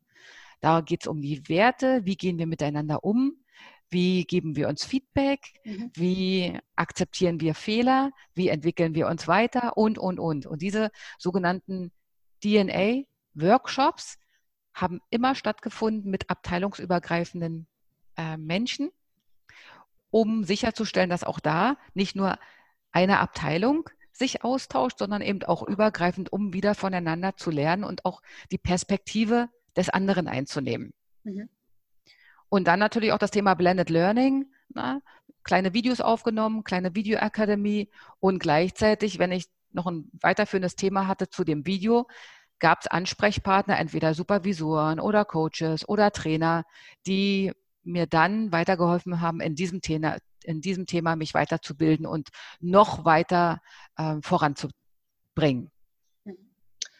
Da 0.60 0.80
geht 0.80 1.02
es 1.02 1.06
um 1.06 1.20
die 1.20 1.48
Werte, 1.48 2.04
wie 2.04 2.16
gehen 2.16 2.38
wir 2.38 2.46
miteinander 2.46 3.04
um, 3.04 3.36
wie 3.90 4.24
geben 4.24 4.56
wir 4.56 4.68
uns 4.68 4.84
Feedback? 4.84 5.40
Mhm. 5.64 5.90
Wie 5.94 6.58
akzeptieren 6.74 7.40
wir 7.40 7.54
Fehler? 7.54 8.10
Wie 8.34 8.48
entwickeln 8.48 8.94
wir 8.94 9.06
uns 9.06 9.28
weiter? 9.28 9.76
Und, 9.76 9.98
und, 9.98 10.18
und. 10.18 10.46
Und 10.46 10.62
diese 10.62 10.90
sogenannten 11.18 11.92
DNA-Workshops 12.42 14.18
haben 14.74 15.00
immer 15.10 15.34
stattgefunden 15.34 16.10
mit 16.10 16.28
abteilungsübergreifenden 16.30 17.66
äh, 18.16 18.36
Menschen, 18.36 18.90
um 20.10 20.44
sicherzustellen, 20.44 21.10
dass 21.10 21.24
auch 21.24 21.40
da 21.40 21.76
nicht 21.94 22.16
nur 22.16 22.38
eine 22.92 23.20
Abteilung 23.20 23.88
sich 24.18 24.44
austauscht, 24.44 24.98
sondern 24.98 25.22
eben 25.22 25.42
auch 25.44 25.62
übergreifend, 25.62 26.32
um 26.32 26.52
wieder 26.52 26.74
voneinander 26.74 27.36
zu 27.36 27.50
lernen 27.50 27.84
und 27.84 28.04
auch 28.04 28.22
die 28.50 28.58
Perspektive 28.58 29.48
des 29.76 29.90
anderen 29.90 30.28
einzunehmen. 30.28 30.92
Mhm. 31.24 31.48
Und 32.48 32.66
dann 32.68 32.78
natürlich 32.78 33.12
auch 33.12 33.18
das 33.18 33.30
Thema 33.30 33.54
Blended 33.54 33.90
Learning. 33.90 34.46
Na, 34.68 35.00
kleine 35.42 35.74
Videos 35.74 36.00
aufgenommen, 36.00 36.64
kleine 36.64 36.94
Videoakademie 36.94 37.90
und 38.20 38.38
gleichzeitig, 38.38 39.18
wenn 39.18 39.32
ich 39.32 39.46
noch 39.72 39.86
ein 39.86 40.10
weiterführendes 40.20 40.76
Thema 40.76 41.06
hatte 41.06 41.28
zu 41.28 41.44
dem 41.44 41.66
Video, 41.66 42.06
gab 42.58 42.80
es 42.80 42.86
Ansprechpartner, 42.86 43.78
entweder 43.78 44.14
Supervisoren 44.14 44.98
oder 44.98 45.24
Coaches 45.24 45.88
oder 45.88 46.10
Trainer, 46.10 46.64
die 47.06 47.52
mir 47.84 48.06
dann 48.06 48.50
weitergeholfen 48.52 49.20
haben, 49.20 49.40
in 49.40 49.54
diesem 49.54 49.80
Thema, 49.80 50.16
in 50.46 50.60
diesem 50.60 50.86
Thema 50.86 51.16
mich 51.16 51.34
weiterzubilden 51.34 52.06
und 52.06 52.28
noch 52.60 53.04
weiter 53.04 53.60
äh, 53.96 54.16
voranzubringen. 54.22 55.70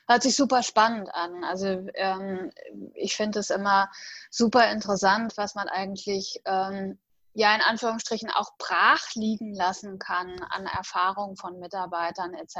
Hört 0.08 0.22
sich 0.22 0.36
super 0.36 0.62
spannend 0.62 1.08
an. 1.12 1.42
Also 1.42 1.88
ähm, 1.94 2.52
ich 2.94 3.16
finde 3.16 3.40
es 3.40 3.50
immer 3.50 3.90
super 4.30 4.70
interessant, 4.70 5.36
was 5.36 5.56
man 5.56 5.68
eigentlich 5.68 6.40
ähm, 6.44 6.98
ja 7.36 7.54
in 7.54 7.60
Anführungsstrichen 7.60 8.30
auch 8.30 8.56
brach 8.56 9.14
liegen 9.14 9.52
lassen 9.52 9.98
kann 9.98 10.40
an 10.48 10.66
Erfahrung 10.66 11.36
von 11.36 11.58
Mitarbeitern 11.58 12.34
etc. 12.34 12.56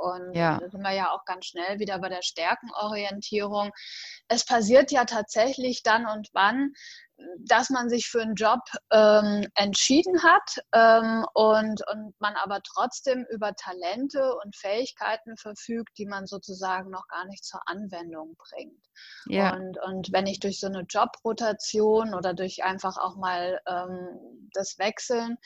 Und 0.00 0.34
ja. 0.34 0.58
da 0.58 0.68
sind 0.68 0.82
wir 0.82 0.92
ja 0.92 1.12
auch 1.12 1.24
ganz 1.24 1.46
schnell 1.46 1.78
wieder 1.78 1.98
bei 1.98 2.10
der 2.10 2.22
Stärkenorientierung. 2.22 3.72
Es 4.28 4.44
passiert 4.44 4.92
ja 4.92 5.06
tatsächlich 5.06 5.82
dann 5.82 6.06
und 6.06 6.28
wann, 6.34 6.74
dass 7.38 7.70
man 7.70 7.88
sich 7.88 8.08
für 8.08 8.20
einen 8.20 8.34
Job 8.34 8.60
ähm, 8.92 9.46
entschieden 9.54 10.22
hat 10.22 10.58
ähm, 10.72 11.24
und, 11.34 11.82
und 11.90 12.14
man 12.18 12.34
aber 12.36 12.60
trotzdem 12.62 13.24
über 13.30 13.54
Talente 13.54 14.34
und 14.44 14.56
Fähigkeiten 14.56 15.36
verfügt, 15.36 15.96
die 15.98 16.06
man 16.06 16.26
sozusagen 16.26 16.90
noch 16.90 17.06
gar 17.08 17.24
nicht 17.26 17.44
zur 17.44 17.60
Anwendung 17.66 18.36
bringt. 18.36 18.82
Ja. 19.26 19.54
Und, 19.54 19.78
und 19.82 20.12
wenn 20.12 20.26
ich 20.26 20.40
durch 20.40 20.60
so 20.60 20.66
eine 20.66 20.82
Jobrotation 20.82 22.14
oder 22.14 22.34
durch 22.34 22.64
einfach 22.64 22.96
auch 22.98 23.16
mal 23.16 23.60
ähm, 23.66 24.48
das 24.52 24.78
Wechseln 24.78 25.38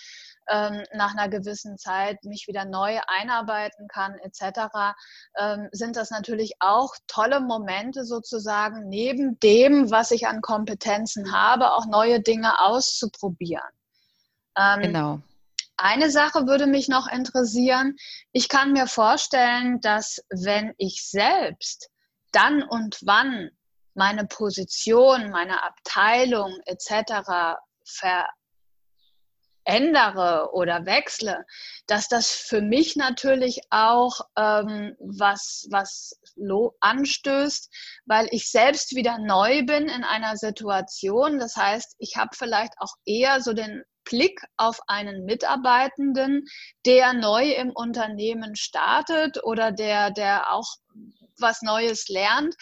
ähm, 0.51 0.83
nach 0.93 1.13
einer 1.13 1.29
gewissen 1.29 1.79
Zeit 1.79 2.23
mich 2.25 2.47
wieder 2.49 2.65
neu 2.65 2.99
einarbeiten 3.07 3.89
kann 3.89 4.19
etc., 4.19 4.95
ähm, 5.39 5.69
sind 5.73 5.97
das 5.97 6.11
natürlich 6.11 6.55
auch 6.61 6.95
tolle 7.07 7.41
Momente 7.41 8.05
sozusagen, 8.05 8.89
neben 8.89 9.39
dem, 9.41 9.91
was 9.91 10.11
ich 10.11 10.27
an 10.27 10.41
Kompetenzen 10.41 11.33
habe, 11.33 11.73
auch 11.73 11.87
neue 11.87 12.21
Dinge 12.21 12.61
auszuprobieren. 12.61 13.71
Ähm, 14.57 14.81
genau. 14.83 15.21
Eine 15.77 16.11
Sache 16.11 16.47
würde 16.47 16.67
mich 16.67 16.89
noch 16.89 17.07
interessieren. 17.09 17.97
Ich 18.33 18.51
kann 18.51 18.73
mir 18.73 18.87
vorstellen, 18.87 19.81
dass 19.81 20.23
wenn 20.29 20.75
ich 20.77 21.09
selbst 21.09 21.89
dann 22.33 22.63
und 22.63 22.99
wann 23.07 23.51
meine 23.95 24.27
Position, 24.27 25.31
meine 25.31 25.63
Abteilung 25.63 26.59
etc. 26.67 27.57
ver 27.85 28.29
ändere 29.65 30.51
oder 30.53 30.87
wechsle, 30.87 31.45
dass 31.87 32.09
das 32.09 32.31
für 32.31 32.61
mich 32.61 32.97
natürlich 32.97 33.61
auch 33.71 34.21
ähm, 34.37 34.97
was, 34.99 35.67
was 35.71 36.19
anstößt, 36.81 37.71
weil 38.07 38.29
ich 38.31 38.51
selbst 38.51 38.95
wieder 38.95 39.19
neu 39.19 39.65
bin 39.65 39.89
in 39.89 40.05
einer 40.05 40.37
Situation. 40.37 41.39
Das 41.39 41.57
heißt, 41.57 41.97
ich 41.99 42.17
habe 42.17 42.31
vielleicht 42.35 42.73
auch 42.79 42.95
eher 43.05 43.41
so 43.41 43.53
den 43.53 43.83
Blick 44.05 44.41
auf 44.57 44.81
einen 44.87 45.25
Mitarbeitenden, 45.25 46.45
der 46.87 47.13
neu 47.13 47.53
im 47.53 47.71
Unternehmen 47.71 48.57
startet 48.57 49.43
oder 49.45 49.73
der, 49.73 50.11
der 50.11 50.53
auch 50.53 50.69
was 51.39 51.63
Neues 51.63 52.09
lernt 52.09 52.55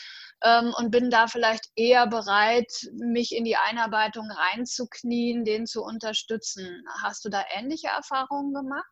ähm, 0.45 0.72
und 0.76 0.91
bin 0.91 1.11
da 1.11 1.26
vielleicht 1.26 1.66
eher 1.74 2.07
bereit, 2.07 2.70
mich 2.93 3.34
in 3.34 3.45
die 3.45 3.57
Einarbeitung 3.57 4.28
reinzuknien, 4.30 5.45
den 5.45 5.66
zu 5.66 5.82
unterstützen. 5.82 6.84
Hast 7.03 7.24
du 7.24 7.28
da 7.28 7.45
ähnliche 7.55 7.89
Erfahrungen 7.89 8.55
gemacht? 8.55 8.86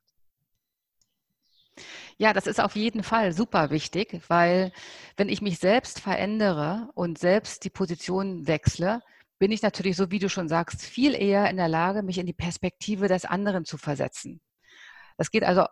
Ja, 2.18 2.32
das 2.32 2.47
ist 2.47 2.61
auf 2.61 2.74
jeden 2.76 3.03
Fall 3.03 3.32
super 3.32 3.70
wichtig, 3.70 4.22
weil 4.28 4.72
wenn 5.16 5.28
ich 5.28 5.42
mich 5.42 5.59
selbst 5.59 6.01
verändere 6.01 6.88
und 6.94 7.18
selbst 7.18 7.64
die 7.64 7.70
Position 7.70 8.47
wechsle, 8.47 9.03
bin 9.38 9.53
ich 9.53 9.61
natürlich, 9.61 9.97
so 9.97 10.11
wie 10.11 10.18
du 10.18 10.30
schon 10.30 10.49
sagst, 10.49 10.82
viel 10.82 11.14
eher 11.14 11.51
in 11.51 11.59
der 11.59 11.68
Lage, 11.68 12.03
mich 12.03 12.16
in 12.16 12.26
die 12.26 12.32
Perspektive 12.32 13.09
des 13.09 13.26
anderen 13.26 13.66
zu 13.66 13.76
versetzen. 13.76 14.40
Das 15.18 15.30
geht 15.30 15.44
also 15.44 15.66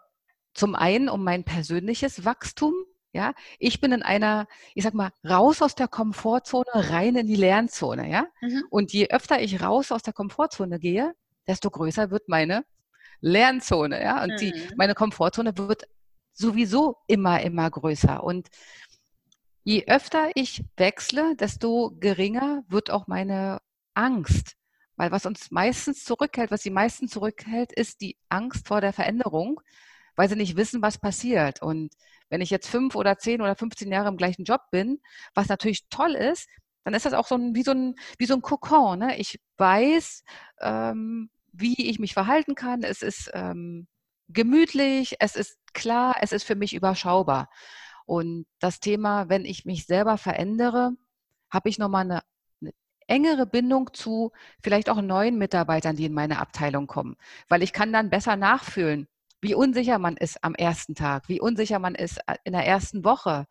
zum 0.53 0.75
einen 0.75 1.09
um 1.09 1.25
mein 1.25 1.45
persönliches 1.45 2.27
Wachstum, 2.27 2.75
ja, 3.15 3.33
ich 3.61 3.81
bin 3.81 3.93
in 3.93 4.03
einer, 4.03 4.49
ich 4.75 4.83
sag 4.83 4.93
mal, 4.93 5.13
raus 5.27 5.63
aus 5.63 5.77
der 5.77 5.87
Komfortzone, 5.87 6.67
rein 6.75 7.15
in 7.15 7.29
die 7.29 7.37
Lernzone, 7.37 8.11
ja. 8.11 8.27
Mhm. 8.41 8.65
Und 8.71 8.93
je 8.93 9.09
öfter 9.09 9.41
ich 9.41 9.63
raus 9.63 9.93
aus 9.93 10.03
der 10.03 10.13
Komfortzone 10.13 10.81
gehe, 10.81 11.15
desto 11.47 11.71
größer 11.71 12.11
wird 12.11 12.29
meine 12.29 12.65
Lernzone, 13.21 14.03
ja. 14.03 14.23
Und 14.25 14.33
mhm. 14.33 14.37
die, 14.39 14.69
meine 14.77 14.95
Komfortzone 14.95 15.57
wird 15.57 15.85
sowieso 16.33 16.97
immer, 17.07 17.41
immer 17.41 17.71
größer. 17.71 18.25
Und 18.25 18.49
je 19.63 19.87
öfter 19.87 20.31
ich 20.35 20.65
wechsle, 20.77 21.37
desto 21.37 21.97
geringer 22.01 22.65
wird 22.69 22.91
auch 22.91 23.07
meine 23.07 23.61
Angst. 23.95 24.57
Weil 24.97 25.13
was 25.13 25.25
uns 25.25 25.53
meistens 25.53 26.05
zurückhält, 26.05 26.51
was 26.51 26.63
sie 26.63 26.71
meistens 26.71 27.13
zurückhält, 27.13 27.73
ist 27.73 28.01
die 28.01 28.17
Angst 28.29 28.67
vor 28.67 28.81
der 28.81 28.93
Veränderung, 28.93 29.61
weil 30.17 30.29
sie 30.29 30.37
nicht 30.37 30.57
wissen, 30.57 30.83
was 30.83 30.99
passiert. 30.99 31.63
Und 31.63 31.95
wenn 32.35 32.41
ich 32.41 32.51
jetzt 32.51 32.67
fünf 32.69 32.97
oder 32.97 33.17
zehn 33.17 33.41
oder 33.41 33.55
15 33.55 33.93
Jahre 33.93 34.09
im 34.09 34.17
gleichen 34.17 34.43
Job 34.43 34.63
bin, 34.73 35.01
was 35.35 35.47
natürlich 35.47 35.89
toll 35.89 36.17
ist, 36.17 36.49
dann 36.83 36.93
ist 36.93 37.07
das 37.07 37.13
auch 37.13 37.29
so 37.29 37.37
ein, 37.37 37.55
wie 37.55 37.63
so 37.63 37.71
ein, 37.71 37.95
wie 38.19 38.27
so 38.27 38.35
ein 38.35 38.43
Kokon. 38.43 38.99
Ne? 38.99 39.17
Ich 39.19 39.39
weiß, 39.57 40.25
ähm, 40.61 41.31
wie 41.53 41.89
ich 41.89 42.01
mich 42.01 42.13
verhalten 42.13 42.57
kann. 42.57 42.83
Es 42.83 43.03
ist 43.03 43.31
ähm, 43.35 43.87
gemütlich, 44.27 45.15
es 45.21 45.37
ist 45.37 45.57
klar, 45.75 46.17
es 46.23 46.33
ist 46.33 46.43
für 46.43 46.57
mich 46.57 46.75
überschaubar. 46.75 47.49
Und 48.05 48.47
das 48.59 48.81
Thema, 48.81 49.29
wenn 49.29 49.45
ich 49.45 49.65
mich 49.65 49.87
selber 49.87 50.19
verändere, 50.19 50.91
habe 51.51 51.69
ich 51.69 51.79
nochmal 51.79 52.03
eine, 52.03 52.23
eine 52.61 52.73
engere 53.07 53.47
Bindung 53.47 53.91
zu 53.93 54.33
vielleicht 54.61 54.91
auch 54.91 55.01
neuen 55.01 55.39
Mitarbeitern, 55.39 55.95
die 55.95 56.07
in 56.07 56.13
meine 56.13 56.41
Abteilung 56.41 56.89
kommen, 56.89 57.15
weil 57.49 57.63
ich 57.63 57.73
kann 57.73 57.93
dann 57.93 58.11
besser 58.11 58.35
nachfühlen, 58.35 59.07
wie 59.45 59.55
unsicher 59.55 59.99
man 59.99 60.17
ist 60.17 60.43
am 60.43 60.55
ersten 60.55 60.95
Tag, 60.95 61.29
wie 61.29 61.39
unsicher 61.39 61.79
man 61.79 61.95
ist 61.95 62.19
äh, 62.27 62.37
in 62.45 62.55
der 62.55 62.67
ersten 62.67 63.05
Woche, 63.05 63.45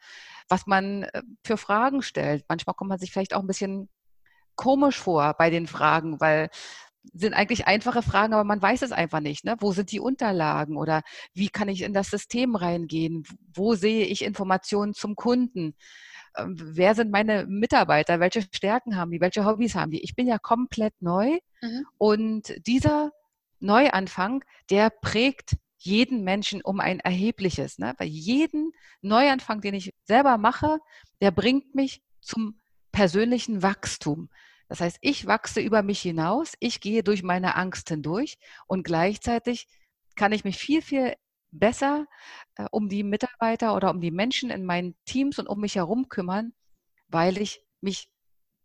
was 0.49 0.65
man 0.65 1.03
äh, 1.03 1.21
für 1.45 1.55
Fragen 1.55 2.01
stellt. 2.01 2.43
Manchmal 2.49 2.73
kommt 2.73 2.89
man 2.89 2.97
sich 2.97 3.11
vielleicht 3.11 3.35
auch 3.35 3.41
ein 3.41 3.47
bisschen 3.47 3.89
komisch 4.55 4.99
vor 4.99 5.35
bei 5.37 5.51
den 5.51 5.67
Fragen, 5.67 6.19
weil 6.19 6.49
sind 7.13 7.33
eigentlich 7.33 7.67
einfache 7.67 8.01
Fragen, 8.01 8.33
aber 8.33 8.43
man 8.43 8.61
weiß 8.61 8.81
es 8.81 8.91
einfach 8.91 9.19
nicht. 9.19 9.43
Ne? 9.45 9.55
Wo 9.59 9.71
sind 9.71 9.91
die 9.91 9.99
Unterlagen 9.99 10.77
oder 10.77 11.03
wie 11.33 11.49
kann 11.49 11.67
ich 11.69 11.83
in 11.83 11.93
das 11.93 12.09
System 12.09 12.55
reingehen? 12.55 13.23
Wo 13.53 13.75
sehe 13.75 14.05
ich 14.05 14.23
Informationen 14.23 14.93
zum 14.93 15.15
Kunden? 15.15 15.75
Ähm, 16.35 16.55
wer 16.57 16.95
sind 16.95 17.11
meine 17.11 17.45
Mitarbeiter? 17.45 18.19
Welche 18.19 18.41
Stärken 18.51 18.95
haben 18.95 19.11
die? 19.11 19.21
Welche 19.21 19.45
Hobbys 19.45 19.75
haben 19.75 19.91
die? 19.91 20.01
Ich 20.03 20.15
bin 20.15 20.27
ja 20.27 20.39
komplett 20.39 20.93
neu 21.01 21.37
mhm. 21.61 21.85
und 21.99 22.53
dieser 22.65 23.11
Neuanfang, 23.59 24.43
der 24.69 24.89
prägt 24.89 25.57
jeden 25.85 26.23
Menschen 26.23 26.61
um 26.61 26.79
ein 26.79 26.99
erhebliches. 26.99 27.77
Ne? 27.77 27.93
Weil 27.97 28.07
jeden 28.07 28.71
Neuanfang, 29.01 29.61
den 29.61 29.73
ich 29.73 29.93
selber 30.05 30.37
mache, 30.37 30.79
der 31.21 31.31
bringt 31.31 31.75
mich 31.75 32.01
zum 32.21 32.59
persönlichen 32.91 33.61
Wachstum. 33.63 34.29
Das 34.69 34.79
heißt, 34.79 34.97
ich 35.01 35.27
wachse 35.27 35.59
über 35.59 35.83
mich 35.83 36.01
hinaus, 36.01 36.53
ich 36.59 36.79
gehe 36.79 37.03
durch 37.03 37.21
meine 37.21 37.55
Angst 37.55 37.89
hindurch 37.89 38.37
und 38.65 38.83
gleichzeitig 38.83 39.67
kann 40.15 40.31
ich 40.31 40.45
mich 40.45 40.57
viel, 40.57 40.81
viel 40.81 41.15
besser 41.51 42.07
äh, 42.55 42.65
um 42.71 42.87
die 42.87 43.03
Mitarbeiter 43.03 43.75
oder 43.75 43.91
um 43.91 43.99
die 43.99 44.11
Menschen 44.11 44.49
in 44.49 44.65
meinen 44.65 44.95
Teams 45.05 45.37
und 45.37 45.47
um 45.47 45.59
mich 45.59 45.75
herum 45.75 46.07
kümmern, 46.07 46.53
weil 47.07 47.37
ich 47.37 47.61
mich 47.81 48.09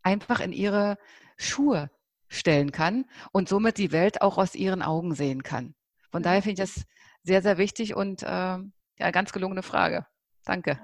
einfach 0.03 0.41
in 0.41 0.53
ihre 0.53 0.99
Schuhe 1.37 1.91
stellen 2.29 2.73
kann 2.73 3.07
und 3.33 3.49
somit 3.49 3.79
die 3.79 3.93
Welt 3.93 4.23
auch 4.23 4.39
aus 4.39 4.55
ihren 4.55 4.83
Augen 4.83 5.15
sehen 5.15 5.43
kann. 5.43 5.75
Von 6.11 6.23
daher 6.23 6.43
finde 6.43 6.63
ich 6.63 6.75
das 6.75 6.85
sehr, 7.29 7.43
sehr 7.43 7.59
wichtig 7.59 7.95
und 7.95 8.23
äh, 8.23 8.27
ja, 8.27 9.11
ganz 9.13 9.33
gelungene 9.33 9.63
Frage. 9.63 10.07
Danke. 10.45 10.81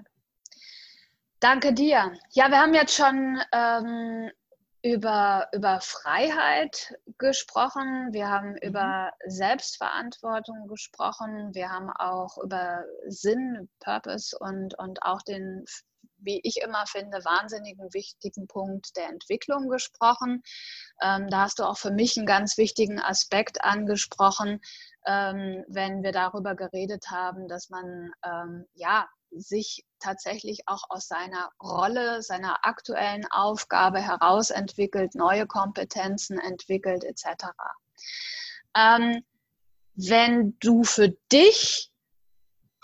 Danke 1.40 1.72
dir. 1.72 2.12
Ja, 2.30 2.48
wir 2.48 2.58
haben 2.58 2.74
jetzt 2.74 2.94
schon 2.94 3.40
ähm, 3.52 4.30
über, 4.82 5.48
über 5.52 5.80
Freiheit 5.80 6.94
gesprochen, 7.18 8.12
wir 8.12 8.28
haben 8.28 8.50
mhm. 8.52 8.58
über 8.62 9.12
Selbstverantwortung 9.26 10.68
gesprochen, 10.68 11.54
wir 11.54 11.70
haben 11.70 11.90
auch 11.90 12.36
über 12.42 12.84
Sinn, 13.06 13.68
Purpose 13.80 14.36
und, 14.38 14.78
und 14.78 15.02
auch 15.02 15.22
den, 15.22 15.64
wie 16.24 16.40
ich 16.42 16.58
immer 16.62 16.86
finde, 16.86 17.24
wahnsinnigen 17.24 17.92
wichtigen 17.92 18.46
Punkt 18.46 18.96
der 18.96 19.08
Entwicklung 19.08 19.68
gesprochen. 19.68 20.42
Ähm, 21.02 21.28
da 21.28 21.42
hast 21.42 21.58
du 21.58 21.64
auch 21.64 21.78
für 21.78 21.90
mich 21.90 22.16
einen 22.16 22.26
ganz 22.26 22.56
wichtigen 22.56 23.00
Aspekt 23.00 23.64
angesprochen, 23.64 24.60
ähm, 25.06 25.64
wenn 25.68 26.02
wir 26.02 26.12
darüber 26.12 26.54
geredet 26.54 27.10
haben, 27.10 27.48
dass 27.48 27.70
man 27.70 28.12
ähm, 28.24 28.66
ja 28.74 29.08
sich 29.36 29.84
tatsächlich 29.98 30.62
auch 30.66 30.84
aus 30.88 31.08
seiner 31.08 31.50
Rolle, 31.62 32.22
seiner 32.22 32.64
aktuellen 32.64 33.26
Aufgabe 33.30 34.00
heraus 34.00 34.50
entwickelt, 34.50 35.14
neue 35.14 35.46
Kompetenzen 35.46 36.38
entwickelt 36.38 37.04
etc. 37.04 37.46
Ähm, 38.76 39.24
wenn 39.96 40.56
du 40.60 40.84
für 40.84 41.10
dich 41.32 41.90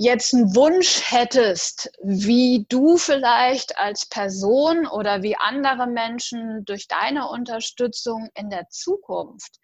jetzt 0.01 0.32
einen 0.32 0.57
Wunsch 0.57 1.03
hättest, 1.11 1.90
wie 2.03 2.64
du 2.70 2.96
vielleicht 2.96 3.76
als 3.76 4.07
Person 4.07 4.86
oder 4.86 5.22
wie 5.22 5.36
andere 5.36 5.86
Menschen 5.86 6.64
durch 6.64 6.88
deine 6.88 7.28
Unterstützung 7.28 8.30
in 8.34 8.48
der 8.48 8.66
Zukunft 8.70 9.59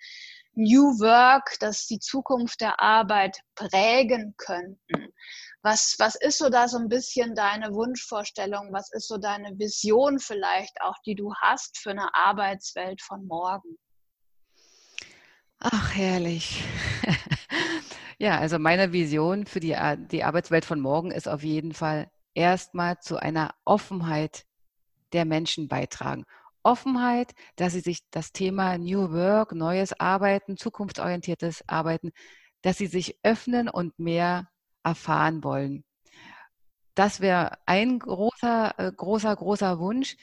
New 0.53 0.99
Work, 1.01 1.57
das 1.61 1.87
die 1.87 1.99
Zukunft 1.99 2.61
der 2.61 2.81
Arbeit 2.81 3.39
prägen 3.55 4.35
könnten. 4.37 5.13
Was, 5.63 5.97
was 5.99 6.15
ist 6.17 6.39
so 6.39 6.51
da 6.51 6.69
so 6.69 6.79
ein 6.79 6.89
bisschen 6.89 7.35
deine 7.35 7.75
Wunschvorstellung? 7.75 8.73
Was 8.73 8.93
ist 8.93 9.09
so 9.09 9.17
deine 9.17 9.59
Vision 9.59 10.19
vielleicht 10.19 10.81
auch, 10.83 10.97
die 11.05 11.15
du 11.15 11.35
hast 11.41 11.79
für 11.79 11.91
eine 11.91 12.15
Arbeitswelt 12.15 13.01
von 13.03 13.27
morgen? 13.27 13.79
Ach, 15.61 15.95
herrlich. 15.95 16.63
ja, 18.19 18.39
also 18.39 18.59
meine 18.59 18.93
Vision 18.93 19.47
für 19.47 19.61
die, 19.61 19.77
die 20.11 20.25
Arbeitswelt 20.25 20.65
von 20.65 20.81
morgen 20.81 21.11
ist 21.11 21.29
auf 21.29 21.43
jeden 21.43 21.73
Fall 21.73 22.11
erstmal 22.35 22.99
zu 23.01 23.17
einer 23.19 23.55
Offenheit 23.65 24.45
der 25.13 25.25
Menschen 25.25 25.69
beitragen. 25.69 26.25
Offenheit, 26.63 27.35
dass 27.57 27.75
sie 27.75 27.81
sich 27.81 28.01
das 28.11 28.33
Thema 28.33 28.79
New 28.79 29.13
Work, 29.13 29.53
neues 29.53 29.99
Arbeiten, 30.01 30.57
zukunftsorientiertes 30.57 31.69
Arbeiten, 31.69 32.11
dass 32.63 32.79
sie 32.79 32.87
sich 32.87 33.19
öffnen 33.23 33.69
und 33.69 33.99
mehr 33.99 34.49
erfahren 34.83 35.45
wollen. 35.45 35.85
Das 36.95 37.21
wäre 37.21 37.59
ein 37.67 37.99
großer, 37.99 38.75
äh, 38.79 38.93
großer, 38.93 39.37
großer 39.37 39.79
Wunsch, 39.79 40.17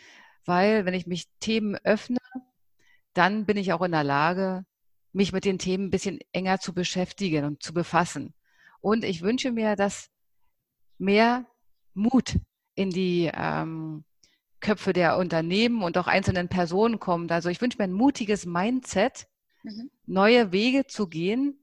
weil 0.46 0.86
wenn 0.86 0.94
ich 0.94 1.08
mich 1.08 1.30
Themen 1.40 1.78
öffne, 1.84 2.18
dann 3.14 3.46
bin 3.46 3.58
ich 3.58 3.74
auch 3.74 3.82
in 3.82 3.92
der 3.92 4.04
Lage, 4.04 4.66
mich 5.14 5.32
mit 5.32 5.46
den 5.46 5.60
Themen 5.60 5.86
ein 5.86 5.92
bisschen 5.92 6.20
enger 6.34 6.60
zu 6.60 6.74
beschäftigen 6.74 7.46
und 7.46 7.64
zu 7.64 7.74
befassen. 7.74 8.34
Und 8.82 9.06
ich 9.06 9.22
wünsche 9.22 9.52
mir, 9.52 9.76
dass 9.76 10.10
mehr 10.98 11.46
Mut 11.94 12.40
in 12.76 12.90
die 12.90 13.32
ähm, 13.34 14.04
Köpfe 14.60 14.94
der 14.94 15.18
Unternehmen 15.18 15.84
und 15.84 15.98
auch 15.98 16.08
einzelnen 16.08 16.50
Personen 16.50 17.00
kommt. 17.00 17.32
Also 17.32 17.50
ich 17.50 17.62
wünsche 17.62 17.78
mir 17.78 17.84
ein 17.86 17.94
mutiges 17.94 18.46
Mindset, 18.46 19.28
mhm. 19.62 19.92
neue 20.06 20.52
Wege 20.52 20.88
zu 20.88 21.08
gehen, 21.08 21.60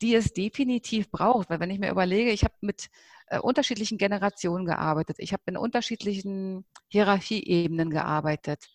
die 0.00 0.14
es 0.14 0.32
definitiv 0.32 1.10
braucht. 1.10 1.50
Weil 1.50 1.60
wenn 1.60 1.70
ich 1.70 1.80
mir 1.80 1.90
überlege, 1.90 2.30
ich 2.30 2.44
habe 2.44 2.54
mit 2.60 2.88
äh, 3.26 3.38
unterschiedlichen 3.38 3.98
Generationen 3.98 4.64
gearbeitet, 4.64 5.16
ich 5.18 5.32
habe 5.32 5.42
in 5.46 5.56
unterschiedlichen 5.56 6.64
Hierarchieebenen 6.88 7.90
gearbeitet. 7.90 8.68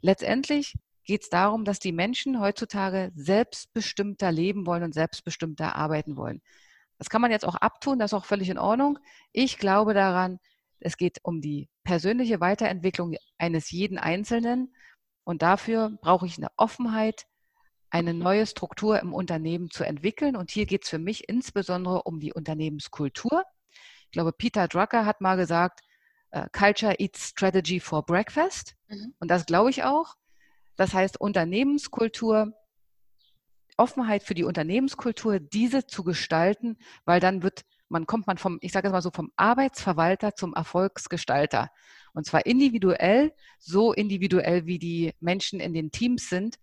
Letztendlich 0.00 0.74
geht 1.04 1.22
es 1.22 1.28
darum, 1.28 1.64
dass 1.64 1.78
die 1.78 1.92
Menschen 1.92 2.40
heutzutage 2.40 3.10
selbstbestimmter 3.14 4.30
leben 4.32 4.66
wollen 4.66 4.84
und 4.84 4.94
selbstbestimmter 4.94 5.76
arbeiten 5.76 6.16
wollen. 6.16 6.40
Das 6.98 7.10
kann 7.10 7.20
man 7.20 7.30
jetzt 7.30 7.44
auch 7.44 7.56
abtun, 7.56 7.98
das 7.98 8.12
ist 8.12 8.18
auch 8.18 8.24
völlig 8.24 8.48
in 8.48 8.58
Ordnung. 8.58 8.98
Ich 9.32 9.58
glaube 9.58 9.94
daran, 9.94 10.38
es 10.78 10.96
geht 10.96 11.18
um 11.22 11.40
die 11.40 11.68
persönliche 11.84 12.40
Weiterentwicklung 12.40 13.16
eines 13.38 13.70
jeden 13.70 13.98
Einzelnen. 13.98 14.74
Und 15.24 15.42
dafür 15.42 15.98
brauche 16.00 16.26
ich 16.26 16.38
eine 16.38 16.48
Offenheit, 16.56 17.26
eine 17.90 18.14
neue 18.14 18.46
Struktur 18.46 19.00
im 19.00 19.12
Unternehmen 19.12 19.70
zu 19.70 19.84
entwickeln. 19.84 20.36
Und 20.36 20.50
hier 20.50 20.66
geht 20.66 20.84
es 20.84 20.90
für 20.90 20.98
mich 20.98 21.28
insbesondere 21.28 22.02
um 22.02 22.20
die 22.20 22.32
Unternehmenskultur. 22.32 23.44
Ich 24.06 24.12
glaube, 24.12 24.32
Peter 24.32 24.68
Drucker 24.68 25.06
hat 25.06 25.20
mal 25.20 25.36
gesagt, 25.36 25.80
äh, 26.30 26.48
Culture 26.52 26.94
eats 26.98 27.28
Strategy 27.28 27.80
for 27.80 28.04
Breakfast. 28.04 28.74
Mhm. 28.88 29.14
Und 29.20 29.28
das 29.28 29.46
glaube 29.46 29.70
ich 29.70 29.84
auch. 29.84 30.16
Das 30.76 30.94
heißt, 30.94 31.20
Unternehmenskultur, 31.20 32.52
Offenheit 33.76 34.22
für 34.22 34.34
die 34.34 34.44
Unternehmenskultur, 34.44 35.40
diese 35.40 35.86
zu 35.86 36.04
gestalten, 36.04 36.76
weil 37.04 37.20
dann 37.20 37.42
wird 37.42 37.64
man 37.92 38.06
kommt 38.06 38.26
man 38.26 38.38
vom, 38.38 38.58
ich 38.62 38.72
sage 38.72 38.88
es 38.88 38.92
mal 38.92 39.02
so, 39.02 39.10
vom 39.10 39.30
Arbeitsverwalter 39.36 40.34
zum 40.34 40.54
Erfolgsgestalter. 40.54 41.68
Und 42.14 42.26
zwar 42.26 42.46
individuell, 42.46 43.32
so 43.58 43.92
individuell 43.92 44.66
wie 44.66 44.78
die 44.78 45.12
Menschen 45.20 45.60
in 45.60 45.74
den 45.74 45.90
Teams 45.90 46.28
sind. 46.28 46.56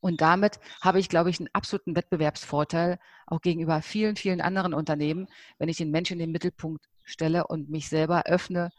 Und 0.00 0.20
damit 0.20 0.58
habe 0.82 0.98
ich, 0.98 1.08
glaube 1.08 1.30
ich, 1.30 1.38
einen 1.38 1.50
absoluten 1.52 1.96
Wettbewerbsvorteil 1.96 2.98
auch 3.26 3.40
gegenüber 3.40 3.80
vielen, 3.80 4.16
vielen 4.16 4.40
anderen 4.40 4.74
Unternehmen, 4.74 5.28
wenn 5.58 5.68
ich 5.68 5.76
den 5.76 5.92
Menschen 5.92 6.14
in 6.14 6.18
den 6.18 6.32
Mittelpunkt 6.32 6.84
stelle 7.04 7.46
und 7.46 7.70
mich 7.70 7.88
selber 7.88 8.24
öffne 8.26 8.70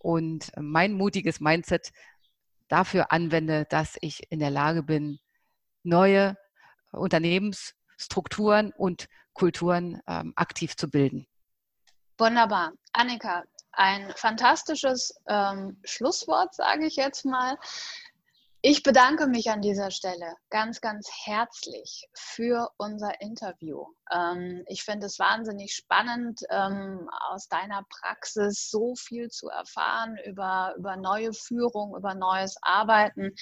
und 0.00 0.50
mein 0.58 0.92
mutiges 0.92 1.40
Mindset 1.40 1.92
dafür 2.68 3.12
anwende, 3.12 3.66
dass 3.68 3.96
ich 4.00 4.30
in 4.30 4.38
der 4.38 4.50
Lage 4.50 4.82
bin, 4.82 5.18
neue 5.82 6.36
Unternehmensstrukturen 6.92 8.72
und 8.76 9.08
Kulturen 9.32 10.00
ähm, 10.06 10.32
aktiv 10.36 10.76
zu 10.76 10.88
bilden. 10.90 11.26
Wunderbar. 12.18 12.72
Annika, 12.92 13.44
ein 13.72 14.12
fantastisches 14.16 15.14
ähm, 15.28 15.80
Schlusswort, 15.84 16.54
sage 16.54 16.86
ich 16.86 16.96
jetzt 16.96 17.24
mal. 17.24 17.56
Ich 18.70 18.82
bedanke 18.82 19.28
mich 19.28 19.48
an 19.48 19.62
dieser 19.62 19.90
Stelle 19.90 20.34
ganz, 20.50 20.82
ganz 20.82 21.08
herzlich 21.24 22.06
für 22.12 22.68
unser 22.76 23.18
Interview. 23.22 23.86
Ähm, 24.12 24.62
ich 24.66 24.82
finde 24.82 25.06
es 25.06 25.18
wahnsinnig 25.18 25.74
spannend, 25.74 26.42
ähm, 26.50 27.08
aus 27.30 27.48
deiner 27.48 27.82
Praxis 27.88 28.68
so 28.70 28.94
viel 28.94 29.30
zu 29.30 29.48
erfahren 29.48 30.18
über, 30.26 30.74
über 30.76 30.96
neue 30.96 31.32
Führung, 31.32 31.96
über 31.96 32.14
neues 32.14 32.56
Arbeiten. 32.60 33.34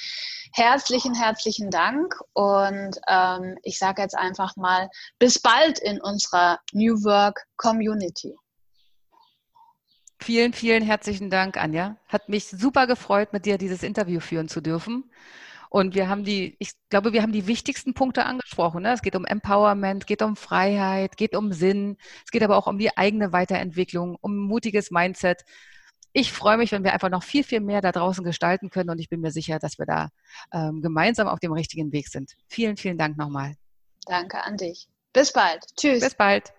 Herzlichen, 0.52 1.12
herzlichen 1.12 1.70
Dank 1.72 2.14
und 2.32 2.96
ähm, 3.08 3.58
ich 3.64 3.80
sage 3.80 4.02
jetzt 4.02 4.16
einfach 4.16 4.54
mal 4.54 4.88
bis 5.18 5.40
bald 5.40 5.80
in 5.80 6.00
unserer 6.00 6.60
New 6.72 7.02
Work 7.02 7.42
Community. 7.56 8.38
Vielen, 10.18 10.52
vielen 10.52 10.82
herzlichen 10.82 11.30
Dank, 11.30 11.56
Anja. 11.56 11.96
Hat 12.08 12.28
mich 12.28 12.46
super 12.46 12.86
gefreut, 12.86 13.32
mit 13.32 13.46
dir 13.46 13.58
dieses 13.58 13.82
Interview 13.82 14.20
führen 14.20 14.48
zu 14.48 14.60
dürfen. 14.60 15.10
Und 15.68 15.94
wir 15.94 16.08
haben 16.08 16.24
die, 16.24 16.56
ich 16.58 16.72
glaube, 16.88 17.12
wir 17.12 17.22
haben 17.22 17.32
die 17.32 17.46
wichtigsten 17.46 17.92
Punkte 17.92 18.24
angesprochen. 18.24 18.82
Ne? 18.82 18.92
Es 18.92 19.02
geht 19.02 19.16
um 19.16 19.24
Empowerment, 19.24 20.06
geht 20.06 20.22
um 20.22 20.36
Freiheit, 20.36 21.16
geht 21.16 21.36
um 21.36 21.52
Sinn. 21.52 21.96
Es 22.24 22.30
geht 22.30 22.42
aber 22.42 22.56
auch 22.56 22.66
um 22.66 22.78
die 22.78 22.96
eigene 22.96 23.32
Weiterentwicklung, 23.32 24.16
um 24.20 24.38
mutiges 24.38 24.90
Mindset. 24.90 25.44
Ich 26.12 26.32
freue 26.32 26.56
mich, 26.56 26.72
wenn 26.72 26.82
wir 26.82 26.94
einfach 26.94 27.10
noch 27.10 27.22
viel, 27.22 27.44
viel 27.44 27.60
mehr 27.60 27.82
da 27.82 27.92
draußen 27.92 28.24
gestalten 28.24 28.70
können. 28.70 28.90
Und 28.90 28.98
ich 29.00 29.10
bin 29.10 29.20
mir 29.20 29.32
sicher, 29.32 29.58
dass 29.58 29.78
wir 29.78 29.86
da 29.86 30.08
ähm, 30.52 30.80
gemeinsam 30.80 31.28
auf 31.28 31.40
dem 31.40 31.52
richtigen 31.52 31.92
Weg 31.92 32.08
sind. 32.08 32.32
Vielen, 32.48 32.76
vielen 32.78 32.96
Dank 32.96 33.18
nochmal. 33.18 33.54
Danke 34.06 34.42
an 34.42 34.56
dich. 34.56 34.88
Bis 35.12 35.32
bald. 35.32 35.64
Tschüss. 35.76 36.00
Bis 36.00 36.14
bald. 36.14 36.55